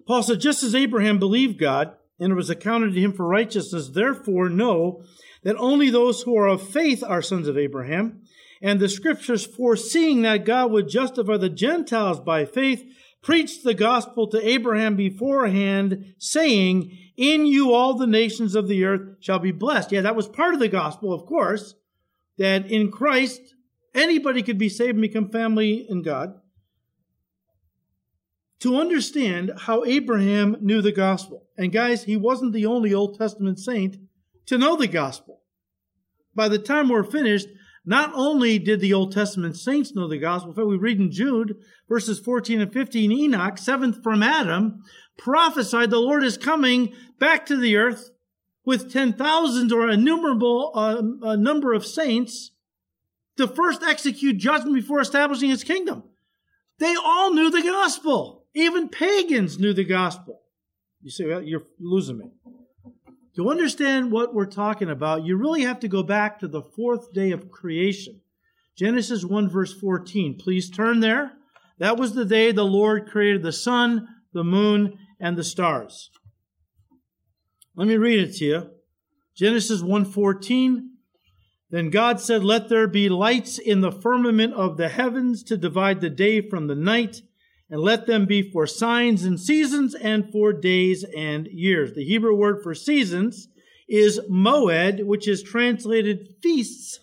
Paul 0.06 0.22
said, 0.24 0.40
Just 0.40 0.64
as 0.64 0.74
Abraham 0.74 1.18
believed 1.18 1.60
God, 1.60 1.94
and 2.18 2.32
it 2.32 2.36
was 2.36 2.50
accounted 2.50 2.94
to 2.94 3.00
him 3.00 3.12
for 3.12 3.26
righteousness, 3.26 3.88
therefore 3.88 4.48
know 4.48 5.04
that 5.44 5.56
only 5.56 5.90
those 5.90 6.22
who 6.22 6.36
are 6.36 6.48
of 6.48 6.66
faith 6.68 7.04
are 7.04 7.22
sons 7.22 7.46
of 7.46 7.56
Abraham. 7.56 8.22
And 8.60 8.80
the 8.80 8.88
scriptures, 8.88 9.46
foreseeing 9.46 10.22
that 10.22 10.44
God 10.44 10.72
would 10.72 10.88
justify 10.88 11.36
the 11.36 11.48
Gentiles 11.48 12.18
by 12.18 12.44
faith, 12.44 12.84
preached 13.22 13.62
the 13.62 13.74
gospel 13.74 14.26
to 14.28 14.48
Abraham 14.48 14.96
beforehand, 14.96 16.14
saying, 16.18 16.98
In 17.16 17.46
you 17.46 17.72
all 17.72 17.94
the 17.94 18.08
nations 18.08 18.56
of 18.56 18.66
the 18.66 18.84
earth 18.84 19.18
shall 19.20 19.38
be 19.38 19.52
blessed. 19.52 19.92
Yeah, 19.92 20.00
that 20.00 20.16
was 20.16 20.26
part 20.26 20.54
of 20.54 20.60
the 20.60 20.68
gospel, 20.68 21.12
of 21.12 21.24
course 21.24 21.76
that 22.38 22.70
in 22.70 22.90
Christ, 22.90 23.40
anybody 23.94 24.42
could 24.42 24.58
be 24.58 24.68
saved 24.68 24.92
and 24.92 25.02
become 25.02 25.30
family 25.30 25.86
in 25.88 26.02
God. 26.02 26.34
To 28.60 28.76
understand 28.76 29.52
how 29.56 29.84
Abraham 29.84 30.56
knew 30.60 30.82
the 30.82 30.92
gospel. 30.92 31.46
And 31.56 31.72
guys, 31.72 32.04
he 32.04 32.16
wasn't 32.16 32.52
the 32.52 32.66
only 32.66 32.92
Old 32.92 33.18
Testament 33.18 33.58
saint 33.58 33.96
to 34.46 34.58
know 34.58 34.76
the 34.76 34.88
gospel. 34.88 35.42
By 36.34 36.48
the 36.48 36.58
time 36.58 36.88
we're 36.88 37.04
finished, 37.04 37.48
not 37.84 38.12
only 38.14 38.58
did 38.58 38.80
the 38.80 38.92
Old 38.92 39.12
Testament 39.12 39.56
saints 39.56 39.94
know 39.94 40.08
the 40.08 40.18
gospel, 40.18 40.52
fact, 40.52 40.66
we 40.66 40.76
read 40.76 41.00
in 41.00 41.10
Jude, 41.10 41.56
verses 41.88 42.18
14 42.18 42.60
and 42.60 42.72
15, 42.72 43.10
Enoch, 43.10 43.58
seventh 43.58 44.02
from 44.02 44.22
Adam, 44.22 44.82
prophesied 45.16 45.90
the 45.90 45.98
Lord 45.98 46.22
is 46.22 46.36
coming 46.36 46.92
back 47.18 47.46
to 47.46 47.56
the 47.56 47.76
earth 47.76 48.10
with 48.68 48.92
ten 48.92 49.14
thousands 49.14 49.72
or 49.72 49.88
innumerable 49.88 50.72
uh, 50.74 51.00
a 51.30 51.38
number 51.38 51.72
of 51.72 51.86
saints 51.86 52.50
to 53.38 53.48
first 53.48 53.82
execute 53.82 54.36
judgment 54.36 54.74
before 54.74 55.00
establishing 55.00 55.48
his 55.48 55.64
kingdom. 55.64 56.02
They 56.78 56.94
all 56.94 57.32
knew 57.32 57.50
the 57.50 57.62
gospel. 57.62 58.44
Even 58.54 58.90
pagans 58.90 59.58
knew 59.58 59.72
the 59.72 59.84
gospel. 59.84 60.42
You 61.00 61.10
say, 61.10 61.24
well, 61.24 61.42
you're 61.42 61.62
losing 61.80 62.18
me. 62.18 62.26
To 63.36 63.48
understand 63.48 64.12
what 64.12 64.34
we're 64.34 64.44
talking 64.44 64.90
about, 64.90 65.24
you 65.24 65.38
really 65.38 65.62
have 65.62 65.80
to 65.80 65.88
go 65.88 66.02
back 66.02 66.38
to 66.40 66.46
the 66.46 66.60
fourth 66.60 67.14
day 67.14 67.30
of 67.30 67.50
creation. 67.50 68.20
Genesis 68.76 69.24
1, 69.24 69.48
verse 69.48 69.72
14. 69.72 70.36
Please 70.38 70.68
turn 70.68 71.00
there. 71.00 71.32
That 71.78 71.96
was 71.96 72.12
the 72.12 72.26
day 72.26 72.52
the 72.52 72.66
Lord 72.66 73.08
created 73.08 73.42
the 73.42 73.50
sun, 73.50 74.08
the 74.34 74.44
moon, 74.44 74.98
and 75.18 75.38
the 75.38 75.44
stars. 75.44 76.10
Let 77.78 77.86
me 77.86 77.96
read 77.96 78.18
it 78.18 78.34
to 78.38 78.44
you. 78.44 78.70
Genesis 79.36 79.82
1:14 79.82 80.96
Then 81.70 81.90
God 81.90 82.18
said, 82.18 82.42
"Let 82.42 82.68
there 82.68 82.88
be 82.88 83.08
lights 83.08 83.56
in 83.56 83.82
the 83.82 83.92
firmament 83.92 84.52
of 84.54 84.76
the 84.76 84.88
heavens 84.88 85.44
to 85.44 85.56
divide 85.56 86.00
the 86.00 86.10
day 86.10 86.40
from 86.40 86.66
the 86.66 86.74
night, 86.74 87.22
and 87.70 87.80
let 87.80 88.08
them 88.08 88.26
be 88.26 88.42
for 88.42 88.66
signs 88.66 89.24
and 89.24 89.38
seasons 89.38 89.94
and 89.94 90.28
for 90.32 90.52
days 90.52 91.04
and 91.16 91.46
years." 91.46 91.92
The 91.92 92.04
Hebrew 92.04 92.34
word 92.34 92.64
for 92.64 92.74
seasons 92.74 93.46
is 93.88 94.18
moed, 94.28 95.04
which 95.04 95.28
is 95.28 95.40
translated 95.40 96.34
feasts 96.42 96.98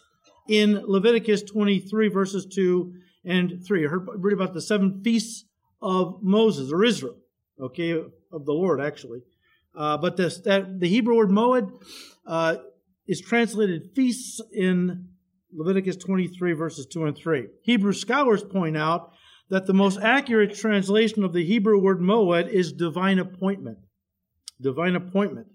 in 0.49 0.81
Leviticus 0.85 1.43
23 1.43 2.09
verses 2.09 2.45
2 2.47 2.91
and 3.23 3.65
3. 3.65 3.85
I 3.85 3.87
heard 3.87 4.09
read 4.17 4.33
about 4.33 4.53
the 4.53 4.59
seven 4.61 5.01
feasts 5.01 5.45
of 5.81 6.21
Moses 6.21 6.73
or 6.73 6.83
Israel, 6.83 7.15
okay, 7.61 7.91
of 7.91 8.45
the 8.45 8.53
Lord 8.53 8.81
actually. 8.81 9.21
Uh, 9.75 9.97
but 9.97 10.17
this, 10.17 10.39
that, 10.39 10.79
the 10.79 10.87
Hebrew 10.87 11.17
word 11.17 11.29
moed 11.29 11.71
uh, 12.25 12.57
is 13.07 13.21
translated 13.21 13.91
feasts 13.95 14.41
in 14.51 15.09
Leviticus 15.53 15.95
23, 15.97 16.53
verses 16.53 16.85
2 16.85 17.05
and 17.05 17.17
3. 17.17 17.47
Hebrew 17.61 17.93
scholars 17.93 18.43
point 18.43 18.77
out 18.77 19.11
that 19.49 19.67
the 19.67 19.73
most 19.73 19.99
accurate 20.01 20.55
translation 20.55 21.23
of 21.23 21.33
the 21.33 21.45
Hebrew 21.45 21.79
word 21.79 21.99
moed 21.99 22.49
is 22.49 22.71
divine 22.71 23.19
appointment. 23.19 23.79
Divine 24.59 24.95
appointment. 24.95 25.47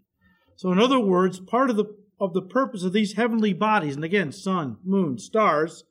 So, 0.57 0.71
in 0.73 0.79
other 0.79 1.01
words, 1.01 1.41
part 1.41 1.71
of 1.71 1.77
the, 1.77 1.87
of 2.19 2.35
the 2.35 2.43
purpose 2.43 2.85
of 2.85 2.93
these 2.93 3.15
heavenly 3.15 3.53
bodies, 3.53 3.97
and 3.97 4.05
again, 4.05 4.33
sun, 4.33 4.77
moon, 4.85 5.19
stars, 5.19 5.85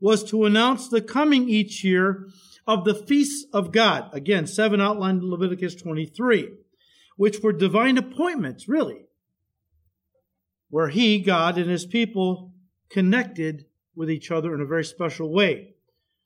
was 0.00 0.24
to 0.24 0.44
announce 0.44 0.88
the 0.88 1.00
coming 1.00 1.48
each 1.48 1.84
year 1.84 2.28
of 2.66 2.84
the 2.84 2.94
feasts 2.94 3.46
of 3.52 3.70
God. 3.70 4.08
Again, 4.12 4.46
seven 4.46 4.80
outlined 4.80 5.22
in 5.22 5.30
Leviticus 5.30 5.74
23 5.74 6.48
which 7.16 7.40
were 7.40 7.52
divine 7.52 7.98
appointments, 7.98 8.68
really, 8.68 9.06
where 10.68 10.88
He, 10.88 11.20
God, 11.20 11.58
and 11.58 11.70
His 11.70 11.86
people 11.86 12.52
connected 12.90 13.66
with 13.94 14.10
each 14.10 14.30
other 14.30 14.54
in 14.54 14.60
a 14.60 14.66
very 14.66 14.84
special 14.84 15.32
way. 15.32 15.74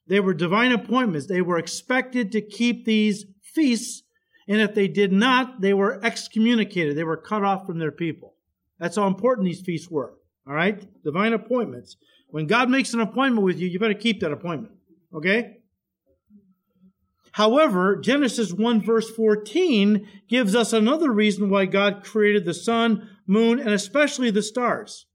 They 0.06 0.20
were 0.20 0.34
divine 0.34 0.72
appointments. 0.72 1.26
They 1.26 1.42
were 1.42 1.58
expected 1.58 2.32
to 2.32 2.40
keep 2.40 2.84
these 2.84 3.26
feasts, 3.42 4.02
and 4.46 4.60
if 4.60 4.74
they 4.74 4.88
did 4.88 5.12
not, 5.12 5.60
they 5.60 5.74
were 5.74 6.02
excommunicated. 6.02 6.96
They 6.96 7.04
were 7.04 7.16
cut 7.16 7.44
off 7.44 7.66
from 7.66 7.78
their 7.78 7.92
people. 7.92 8.34
That's 8.78 8.96
how 8.96 9.06
important 9.06 9.46
these 9.46 9.60
feasts 9.60 9.90
were. 9.90 10.14
All 10.46 10.54
right? 10.54 10.82
Divine 11.04 11.34
appointments. 11.34 11.96
When 12.30 12.46
God 12.46 12.70
makes 12.70 12.94
an 12.94 13.00
appointment 13.00 13.44
with 13.44 13.58
you, 13.58 13.68
you 13.68 13.78
better 13.78 13.94
keep 13.94 14.20
that 14.20 14.32
appointment. 14.32 14.74
Okay? 15.14 15.57
However, 17.38 17.94
Genesis 17.94 18.52
1 18.52 18.82
verse 18.82 19.08
14 19.08 20.08
gives 20.28 20.56
us 20.56 20.72
another 20.72 21.12
reason 21.12 21.48
why 21.48 21.66
God 21.66 22.02
created 22.02 22.44
the 22.44 22.52
sun, 22.52 23.08
moon, 23.28 23.60
and 23.60 23.68
especially 23.68 24.32
the 24.32 24.42
stars. 24.42 25.06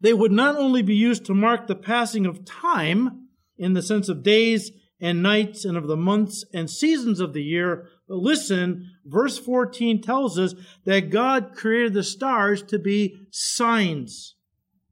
They 0.00 0.12
would 0.12 0.32
not 0.32 0.56
only 0.56 0.82
be 0.82 0.96
used 0.96 1.24
to 1.26 1.34
mark 1.34 1.68
the 1.68 1.76
passing 1.76 2.26
of 2.26 2.44
time 2.44 3.28
in 3.56 3.74
the 3.74 3.82
sense 3.82 4.08
of 4.08 4.24
days 4.24 4.72
and 5.00 5.22
nights 5.22 5.64
and 5.64 5.76
of 5.76 5.86
the 5.86 5.96
months 5.96 6.44
and 6.52 6.68
seasons 6.68 7.20
of 7.20 7.32
the 7.32 7.44
year, 7.44 7.86
but 8.08 8.16
listen, 8.16 8.90
verse 9.04 9.38
14 9.38 10.02
tells 10.02 10.36
us 10.36 10.56
that 10.84 11.10
God 11.10 11.54
created 11.54 11.94
the 11.94 12.02
stars 12.02 12.60
to 12.64 12.80
be 12.80 13.14
signs 13.30 14.34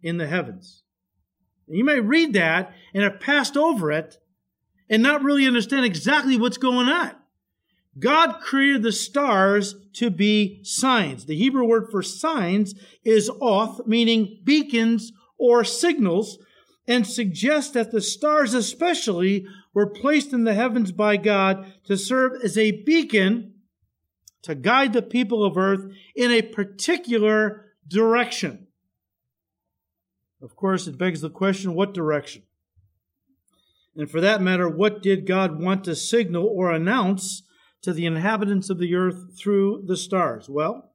in 0.04 0.18
the 0.18 0.28
heavens. 0.28 0.84
You 1.66 1.84
may 1.84 1.98
read 1.98 2.32
that 2.34 2.72
and 2.94 3.02
have 3.02 3.18
passed 3.18 3.56
over 3.56 3.90
it, 3.90 4.18
and 4.88 5.02
not 5.02 5.22
really 5.22 5.46
understand 5.46 5.84
exactly 5.84 6.36
what's 6.36 6.58
going 6.58 6.88
on. 6.88 7.12
God 7.98 8.40
created 8.40 8.82
the 8.82 8.92
stars 8.92 9.76
to 9.94 10.10
be 10.10 10.60
signs. 10.64 11.26
The 11.26 11.36
Hebrew 11.36 11.64
word 11.64 11.88
for 11.90 12.02
signs 12.02 12.74
is 13.04 13.30
oth, 13.40 13.86
meaning 13.86 14.40
beacons 14.42 15.12
or 15.38 15.64
signals, 15.64 16.38
and 16.86 17.06
suggests 17.06 17.72
that 17.72 17.92
the 17.92 18.00
stars 18.00 18.52
especially 18.52 19.46
were 19.72 19.86
placed 19.86 20.32
in 20.32 20.44
the 20.44 20.54
heavens 20.54 20.92
by 20.92 21.16
God 21.16 21.72
to 21.84 21.96
serve 21.96 22.42
as 22.42 22.58
a 22.58 22.82
beacon 22.82 23.54
to 24.42 24.54
guide 24.54 24.92
the 24.92 25.02
people 25.02 25.44
of 25.44 25.56
earth 25.56 25.86
in 26.14 26.30
a 26.30 26.42
particular 26.42 27.72
direction. 27.88 28.66
Of 30.42 30.54
course, 30.56 30.86
it 30.86 30.98
begs 30.98 31.22
the 31.22 31.30
question, 31.30 31.74
what 31.74 31.94
direction? 31.94 32.42
And 33.96 34.10
for 34.10 34.20
that 34.20 34.42
matter, 34.42 34.68
what 34.68 35.02
did 35.02 35.26
God 35.26 35.60
want 35.60 35.84
to 35.84 35.94
signal 35.94 36.46
or 36.46 36.72
announce 36.72 37.42
to 37.82 37.92
the 37.92 38.06
inhabitants 38.06 38.70
of 38.70 38.78
the 38.78 38.94
earth 38.94 39.38
through 39.38 39.84
the 39.86 39.96
stars? 39.96 40.48
Well, 40.48 40.92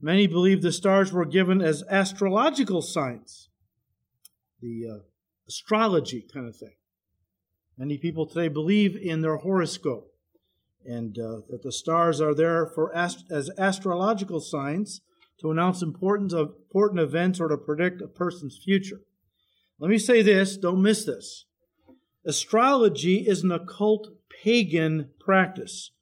many 0.00 0.26
believe 0.26 0.62
the 0.62 0.72
stars 0.72 1.12
were 1.12 1.26
given 1.26 1.60
as 1.60 1.84
astrological 1.90 2.80
signs, 2.80 3.50
the 4.60 4.86
uh, 4.90 4.98
astrology 5.46 6.24
kind 6.32 6.48
of 6.48 6.56
thing. 6.56 6.74
Many 7.76 7.98
people 7.98 8.26
today 8.26 8.48
believe 8.48 8.96
in 8.96 9.20
their 9.20 9.36
horoscope 9.36 10.10
and 10.84 11.18
uh, 11.18 11.40
that 11.50 11.62
the 11.62 11.72
stars 11.72 12.20
are 12.20 12.34
there 12.34 12.66
for 12.66 12.94
ast- 12.94 13.30
as 13.30 13.50
astrological 13.58 14.40
signs 14.40 15.02
to 15.40 15.50
announce 15.50 15.82
important, 15.82 16.32
important 16.32 17.00
events 17.00 17.40
or 17.40 17.48
to 17.48 17.56
predict 17.56 18.00
a 18.00 18.08
person's 18.08 18.60
future. 18.62 19.00
Let 19.80 19.88
me 19.88 19.98
say 19.98 20.20
this, 20.20 20.58
don't 20.58 20.82
miss 20.82 21.06
this. 21.06 21.46
Astrology 22.26 23.26
is 23.26 23.42
an 23.42 23.50
occult 23.50 24.08
pagan 24.44 25.08
practice, 25.18 25.92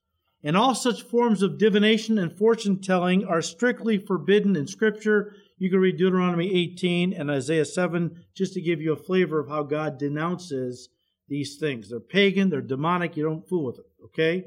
and 0.43 0.57
all 0.57 0.74
such 0.74 1.03
forms 1.03 1.43
of 1.43 1.59
divination 1.59 2.18
and 2.18 2.37
fortune 2.37 2.81
telling 2.81 3.24
are 3.24 3.41
strictly 3.41 3.97
forbidden 3.97 4.57
in 4.57 4.66
Scripture. 4.66 5.33
You 5.59 5.70
can 5.70 5.79
read 5.79 5.97
Deuteronomy 5.97 6.53
18 6.53 7.12
and 7.12 7.31
Isaiah 7.31 7.64
7 7.64 8.24
just 8.35 8.53
to 8.55 8.61
give 8.61 8.81
you 8.81 8.93
a 8.93 8.97
flavor 8.97 9.39
of 9.39 9.49
how 9.49 9.62
God 9.62 9.97
denounces 9.97 10.89
these 11.29 11.57
things. 11.57 11.91
They're 11.91 12.01
pagan, 12.01 12.51
they're 12.51 12.61
demonic, 12.61 13.16
you 13.16 13.22
don't 13.22 13.49
fool 13.49 13.64
with 13.64 13.79
it, 13.79 13.87
okay? 14.07 14.47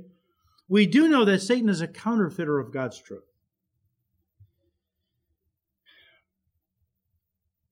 We 0.68 0.88
do 0.88 1.08
know 1.08 1.24
that 1.24 1.42
Satan 1.42 1.70
is 1.70 1.80
a 1.80 1.88
counterfeiter 1.88 2.60
of 2.60 2.74
God's 2.74 3.02
truth. 3.02 3.31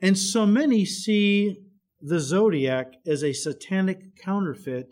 And 0.01 0.17
so 0.17 0.45
many 0.45 0.85
see 0.85 1.57
the 2.01 2.19
zodiac 2.19 2.93
as 3.05 3.23
a 3.23 3.33
satanic 3.33 4.15
counterfeit 4.15 4.89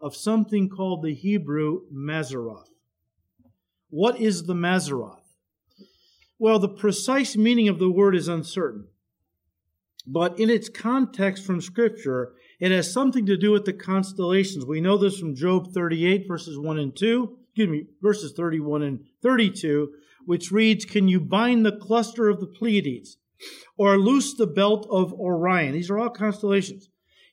of 0.00 0.16
something 0.16 0.68
called 0.68 1.02
the 1.02 1.14
Hebrew 1.14 1.82
Mazzaroth. 1.92 2.68
What 3.90 4.20
is 4.20 4.44
the 4.44 4.54
Mazzaroth? 4.54 5.20
Well, 6.38 6.58
the 6.58 6.68
precise 6.68 7.36
meaning 7.36 7.68
of 7.68 7.78
the 7.78 7.90
word 7.90 8.16
is 8.16 8.28
uncertain. 8.28 8.88
But 10.06 10.38
in 10.38 10.50
its 10.50 10.68
context 10.68 11.46
from 11.46 11.60
Scripture, 11.60 12.34
it 12.60 12.72
has 12.72 12.92
something 12.92 13.24
to 13.26 13.36
do 13.36 13.52
with 13.52 13.64
the 13.64 13.72
constellations. 13.72 14.66
We 14.66 14.80
know 14.80 14.98
this 14.98 15.18
from 15.18 15.34
Job 15.34 15.72
38, 15.72 16.26
verses 16.28 16.58
1 16.58 16.78
and 16.78 16.94
2, 16.94 17.38
excuse 17.44 17.68
me, 17.68 17.86
verses 18.02 18.32
31 18.36 18.82
and 18.82 19.04
32, 19.22 19.92
which 20.26 20.50
reads, 20.50 20.84
Can 20.84 21.08
you 21.08 21.20
bind 21.20 21.64
the 21.64 21.76
cluster 21.76 22.28
of 22.28 22.40
the 22.40 22.46
Pleiades? 22.46 23.16
Or 23.76 23.98
loose 23.98 24.34
the 24.34 24.46
belt 24.46 24.86
of 24.90 25.12
Orion. 25.12 25.72
These 25.72 25.90
are 25.90 25.98
all 25.98 26.10
constellations. 26.10 26.88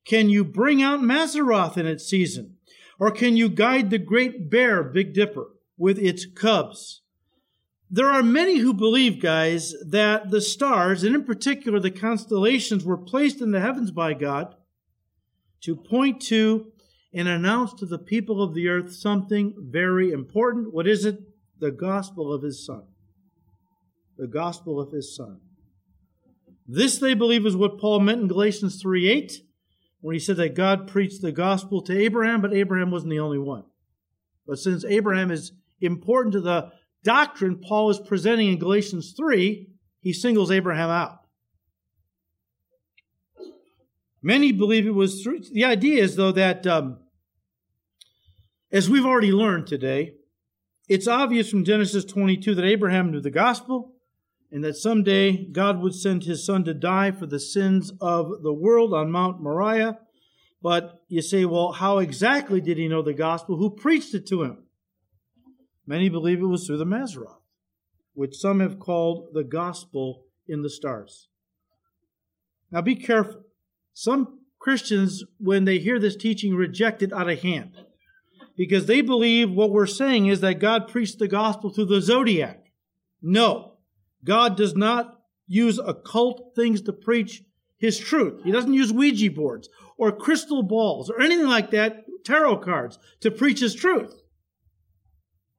Can 0.05 0.29
you 0.29 0.43
bring 0.43 0.81
out 0.81 1.01
Mazzaroth 1.01 1.77
in 1.77 1.85
its 1.85 2.05
season? 2.05 2.57
Or 2.99 3.11
can 3.11 3.35
you 3.35 3.49
guide 3.49 3.89
the 3.89 3.97
great 3.97 4.49
bear, 4.49 4.83
Big 4.83 5.13
Dipper, 5.13 5.47
with 5.77 5.97
its 5.97 6.25
cubs? 6.25 7.01
There 7.89 8.09
are 8.09 8.23
many 8.23 8.59
who 8.59 8.73
believe, 8.73 9.21
guys, 9.21 9.73
that 9.85 10.31
the 10.31 10.39
stars, 10.39 11.03
and 11.03 11.13
in 11.13 11.25
particular 11.25 11.79
the 11.79 11.91
constellations, 11.91 12.85
were 12.85 12.97
placed 12.97 13.41
in 13.41 13.51
the 13.51 13.59
heavens 13.59 13.91
by 13.91 14.13
God 14.13 14.55
to 15.61 15.75
point 15.75 16.21
to 16.23 16.71
and 17.13 17.27
announce 17.27 17.73
to 17.73 17.85
the 17.85 17.99
people 17.99 18.41
of 18.41 18.53
the 18.53 18.69
earth 18.69 18.93
something 18.93 19.53
very 19.57 20.11
important. 20.11 20.73
What 20.73 20.87
is 20.87 21.03
it? 21.05 21.19
The 21.59 21.71
gospel 21.71 22.33
of 22.33 22.43
his 22.43 22.65
son. 22.65 22.83
The 24.17 24.27
gospel 24.27 24.79
of 24.79 24.91
his 24.91 25.15
son. 25.15 25.41
This, 26.73 26.99
they 26.99 27.15
believe, 27.15 27.45
is 27.45 27.57
what 27.57 27.79
Paul 27.79 27.99
meant 27.99 28.21
in 28.21 28.27
Galatians 28.29 28.81
3 28.81 29.09
8, 29.09 29.43
when 29.99 30.13
he 30.13 30.19
said 30.19 30.37
that 30.37 30.55
God 30.55 30.87
preached 30.87 31.21
the 31.21 31.33
gospel 31.33 31.81
to 31.81 31.97
Abraham, 31.97 32.39
but 32.39 32.53
Abraham 32.53 32.91
wasn't 32.91 33.11
the 33.11 33.19
only 33.19 33.39
one. 33.39 33.65
But 34.47 34.57
since 34.57 34.85
Abraham 34.85 35.31
is 35.31 35.51
important 35.81 36.31
to 36.31 36.39
the 36.39 36.71
doctrine 37.03 37.57
Paul 37.57 37.89
is 37.89 37.99
presenting 37.99 38.47
in 38.47 38.57
Galatians 38.57 39.13
3, 39.17 39.67
he 39.99 40.13
singles 40.13 40.49
Abraham 40.49 40.89
out. 40.89 41.19
Many 44.23 44.53
believe 44.53 44.87
it 44.87 44.95
was 44.95 45.21
through. 45.21 45.41
The 45.51 45.65
idea 45.65 46.01
is, 46.01 46.15
though, 46.15 46.31
that 46.31 46.65
um, 46.65 46.99
as 48.71 48.89
we've 48.89 49.05
already 49.05 49.33
learned 49.33 49.67
today, 49.67 50.13
it's 50.87 51.07
obvious 51.07 51.49
from 51.49 51.65
Genesis 51.65 52.05
22 52.05 52.55
that 52.55 52.63
Abraham 52.63 53.11
knew 53.11 53.19
the 53.19 53.29
gospel, 53.29 53.95
and 54.51 54.63
that 54.63 54.75
someday 54.75 55.45
God 55.45 55.79
would 55.79 55.95
send 55.95 56.23
his 56.23 56.45
son 56.45 56.63
to 56.65 56.73
die 56.73 57.11
for 57.11 57.25
the 57.25 57.39
sins 57.39 57.91
of 58.01 58.43
the 58.43 58.53
world 58.53 58.93
on 58.93 59.11
Mount 59.11 59.41
Moriah. 59.41 59.99
But 60.61 61.01
you 61.07 61.21
say, 61.21 61.45
well, 61.45 61.71
how 61.71 61.99
exactly 61.99 62.61
did 62.61 62.77
he 62.77 62.87
know 62.87 63.01
the 63.01 63.13
gospel? 63.13 63.57
Who 63.57 63.69
preached 63.69 64.13
it 64.13 64.27
to 64.27 64.43
him? 64.43 64.65
Many 65.87 66.09
believe 66.09 66.39
it 66.39 66.45
was 66.45 66.67
through 66.67 66.77
the 66.77 66.85
Mazzaroth, 66.85 67.39
which 68.13 68.35
some 68.35 68.59
have 68.59 68.79
called 68.79 69.29
the 69.33 69.43
gospel 69.43 70.25
in 70.47 70.61
the 70.61 70.69
stars. 70.69 71.29
Now 72.71 72.81
be 72.81 72.95
careful. 72.95 73.41
Some 73.93 74.39
Christians, 74.59 75.23
when 75.39 75.65
they 75.65 75.79
hear 75.79 75.97
this 75.97 76.15
teaching, 76.15 76.53
reject 76.53 77.01
it 77.01 77.11
out 77.11 77.29
of 77.29 77.41
hand 77.41 77.75
because 78.55 78.85
they 78.85 79.01
believe 79.01 79.49
what 79.49 79.71
we're 79.71 79.87
saying 79.87 80.27
is 80.27 80.41
that 80.41 80.59
God 80.59 80.87
preached 80.87 81.17
the 81.17 81.27
gospel 81.27 81.71
through 81.71 81.85
the 81.85 82.01
zodiac. 82.01 82.65
No. 83.21 83.70
God 84.23 84.55
does 84.55 84.75
not 84.75 85.19
use 85.47 85.79
occult 85.79 86.53
things 86.55 86.81
to 86.83 86.93
preach 86.93 87.43
his 87.77 87.97
truth. 87.97 88.41
He 88.43 88.51
doesn't 88.51 88.73
use 88.73 88.93
Ouija 88.93 89.31
boards 89.31 89.69
or 89.97 90.11
crystal 90.11 90.63
balls 90.63 91.09
or 91.09 91.21
anything 91.21 91.47
like 91.47 91.71
that, 91.71 92.05
tarot 92.23 92.57
cards, 92.59 92.99
to 93.21 93.31
preach 93.31 93.59
his 93.59 93.73
truth. 93.73 94.13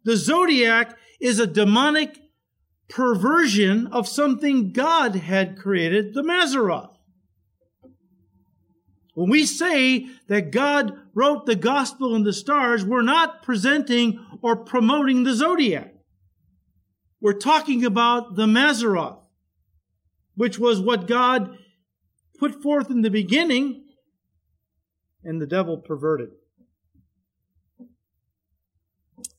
The 0.04 0.16
zodiac 0.16 0.96
is 1.20 1.38
a 1.38 1.46
demonic 1.46 2.18
perversion 2.88 3.86
of 3.88 4.08
something 4.08 4.72
God 4.72 5.16
had 5.16 5.58
created, 5.58 6.14
the 6.14 6.22
Mazzaroth. 6.22 6.96
When 9.14 9.28
we 9.28 9.44
say 9.44 10.06
that 10.28 10.50
God 10.52 10.98
wrote 11.14 11.46
the 11.46 11.54
gospel 11.56 12.14
in 12.14 12.22
the 12.22 12.32
stars, 12.32 12.84
we're 12.84 13.02
not 13.02 13.42
presenting 13.42 14.24
or 14.40 14.56
promoting 14.56 15.24
the 15.24 15.34
zodiac. 15.34 15.91
We're 17.22 17.34
talking 17.34 17.84
about 17.84 18.34
the 18.34 18.46
Mazzaroth, 18.46 19.20
which 20.34 20.58
was 20.58 20.80
what 20.80 21.06
God 21.06 21.56
put 22.36 22.60
forth 22.60 22.90
in 22.90 23.02
the 23.02 23.10
beginning, 23.10 23.84
and 25.22 25.40
the 25.40 25.46
devil 25.46 25.78
perverted. 25.78 26.30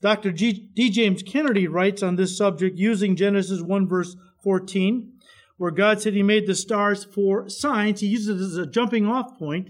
Dr. 0.00 0.32
G. 0.32 0.70
D. 0.74 0.88
James 0.88 1.22
Kennedy 1.22 1.68
writes 1.68 2.02
on 2.02 2.16
this 2.16 2.38
subject 2.38 2.78
using 2.78 3.16
Genesis 3.16 3.60
1 3.60 3.86
verse 3.86 4.16
14, 4.42 5.12
where 5.58 5.70
God 5.70 6.00
said 6.00 6.14
he 6.14 6.22
made 6.22 6.46
the 6.46 6.54
stars 6.54 7.04
for 7.04 7.50
signs. 7.50 8.00
He 8.00 8.06
uses 8.06 8.40
it 8.40 8.44
as 8.44 8.56
a 8.56 8.66
jumping 8.66 9.06
off 9.06 9.38
point 9.38 9.68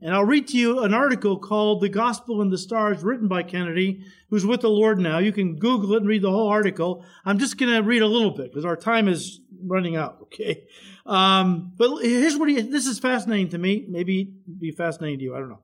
and 0.00 0.14
I'll 0.14 0.24
read 0.24 0.48
to 0.48 0.58
you 0.58 0.80
an 0.80 0.92
article 0.92 1.38
called 1.38 1.80
The 1.80 1.88
Gospel 1.88 2.42
in 2.42 2.50
the 2.50 2.58
Stars, 2.58 3.02
written 3.02 3.28
by 3.28 3.42
Kennedy, 3.42 4.04
who's 4.28 4.44
with 4.44 4.60
the 4.60 4.68
Lord 4.68 4.98
now. 4.98 5.18
You 5.18 5.32
can 5.32 5.58
Google 5.58 5.94
it 5.94 5.98
and 5.98 6.08
read 6.08 6.20
the 6.20 6.30
whole 6.30 6.48
article. 6.48 7.04
I'm 7.24 7.38
just 7.38 7.56
going 7.56 7.72
to 7.72 7.82
read 7.82 8.02
a 8.02 8.06
little 8.06 8.30
bit 8.30 8.50
because 8.50 8.66
our 8.66 8.76
time 8.76 9.08
is 9.08 9.40
running 9.64 9.96
out, 9.96 10.18
okay? 10.22 10.64
Um, 11.06 11.72
but 11.76 12.02
here's 12.02 12.36
what 12.36 12.50
he, 12.50 12.60
this 12.60 12.86
is 12.86 12.98
fascinating 12.98 13.48
to 13.50 13.58
me. 13.58 13.86
Maybe 13.88 14.34
be 14.58 14.70
fascinating 14.70 15.20
to 15.20 15.24
you. 15.24 15.34
I 15.34 15.38
don't 15.38 15.48
know. 15.48 15.62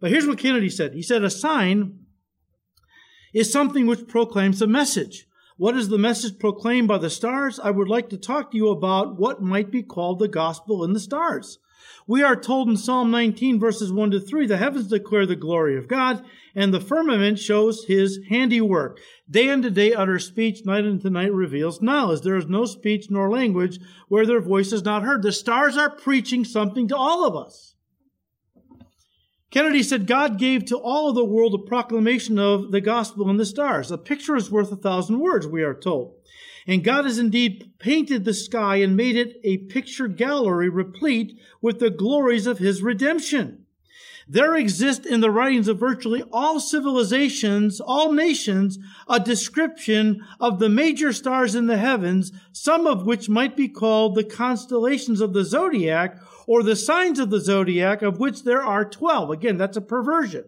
But 0.00 0.10
here's 0.10 0.26
what 0.26 0.38
Kennedy 0.38 0.68
said. 0.68 0.92
He 0.92 1.02
said, 1.02 1.24
A 1.24 1.30
sign 1.30 2.00
is 3.32 3.50
something 3.50 3.86
which 3.86 4.08
proclaims 4.08 4.60
a 4.60 4.66
message. 4.66 5.26
What 5.56 5.76
is 5.76 5.88
the 5.88 5.98
message 5.98 6.38
proclaimed 6.38 6.88
by 6.88 6.98
the 6.98 7.08
stars? 7.08 7.60
I 7.60 7.70
would 7.70 7.88
like 7.88 8.10
to 8.10 8.18
talk 8.18 8.50
to 8.50 8.56
you 8.56 8.68
about 8.68 9.18
what 9.18 9.40
might 9.40 9.70
be 9.70 9.82
called 9.82 10.18
the 10.18 10.28
gospel 10.28 10.82
in 10.84 10.92
the 10.92 11.00
stars. 11.00 11.58
We 12.06 12.22
are 12.22 12.36
told 12.36 12.68
in 12.68 12.76
Psalm 12.76 13.10
19, 13.10 13.60
verses 13.60 13.92
1 13.92 14.10
to 14.10 14.20
3, 14.20 14.46
the 14.46 14.56
heavens 14.56 14.88
declare 14.88 15.26
the 15.26 15.36
glory 15.36 15.76
of 15.76 15.88
God, 15.88 16.24
and 16.54 16.72
the 16.72 16.80
firmament 16.80 17.38
shows 17.38 17.84
his 17.84 18.20
handiwork. 18.28 18.98
Day 19.30 19.48
unto 19.48 19.70
day 19.70 19.94
utters 19.94 20.26
speech, 20.26 20.64
night 20.64 20.84
unto 20.84 21.08
night 21.08 21.32
reveals 21.32 21.80
knowledge. 21.80 22.22
There 22.22 22.36
is 22.36 22.46
no 22.46 22.64
speech 22.64 23.06
nor 23.08 23.30
language 23.30 23.78
where 24.08 24.26
their 24.26 24.40
voice 24.40 24.72
is 24.72 24.84
not 24.84 25.04
heard. 25.04 25.22
The 25.22 25.32
stars 25.32 25.76
are 25.76 25.90
preaching 25.90 26.44
something 26.44 26.88
to 26.88 26.96
all 26.96 27.26
of 27.26 27.36
us. 27.36 27.74
Kennedy 29.52 29.82
said 29.82 30.06
God 30.06 30.38
gave 30.38 30.64
to 30.66 30.78
all 30.78 31.10
of 31.10 31.14
the 31.14 31.24
world 31.24 31.54
a 31.54 31.68
proclamation 31.68 32.38
of 32.38 32.72
the 32.72 32.80
gospel 32.80 33.28
in 33.28 33.36
the 33.36 33.44
stars. 33.44 33.90
A 33.90 33.98
picture 33.98 34.34
is 34.34 34.50
worth 34.50 34.72
a 34.72 34.76
thousand 34.76 35.20
words, 35.20 35.46
we 35.46 35.62
are 35.62 35.74
told. 35.74 36.14
And 36.66 36.84
God 36.84 37.04
has 37.04 37.18
indeed 37.18 37.72
painted 37.78 38.24
the 38.24 38.34
sky 38.34 38.76
and 38.76 38.96
made 38.96 39.16
it 39.16 39.40
a 39.42 39.58
picture 39.58 40.08
gallery 40.08 40.68
replete 40.68 41.38
with 41.60 41.80
the 41.80 41.90
glories 41.90 42.46
of 42.46 42.58
his 42.58 42.82
redemption. 42.82 43.66
There 44.28 44.54
exists 44.54 45.04
in 45.04 45.20
the 45.20 45.30
writings 45.30 45.66
of 45.66 45.80
virtually 45.80 46.22
all 46.32 46.60
civilizations, 46.60 47.80
all 47.80 48.12
nations, 48.12 48.78
a 49.08 49.18
description 49.18 50.24
of 50.38 50.58
the 50.60 50.68
major 50.68 51.12
stars 51.12 51.54
in 51.54 51.66
the 51.66 51.76
heavens, 51.76 52.30
some 52.52 52.86
of 52.86 53.04
which 53.04 53.28
might 53.28 53.56
be 53.56 53.68
called 53.68 54.14
the 54.14 54.24
constellations 54.24 55.20
of 55.20 55.32
the 55.32 55.44
zodiac 55.44 56.16
or 56.46 56.62
the 56.62 56.76
signs 56.76 57.18
of 57.18 57.30
the 57.30 57.40
zodiac, 57.40 58.02
of 58.02 58.20
which 58.20 58.44
there 58.44 58.62
are 58.62 58.84
12. 58.84 59.30
Again, 59.30 59.56
that's 59.56 59.76
a 59.76 59.82
perversion. 59.82 60.44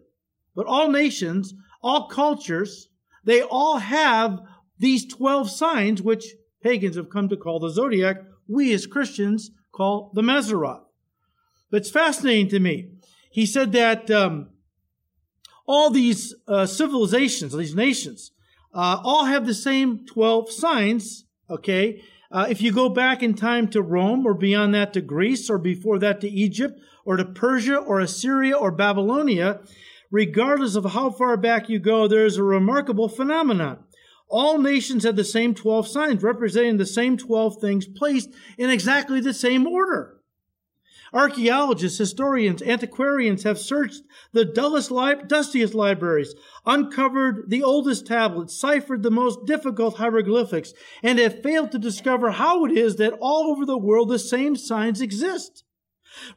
But 0.54 0.66
all 0.66 0.88
nations, 0.88 1.54
all 1.82 2.06
cultures, 2.08 2.88
they 3.24 3.42
all 3.42 3.78
have 3.78 4.40
these 4.84 5.06
12 5.06 5.50
signs, 5.50 6.02
which 6.02 6.34
pagans 6.62 6.96
have 6.96 7.10
come 7.10 7.28
to 7.28 7.36
call 7.36 7.60
the 7.60 7.70
zodiac, 7.70 8.22
we 8.48 8.72
as 8.72 8.86
Christians 8.86 9.50
call 9.72 10.10
the 10.14 10.22
Mazzaroth. 10.22 10.82
But 11.70 11.78
it's 11.78 11.90
fascinating 11.90 12.48
to 12.48 12.60
me. 12.60 12.90
He 13.30 13.46
said 13.46 13.72
that 13.72 14.10
um, 14.10 14.50
all 15.66 15.90
these 15.90 16.34
uh, 16.46 16.66
civilizations, 16.66 17.52
these 17.52 17.74
nations, 17.74 18.32
uh, 18.72 19.00
all 19.02 19.24
have 19.24 19.46
the 19.46 19.54
same 19.54 20.04
12 20.06 20.50
signs, 20.50 21.24
okay? 21.48 22.02
Uh, 22.30 22.46
if 22.48 22.60
you 22.60 22.72
go 22.72 22.88
back 22.88 23.22
in 23.22 23.34
time 23.34 23.68
to 23.68 23.80
Rome 23.80 24.26
or 24.26 24.34
beyond 24.34 24.74
that 24.74 24.92
to 24.94 25.00
Greece 25.00 25.48
or 25.48 25.58
before 25.58 25.98
that 26.00 26.20
to 26.20 26.28
Egypt 26.28 26.80
or 27.04 27.16
to 27.16 27.24
Persia 27.24 27.76
or 27.76 28.00
Assyria 28.00 28.56
or 28.56 28.70
Babylonia, 28.70 29.60
regardless 30.10 30.74
of 30.74 30.92
how 30.92 31.10
far 31.10 31.36
back 31.36 31.68
you 31.68 31.78
go, 31.78 32.08
there 32.08 32.26
is 32.26 32.36
a 32.36 32.42
remarkable 32.42 33.08
phenomenon. 33.08 33.84
All 34.36 34.58
nations 34.58 35.04
have 35.04 35.14
the 35.14 35.22
same 35.22 35.54
12 35.54 35.86
signs 35.86 36.24
representing 36.24 36.76
the 36.76 36.86
same 36.86 37.16
12 37.16 37.60
things 37.60 37.86
placed 37.86 38.30
in 38.58 38.68
exactly 38.68 39.20
the 39.20 39.32
same 39.32 39.64
order. 39.64 40.18
Archaeologists, 41.12 41.98
historians, 41.98 42.60
antiquarians 42.60 43.44
have 43.44 43.60
searched 43.60 44.02
the 44.32 44.44
dullest, 44.44 44.90
li- 44.90 45.22
dustiest 45.28 45.72
libraries, 45.72 46.34
uncovered 46.66 47.48
the 47.48 47.62
oldest 47.62 48.08
tablets, 48.08 48.58
ciphered 48.58 49.04
the 49.04 49.10
most 49.12 49.46
difficult 49.46 49.98
hieroglyphics, 49.98 50.72
and 51.00 51.20
have 51.20 51.40
failed 51.40 51.70
to 51.70 51.78
discover 51.78 52.32
how 52.32 52.64
it 52.64 52.72
is 52.72 52.96
that 52.96 53.16
all 53.20 53.52
over 53.52 53.64
the 53.64 53.78
world 53.78 54.08
the 54.08 54.18
same 54.18 54.56
signs 54.56 55.00
exist. 55.00 55.62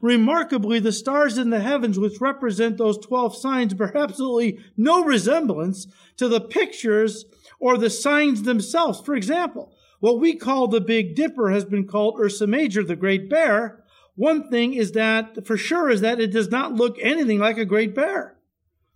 Remarkably, 0.01 0.79
the 0.79 0.91
stars 0.91 1.39
in 1.39 1.49
the 1.49 1.61
heavens, 1.61 1.97
which 1.97 2.21
represent 2.21 2.77
those 2.77 2.99
12 2.99 3.35
signs, 3.35 3.73
bear 3.73 3.95
absolutely 3.97 4.59
no 4.77 5.03
resemblance 5.03 5.87
to 6.17 6.27
the 6.27 6.41
pictures 6.41 7.25
or 7.59 7.77
the 7.77 7.89
signs 7.89 8.43
themselves. 8.43 9.01
For 9.01 9.15
example, 9.15 9.73
what 9.99 10.19
we 10.19 10.35
call 10.35 10.67
the 10.67 10.81
Big 10.81 11.15
Dipper 11.15 11.51
has 11.51 11.65
been 11.65 11.87
called 11.87 12.19
Ursa 12.19 12.47
Major, 12.47 12.83
the 12.83 12.95
Great 12.95 13.29
Bear, 13.29 13.83
one 14.17 14.49
thing 14.49 14.73
is 14.73 14.93
that, 14.93 15.45
for 15.45 15.57
sure, 15.57 15.91
is 15.91 16.01
that 16.01 16.19
it 16.19 16.31
does 16.31 16.49
not 16.49 16.73
look 16.73 16.97
anything 16.99 17.37
like 17.37 17.59
a 17.59 17.65
great 17.65 17.93
bear. 17.93 18.35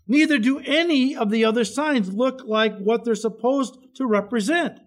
Neither 0.07 0.39
do 0.39 0.59
any 0.65 1.15
of 1.15 1.29
the 1.29 1.45
other 1.45 1.63
signs 1.63 2.11
look 2.11 2.41
like 2.43 2.75
what 2.79 3.05
they're 3.05 3.13
supposed 3.13 3.77
to 3.97 4.07
represent. 4.07 4.79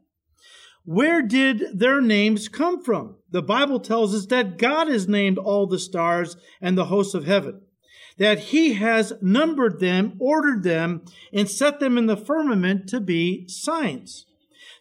Where 0.85 1.23
did 1.23 1.79
their 1.79 2.01
names 2.01 2.49
come 2.49 2.83
from? 2.83 3.15
The 3.31 3.43
Bible 3.43 3.79
tells 3.79 4.13
us 4.13 4.27
that 4.27 4.59
God 4.59 4.89
has 4.89 5.07
named 5.07 5.39
all 5.39 5.69
the 5.69 5.79
stars 5.79 6.37
and 6.61 6.77
the 6.77 6.87
hosts 6.87 7.15
of 7.15 7.27
heaven, 7.27 7.61
that 8.19 8.39
He 8.39 8.75
has 8.75 9.13
numbered 9.21 9.81
them, 9.81 10.15
ordered 10.19 10.63
them, 10.63 11.03
and 11.33 11.49
set 11.49 11.81
them 11.81 11.99
in 11.99 12.07
the 12.07 12.17
firmament 12.17 12.89
to 12.89 13.01
be 13.01 13.47
signs. 13.49 14.27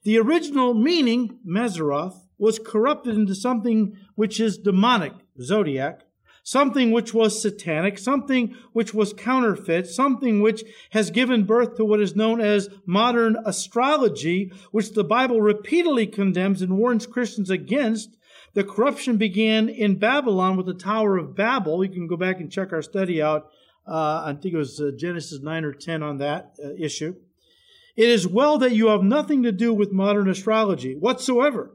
The 0.04 0.20
original 0.20 0.74
meaning, 0.74 1.40
Mazzaroth, 1.48 2.28
was 2.38 2.60
corrupted 2.60 3.16
into 3.16 3.36
something 3.36 3.98
which 4.16 4.40
is 4.40 4.58
demonic, 4.58 5.14
zodiac, 5.42 6.02
something 6.44 6.92
which 6.92 7.14
was 7.14 7.42
satanic, 7.42 7.98
something 7.98 8.56
which 8.74 8.94
was 8.94 9.14
counterfeit, 9.14 9.88
something 9.88 10.42
which 10.42 10.64
has 10.92 11.10
given 11.10 11.46
birth 11.46 11.76
to 11.78 11.86
what 11.86 12.02
is 12.02 12.16
known 12.16 12.42
as 12.42 12.70
modern 12.86 13.38
astrology, 13.46 14.52
which 14.72 14.92
the 14.92 15.06
Bible 15.06 15.42
repeatedly 15.42 16.06
condemns 16.06 16.62
and 16.62 16.78
warns 16.78 17.08
Christians 17.08 17.50
against. 17.50 18.18
The 18.54 18.64
corruption 18.64 19.18
began 19.18 19.68
in 19.68 19.98
Babylon 19.98 20.58
with 20.58 20.68
the 20.68 20.76
Tower 20.76 21.18
of 21.18 21.36
Babel. 21.36 21.84
You 21.84 21.92
can 21.92 22.08
go 22.08 22.18
back 22.18 22.40
and 22.40 22.52
check 22.52 22.72
our 22.72 22.84
study 22.84 23.22
out. 23.22 23.50
Uh, 23.88 24.24
I 24.26 24.38
think 24.40 24.54
it 24.54 24.58
was 24.58 24.80
uh, 24.80 24.92
Genesis 24.98 25.42
9 25.42 25.66
or 25.66 25.74
10 25.74 26.04
on 26.04 26.20
that 26.20 26.54
uh, 26.64 26.70
issue. 26.78 27.16
It 27.96 28.10
is 28.10 28.28
well 28.28 28.58
that 28.60 28.74
you 28.74 28.88
have 28.88 29.04
nothing 29.04 29.44
to 29.44 29.52
do 29.52 29.74
with 29.74 29.92
modern 29.92 30.30
astrology 30.30 30.96
whatsoever 30.96 31.72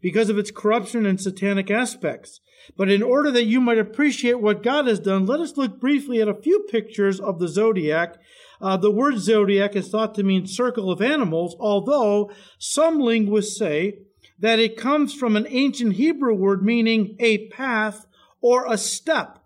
because 0.00 0.28
of 0.28 0.38
its 0.38 0.50
corruption 0.50 1.04
and 1.04 1.20
satanic 1.20 1.70
aspects. 1.70 2.40
But 2.76 2.90
in 2.90 3.02
order 3.02 3.30
that 3.30 3.46
you 3.46 3.60
might 3.60 3.78
appreciate 3.78 4.40
what 4.40 4.62
God 4.62 4.86
has 4.86 5.00
done, 5.00 5.26
let 5.26 5.40
us 5.40 5.56
look 5.56 5.80
briefly 5.80 6.20
at 6.20 6.28
a 6.28 6.34
few 6.34 6.66
pictures 6.70 7.18
of 7.18 7.38
the 7.38 7.48
zodiac. 7.48 8.16
Uh, 8.60 8.76
the 8.76 8.90
word 8.90 9.18
zodiac 9.18 9.74
is 9.74 9.88
thought 9.88 10.14
to 10.16 10.22
mean 10.22 10.46
circle 10.46 10.90
of 10.90 11.00
animals, 11.00 11.56
although 11.58 12.30
some 12.58 13.00
linguists 13.00 13.58
say 13.58 14.00
that 14.38 14.58
it 14.58 14.76
comes 14.76 15.14
from 15.14 15.36
an 15.36 15.46
ancient 15.48 15.94
Hebrew 15.94 16.34
word 16.34 16.64
meaning 16.64 17.16
a 17.18 17.48
path 17.48 18.06
or 18.40 18.66
a 18.66 18.78
step. 18.78 19.38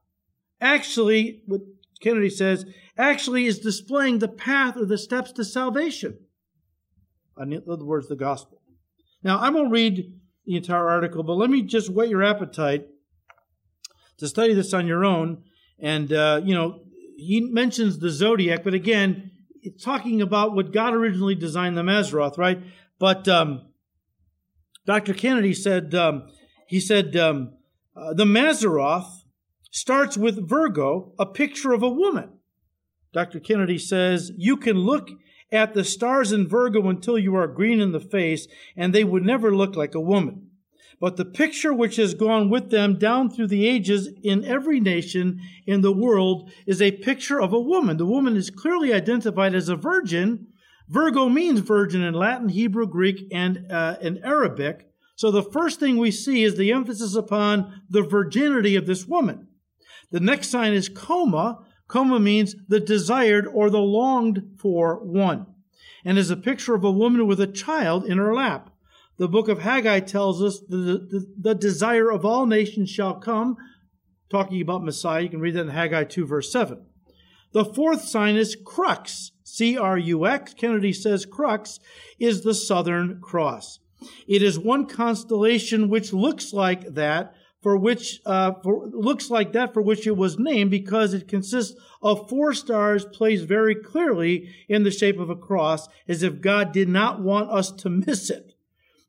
Actually, 0.61 1.43
what 1.47 1.63
Kennedy 2.01 2.31
says, 2.31 2.67
actually 2.99 3.47
is 3.47 3.59
displaying 3.61 4.19
the 4.19 4.29
path 4.29 4.77
or 4.77 4.85
the 4.85 4.99
steps 4.99 5.33
to 5.33 5.45
salvation. 5.45 6.19
In 7.41 7.63
other 7.71 7.85
words, 7.85 8.09
the 8.09 8.17
gospel. 8.17 8.61
Now, 9.23 9.39
I 9.39 9.51
won't 9.51 9.71
read 9.71 10.13
the 10.45 10.57
entire 10.57 10.89
article, 10.89 11.23
but 11.23 11.35
let 11.35 11.49
me 11.49 11.63
just 11.63 11.89
whet 11.89 12.09
your 12.09 12.23
appetite 12.23 12.87
to 14.19 14.29
study 14.29 14.53
this 14.53 14.75
on 14.75 14.87
your 14.87 15.05
own. 15.05 15.45
And, 15.79 16.13
uh, 16.13 16.41
you 16.45 16.55
know, 16.55 16.81
he 17.17 17.41
mentions 17.41 17.99
the 17.99 18.11
zodiac, 18.11 18.65
but 18.65 18.75
again, 18.75 19.31
it's 19.63 19.83
talking 19.83 20.21
about 20.21 20.55
what 20.55 20.73
God 20.73 20.93
originally 20.93 21.37
designed 21.37 21.77
the 21.77 21.83
Mazzaroth, 21.83 22.37
right? 22.37 22.61
But 22.99 23.29
um, 23.29 23.72
Dr. 24.85 25.15
Kennedy 25.15 25.55
said, 25.55 25.95
um, 25.95 26.29
he 26.67 26.81
said, 26.81 27.17
um, 27.17 27.55
uh, 27.97 28.15
the 28.15 28.25
Mazzaroth 28.25 29.23
starts 29.71 30.17
with 30.17 30.49
Virgo, 30.49 31.13
a 31.19 31.27
picture 31.27 31.73
of 31.73 31.83
a 31.83 31.89
woman. 31.89 32.31
Dr. 33.13 33.41
Kennedy 33.41 33.79
says, 33.79 34.33
you 34.37 34.57
can 34.57 34.79
look 34.79 35.11
at 35.53 35.75
the 35.75 35.85
stars 35.85 36.33
in 36.33 36.49
Virgo 36.49 36.89
until 36.89 37.19
you 37.19 37.35
are 37.37 37.47
green 37.47 37.81
in 37.81 37.93
the 37.93 38.01
face, 38.01 38.49
and 38.77 38.95
they 38.95 39.05
would 39.05 39.23
never 39.23 39.55
look 39.55 39.77
like 39.77 39.95
a 39.95 40.01
woman. 40.01 40.49
But 40.99 41.17
the 41.17 41.25
picture 41.25 41.75
which 41.75 41.97
has 41.97 42.15
gone 42.15 42.49
with 42.49 42.71
them 42.71 42.99
down 42.99 43.29
through 43.29 43.49
the 43.49 43.67
ages 43.67 44.09
in 44.23 44.45
every 44.45 44.81
nation 44.81 45.41
in 45.67 45.81
the 45.81 45.93
world 45.93 46.51
is 46.65 46.81
a 46.81 46.93
picture 46.93 47.41
of 47.41 47.53
a 47.53 47.61
woman. 47.61 47.97
The 47.97 48.07
woman 48.07 48.37
is 48.37 48.51
clearly 48.51 48.93
identified 48.93 49.55
as 49.55 49.69
a 49.69 49.77
virgin. 49.77 50.47
Virgo 50.89 51.29
means 51.29 51.61
virgin 51.61 52.03
in 52.03 52.15
Latin, 52.15 52.49
Hebrew, 52.49 52.87
Greek, 52.87 53.27
and 53.33 53.71
uh, 53.71 53.97
in 54.01 54.23
Arabic. 54.25 54.89
So 55.17 55.31
the 55.31 55.43
first 55.43 55.79
thing 55.79 55.97
we 55.97 56.11
see 56.11 56.43
is 56.43 56.57
the 56.57 56.73
emphasis 56.73 57.15
upon 57.15 57.83
the 57.89 58.03
virginity 58.03 58.77
of 58.77 58.87
this 58.87 59.07
woman. 59.07 59.49
The 60.11 60.21
next 60.21 60.51
sign 60.51 60.73
is 60.73 60.89
coma, 60.89 61.65
Coma 61.93 62.19
means 62.19 62.57
the 62.69 62.81
desired 62.81 63.47
or 63.47 63.69
the 63.69 63.79
longed 63.79 64.57
for 64.59 65.05
one, 65.05 65.45
and 66.07 66.17
is 66.17 66.31
a 66.31 66.37
picture 66.39 66.75
of 66.75 66.85
a 66.85 66.91
woman 66.91 67.27
with 67.27 67.39
a 67.39 67.47
child 67.47 68.07
in 68.07 68.17
her 68.17 68.33
lap. 68.33 68.71
The 69.19 69.29
book 69.29 69.47
of 69.49 69.59
Haggai 69.59 70.01
tells 70.01 70.43
us 70.43 70.61
the, 70.67 70.77
the, 70.77 71.27
the 71.39 71.55
desire 71.55 72.11
of 72.11 72.25
all 72.25 72.47
nations 72.47 72.89
shall 72.89 73.21
come, 73.21 73.59
talking 74.31 74.63
about 74.63 74.83
Messiah. 74.83 75.21
You 75.21 75.29
can 75.29 75.41
read 75.41 75.53
that 75.53 75.67
in 75.67 75.69
Haggai 75.69 76.05
2, 76.05 76.25
verse 76.25 76.51
7. 76.51 76.83
The 77.53 77.67
fourth 77.67 78.01
sign 78.01 78.37
is 78.37 78.57
crux, 78.65 79.33
C 79.55 79.77
R 79.77 79.99
U 79.99 80.27
X. 80.27 80.55
Kennedy 80.55 80.95
says 80.95 81.27
crux 81.27 81.79
is 82.19 82.43
the 82.43 82.55
Southern 82.55 83.21
Cross. 83.21 83.81
It 84.27 84.43
is 84.43 84.59
one 84.59 84.87
constellation 84.87 85.91
which 85.91 86.15
looks 86.15 86.55
like 86.55 86.95
that, 86.95 87.35
for 87.61 87.77
which 87.77 88.23
uh, 88.25 88.53
for, 88.63 88.87
looks 88.87 89.29
like 89.29 89.53
that 89.53 89.75
for 89.75 89.83
which 89.83 90.07
it 90.07 90.17
was 90.17 90.39
named 90.39 90.71
because 90.71 91.13
it 91.13 91.29
consists 91.29 91.79
of 92.01 92.31
four 92.31 92.55
stars 92.55 93.05
placed 93.05 93.45
very 93.45 93.75
clearly 93.75 94.49
in 94.71 94.85
the 94.85 94.91
shape 94.91 95.19
of 95.19 95.29
a 95.29 95.37
cross 95.37 95.87
as 96.09 96.23
if 96.23 96.41
God 96.41 96.73
did 96.73 96.89
not 96.89 97.21
want 97.21 97.51
us 97.51 97.71
to 97.73 97.91
miss 97.91 98.31
it. 98.31 98.55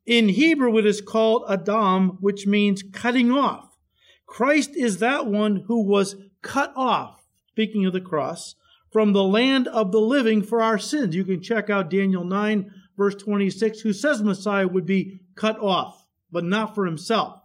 In 0.04 0.28
Hebrew, 0.28 0.76
it 0.76 0.84
is 0.84 1.00
called 1.00 1.44
Adam, 1.48 2.18
which 2.20 2.46
means 2.46 2.82
cutting 2.92 3.32
off. 3.32 3.78
Christ 4.26 4.76
is 4.76 4.98
that 4.98 5.26
one 5.26 5.64
who 5.68 5.82
was 5.82 6.16
cut 6.42 6.70
off, 6.76 7.24
speaking 7.48 7.86
of 7.86 7.94
the 7.94 8.00
cross, 8.02 8.56
from 8.94 9.12
the 9.12 9.24
land 9.24 9.66
of 9.66 9.90
the 9.90 10.00
living 10.00 10.40
for 10.40 10.62
our 10.62 10.78
sins. 10.78 11.16
You 11.16 11.24
can 11.24 11.42
check 11.42 11.68
out 11.68 11.90
Daniel 11.90 12.22
9, 12.22 12.70
verse 12.96 13.16
26, 13.16 13.80
who 13.80 13.92
says 13.92 14.22
Messiah 14.22 14.68
would 14.68 14.86
be 14.86 15.18
cut 15.34 15.58
off, 15.58 16.06
but 16.30 16.44
not 16.44 16.76
for 16.76 16.86
himself. 16.86 17.40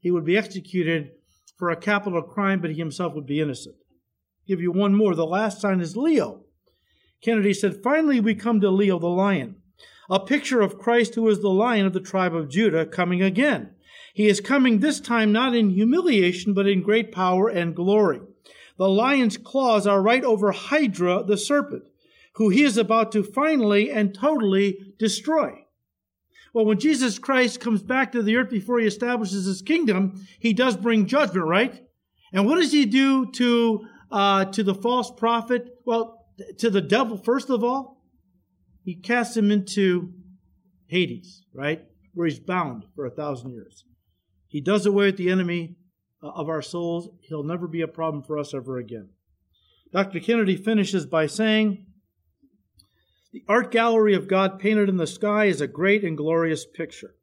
He 0.00 0.10
would 0.10 0.24
be 0.24 0.36
executed 0.36 1.12
for 1.56 1.70
a 1.70 1.76
capital 1.76 2.20
crime, 2.20 2.60
but 2.60 2.72
he 2.72 2.78
himself 2.78 3.14
would 3.14 3.26
be 3.26 3.40
innocent. 3.40 3.76
I'll 3.76 4.48
give 4.48 4.60
you 4.60 4.72
one 4.72 4.92
more. 4.92 5.14
The 5.14 5.24
last 5.24 5.60
sign 5.60 5.80
is 5.80 5.96
Leo. 5.96 6.40
Kennedy 7.22 7.54
said, 7.54 7.80
Finally, 7.80 8.18
we 8.18 8.34
come 8.34 8.60
to 8.60 8.68
Leo 8.68 8.98
the 8.98 9.06
lion, 9.06 9.54
a 10.10 10.18
picture 10.18 10.62
of 10.62 10.80
Christ 10.80 11.14
who 11.14 11.28
is 11.28 11.42
the 11.42 11.48
lion 11.48 11.86
of 11.86 11.92
the 11.92 12.00
tribe 12.00 12.34
of 12.34 12.48
Judah 12.48 12.84
coming 12.84 13.22
again. 13.22 13.70
He 14.14 14.26
is 14.26 14.40
coming 14.40 14.80
this 14.80 14.98
time 14.98 15.30
not 15.30 15.54
in 15.54 15.70
humiliation, 15.70 16.54
but 16.54 16.66
in 16.66 16.82
great 16.82 17.12
power 17.12 17.48
and 17.48 17.76
glory. 17.76 18.18
The 18.78 18.88
lion's 18.88 19.36
claws 19.36 19.86
are 19.86 20.00
right 20.00 20.24
over 20.24 20.52
Hydra, 20.52 21.24
the 21.24 21.36
serpent, 21.36 21.82
who 22.36 22.48
he 22.48 22.62
is 22.62 22.78
about 22.78 23.12
to 23.12 23.24
finally 23.24 23.90
and 23.90 24.14
totally 24.14 24.94
destroy. 24.98 25.64
Well, 26.54 26.64
when 26.64 26.78
Jesus 26.78 27.18
Christ 27.18 27.60
comes 27.60 27.82
back 27.82 28.12
to 28.12 28.22
the 28.22 28.36
earth 28.36 28.50
before 28.50 28.78
he 28.78 28.86
establishes 28.86 29.44
his 29.44 29.62
kingdom, 29.62 30.26
he 30.38 30.52
does 30.52 30.76
bring 30.76 31.06
judgment, 31.06 31.46
right? 31.46 31.84
And 32.32 32.46
what 32.46 32.56
does 32.56 32.72
he 32.72 32.86
do 32.86 33.30
to 33.32 33.86
uh, 34.10 34.44
to 34.46 34.62
the 34.62 34.74
false 34.74 35.10
prophet? 35.10 35.76
Well, 35.84 36.24
to 36.58 36.70
the 36.70 36.80
devil 36.80 37.16
first 37.16 37.50
of 37.50 37.64
all, 37.64 38.02
he 38.84 38.94
casts 38.94 39.36
him 39.36 39.50
into 39.50 40.12
Hades, 40.86 41.42
right? 41.52 41.84
Where 42.14 42.26
he's 42.26 42.38
bound 42.38 42.84
for 42.94 43.04
a 43.04 43.10
thousand 43.10 43.52
years. 43.52 43.84
He 44.46 44.60
does 44.60 44.86
away 44.86 45.06
with 45.06 45.16
the 45.16 45.30
enemy 45.30 45.76
of 46.22 46.48
our 46.48 46.62
souls. 46.62 47.08
He'll 47.20 47.42
never 47.42 47.66
be 47.66 47.80
a 47.80 47.88
problem 47.88 48.22
for 48.22 48.38
us 48.38 48.54
ever 48.54 48.78
again. 48.78 49.10
Dr. 49.92 50.20
Kennedy 50.20 50.56
finishes 50.56 51.06
by 51.06 51.26
saying, 51.26 51.86
The 53.32 53.44
art 53.48 53.70
gallery 53.70 54.14
of 54.14 54.28
God 54.28 54.58
painted 54.58 54.88
in 54.88 54.96
the 54.96 55.06
sky 55.06 55.46
is 55.46 55.60
a 55.60 55.66
great 55.66 56.04
and 56.04 56.16
glorious 56.16 56.66
picture. 56.66 57.14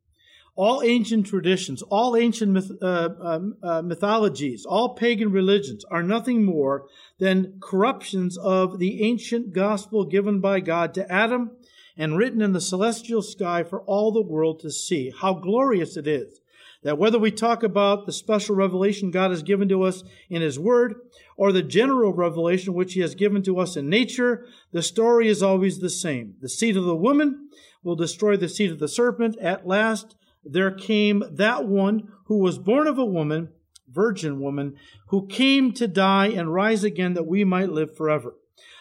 All 0.57 0.81
ancient 0.81 1.27
traditions, 1.27 1.81
all 1.81 2.15
ancient 2.15 2.53
myth, 2.53 2.71
uh, 2.81 3.09
um, 3.21 3.57
uh, 3.61 3.81
mythologies, 3.81 4.65
all 4.65 4.95
pagan 4.95 5.29
religions 5.29 5.83
are 5.91 6.01
nothing 6.01 6.45
more 6.45 6.87
than 7.19 7.59
corruptions 7.61 8.37
of 8.37 8.79
the 8.79 9.03
ancient 9.03 9.51
gospel 9.51 10.05
given 10.05 10.39
by 10.39 10.61
God 10.61 10.93
to 10.93 11.11
Adam 11.11 11.51
and 11.97 12.17
written 12.17 12.41
in 12.41 12.53
the 12.53 12.61
celestial 12.61 13.21
sky 13.21 13.63
for 13.63 13.81
all 13.81 14.11
the 14.11 14.21
world 14.21 14.61
to 14.61 14.71
see. 14.71 15.11
How 15.11 15.33
glorious 15.33 15.97
it 15.97 16.07
is 16.07 16.39
that 16.85 16.99
whether 16.99 17.17
we 17.17 17.31
talk 17.31 17.63
about 17.63 18.05
the 18.05 18.13
special 18.13 18.55
revelation 18.55 19.09
God 19.09 19.31
has 19.31 19.41
given 19.41 19.67
to 19.69 19.81
us 19.81 20.03
in 20.29 20.43
His 20.43 20.59
Word 20.59 20.93
or 21.35 21.51
the 21.51 21.63
general 21.63 22.13
revelation 22.13 22.75
which 22.75 22.93
He 22.93 23.01
has 23.01 23.15
given 23.15 23.41
to 23.41 23.57
us 23.57 23.75
in 23.75 23.89
nature, 23.89 24.45
the 24.71 24.83
story 24.83 25.27
is 25.27 25.41
always 25.41 25.79
the 25.79 25.89
same. 25.89 26.35
The 26.41 26.47
seed 26.47 26.77
of 26.77 26.85
the 26.85 26.95
woman 26.95 27.49
will 27.83 27.95
destroy 27.95 28.37
the 28.37 28.47
seed 28.47 28.71
of 28.71 28.77
the 28.77 28.87
serpent. 28.87 29.35
At 29.39 29.65
last, 29.65 30.15
there 30.43 30.69
came 30.69 31.23
that 31.31 31.65
one 31.65 32.07
who 32.25 32.37
was 32.37 32.59
born 32.59 32.85
of 32.85 32.99
a 32.99 33.05
woman, 33.05 33.49
virgin 33.91 34.39
woman, 34.39 34.75
who 35.07 35.25
came 35.25 35.71
to 35.73 35.87
die 35.87 36.27
and 36.27 36.53
rise 36.53 36.83
again 36.83 37.15
that 37.15 37.25
we 37.25 37.43
might 37.43 37.71
live 37.71 37.97
forever. 37.97 38.35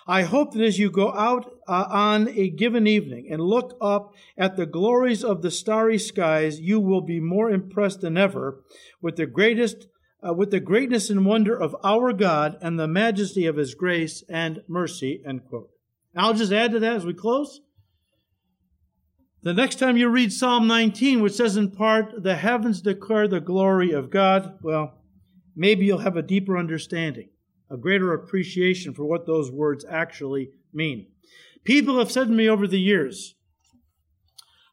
I 0.07 0.23
hope 0.23 0.53
that 0.53 0.63
as 0.63 0.79
you 0.79 0.91
go 0.91 1.13
out 1.13 1.51
uh, 1.67 1.87
on 1.89 2.29
a 2.29 2.51
given 2.51 2.87
evening 2.87 3.29
and 3.31 3.41
look 3.41 3.77
up 3.81 4.13
at 4.37 4.57
the 4.57 4.67
glories 4.67 5.25
of 5.25 5.41
the 5.41 5.51
starry 5.51 5.99
skies, 5.99 6.61
you 6.61 6.79
will 6.79 7.01
be 7.01 7.21
more 7.21 7.51
impressed 7.51 8.03
than 8.03 8.19
ever 8.19 8.63
with 9.01 9.17
the 9.17 9.27
greatest, 9.27 9.87
uh, 10.27 10.35
with 10.35 10.51
the 10.51 10.61
greatness 10.61 11.09
and 11.09 11.25
wonder 11.25 11.57
of 11.57 11.75
our 11.83 12.13
God 12.13 12.59
and 12.61 12.79
the 12.79 12.89
majesty 12.89 13.47
of 13.47 13.57
His 13.57 13.75
grace 13.75 14.23
and 14.29 14.63
mercy. 14.69 15.23
End 15.27 15.47
quote. 15.49 15.71
I'll 16.15 16.35
just 16.35 16.53
add 16.53 16.73
to 16.73 16.81
that 16.81 16.97
as 16.97 17.07
we 17.07 17.15
close. 17.15 17.61
The 19.43 19.55
next 19.55 19.79
time 19.79 19.97
you 19.97 20.09
read 20.09 20.33
Psalm 20.33 20.67
19, 20.67 21.23
which 21.23 21.35
says 21.35 21.57
in 21.57 21.71
part, 21.71 22.23
"The 22.23 22.37
heavens 22.37 22.83
declare 22.83 23.27
the 23.27 23.41
glory 23.41 23.93
of 23.93 24.11
God," 24.11 24.59
well, 24.63 25.03
maybe 25.57 25.87
you'll 25.87 25.99
have 25.99 26.17
a 26.17 26.23
deeper 26.23 26.57
understanding 26.57 27.29
a 27.71 27.77
greater 27.77 28.13
appreciation 28.13 28.95
for 28.95 29.05
what 29.05 29.27
those 29.27 29.51
words 29.51 29.85
actually 29.89 30.51
mean. 30.73 31.07
People 31.65 31.99
have 31.99 32.13
said 32.13 32.29
to 32.29 32.33
me 32.33 32.49
over 32.49 32.67
the 32.67 32.81
years, 32.81 33.35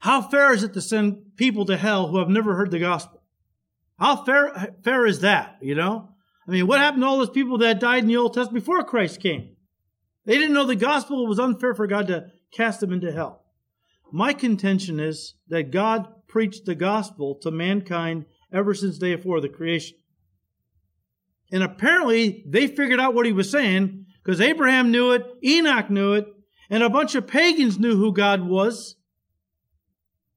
How 0.02 0.22
fair 0.22 0.54
is 0.54 0.64
it 0.64 0.74
to 0.74 0.82
send 0.82 1.36
people 1.38 1.66
to 1.66 1.78
hell 1.78 2.08
who 2.08 2.20
have 2.20 2.30
never 2.30 2.56
heard 2.56 2.72
the 2.72 2.80
gospel? 2.80 3.22
How 3.98 4.24
fair, 4.24 4.76
fair 4.84 5.06
is 5.06 5.22
that, 5.22 5.58
you 5.62 5.76
know? 5.76 6.10
I 6.48 6.52
mean, 6.52 6.68
what 6.68 6.80
happened 6.80 7.04
to 7.04 7.08
all 7.08 7.20
those 7.20 7.30
people 7.30 7.60
that 7.60 7.80
died 7.80 8.04
in 8.04 8.08
the 8.08 8.18
Old 8.18 8.34
Testament 8.34 8.66
before 8.66 8.84
Christ 8.84 9.22
came? 9.22 9.56
They 10.26 10.38
didn't 10.38 10.54
know 10.54 10.66
the 10.66 10.76
gospel. 10.76 11.24
It 11.24 11.30
was 11.30 11.40
unfair 11.40 11.74
for 11.74 11.88
God 11.88 12.08
to 12.08 12.28
cast 12.52 12.80
them 12.80 12.92
into 12.92 13.12
hell. 13.12 13.44
My 14.12 14.34
contention 14.34 15.00
is 15.00 15.36
that 15.48 15.72
God 15.72 16.28
preached 16.28 16.66
the 16.66 16.76
gospel 16.76 17.36
to 17.36 17.52
mankind 17.52 18.26
ever 18.52 18.74
since 18.74 18.98
day 18.98 19.16
before 19.16 19.40
the 19.40 19.50
creation. 19.50 19.98
And 21.52 21.64
apparently 21.64 22.44
they 22.48 22.68
figured 22.68 23.00
out 23.00 23.14
what 23.14 23.26
he 23.26 23.34
was 23.34 23.50
saying 23.50 24.06
because 24.24 24.40
Abraham 24.40 24.92
knew 24.92 25.12
it, 25.12 25.26
Enoch 25.44 25.90
knew 25.90 26.14
it, 26.14 26.28
and 26.70 26.84
a 26.84 26.90
bunch 26.90 27.16
of 27.16 27.28
pagans 27.28 27.78
knew 27.78 27.98
who 27.98 28.14
God 28.14 28.42
was. 28.42 28.96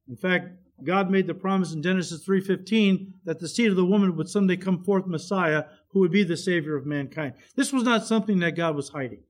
In 0.09 0.17
fact, 0.17 0.49
God 0.83 1.11
made 1.11 1.27
the 1.27 1.35
promise 1.35 1.73
in 1.73 1.83
Genesis 1.83 2.25
3:15 2.25 3.15
that 3.25 3.39
the 3.39 3.49
seed 3.49 3.71
of 3.71 3.77
the 3.77 3.85
woman 3.85 4.17
would 4.17 4.29
someday 4.29 4.57
come 4.57 4.83
forth 4.83 5.07
Messiah 5.07 5.65
who 5.91 6.01
would 6.01 6.11
be 6.11 6.25
the 6.25 6.37
savior 6.37 6.77
of 6.77 6.85
mankind. 6.85 7.35
This 7.55 7.73
was 7.73 7.85
not 7.85 8.07
something 8.07 8.41
that 8.41 8.57
God 8.57 8.75
was 8.75 8.89
hiding. 8.89 9.23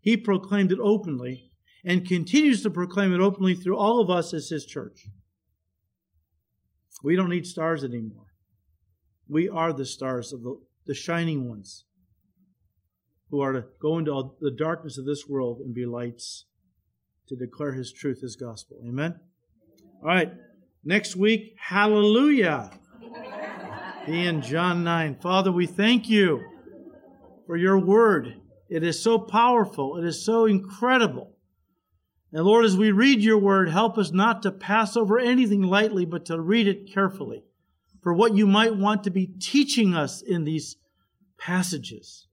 He 0.00 0.16
proclaimed 0.16 0.72
it 0.72 0.78
openly 0.80 1.50
and 1.82 2.06
continues 2.06 2.62
to 2.62 2.70
proclaim 2.70 3.14
it 3.14 3.20
openly 3.20 3.54
through 3.54 3.78
all 3.78 4.00
of 4.00 4.10
us 4.10 4.34
as 4.34 4.50
his 4.50 4.66
church. 4.66 5.08
We 7.02 7.16
don't 7.16 7.30
need 7.30 7.46
stars 7.46 7.82
anymore. 7.82 8.26
We 9.26 9.48
are 9.48 9.72
the 9.72 9.86
stars 9.86 10.32
of 10.32 10.42
the 10.42 10.60
the 10.86 10.94
shining 10.94 11.48
ones 11.48 11.84
who 13.30 13.40
are 13.40 13.52
to 13.52 13.64
go 13.80 13.98
into 13.98 14.32
the 14.40 14.50
darkness 14.50 14.98
of 14.98 15.04
this 15.04 15.26
world 15.28 15.60
and 15.60 15.74
be 15.74 15.86
lights 15.86 16.46
to 17.28 17.36
declare 17.36 17.72
his 17.72 17.92
truth, 17.92 18.20
his 18.20 18.36
gospel. 18.36 18.78
Amen? 18.86 19.18
All 20.02 20.08
right. 20.08 20.32
Next 20.84 21.14
week, 21.14 21.54
hallelujah. 21.58 22.70
Be 24.06 24.26
in 24.26 24.42
John 24.42 24.82
9. 24.82 25.16
Father, 25.16 25.52
we 25.52 25.66
thank 25.66 26.08
you 26.08 26.42
for 27.46 27.56
your 27.56 27.78
word. 27.78 28.34
It 28.68 28.82
is 28.82 29.00
so 29.00 29.18
powerful. 29.18 29.96
It 29.98 30.04
is 30.04 30.24
so 30.24 30.46
incredible. 30.46 31.36
And 32.32 32.44
Lord, 32.44 32.64
as 32.64 32.76
we 32.76 32.92
read 32.92 33.20
your 33.20 33.38
word, 33.38 33.68
help 33.68 33.98
us 33.98 34.10
not 34.10 34.42
to 34.42 34.52
pass 34.52 34.96
over 34.96 35.18
anything 35.18 35.62
lightly, 35.62 36.04
but 36.04 36.24
to 36.26 36.40
read 36.40 36.66
it 36.66 36.92
carefully 36.92 37.44
for 38.02 38.14
what 38.14 38.34
you 38.34 38.46
might 38.46 38.76
want 38.76 39.04
to 39.04 39.10
be 39.10 39.26
teaching 39.26 39.94
us 39.94 40.22
in 40.22 40.44
these 40.44 40.76
passages. 41.38 42.26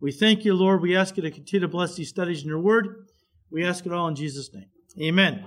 We 0.00 0.12
thank 0.12 0.44
you, 0.44 0.54
Lord. 0.54 0.80
We 0.80 0.96
ask 0.96 1.16
you 1.16 1.22
to 1.22 1.30
continue 1.30 1.66
to 1.66 1.68
bless 1.68 1.96
these 1.96 2.08
studies 2.08 2.42
in 2.42 2.48
your 2.48 2.60
word. 2.60 3.06
We 3.50 3.64
ask 3.64 3.84
it 3.86 3.92
all 3.92 4.08
in 4.08 4.14
Jesus' 4.14 4.52
name. 4.52 4.68
Amen. 5.00 5.44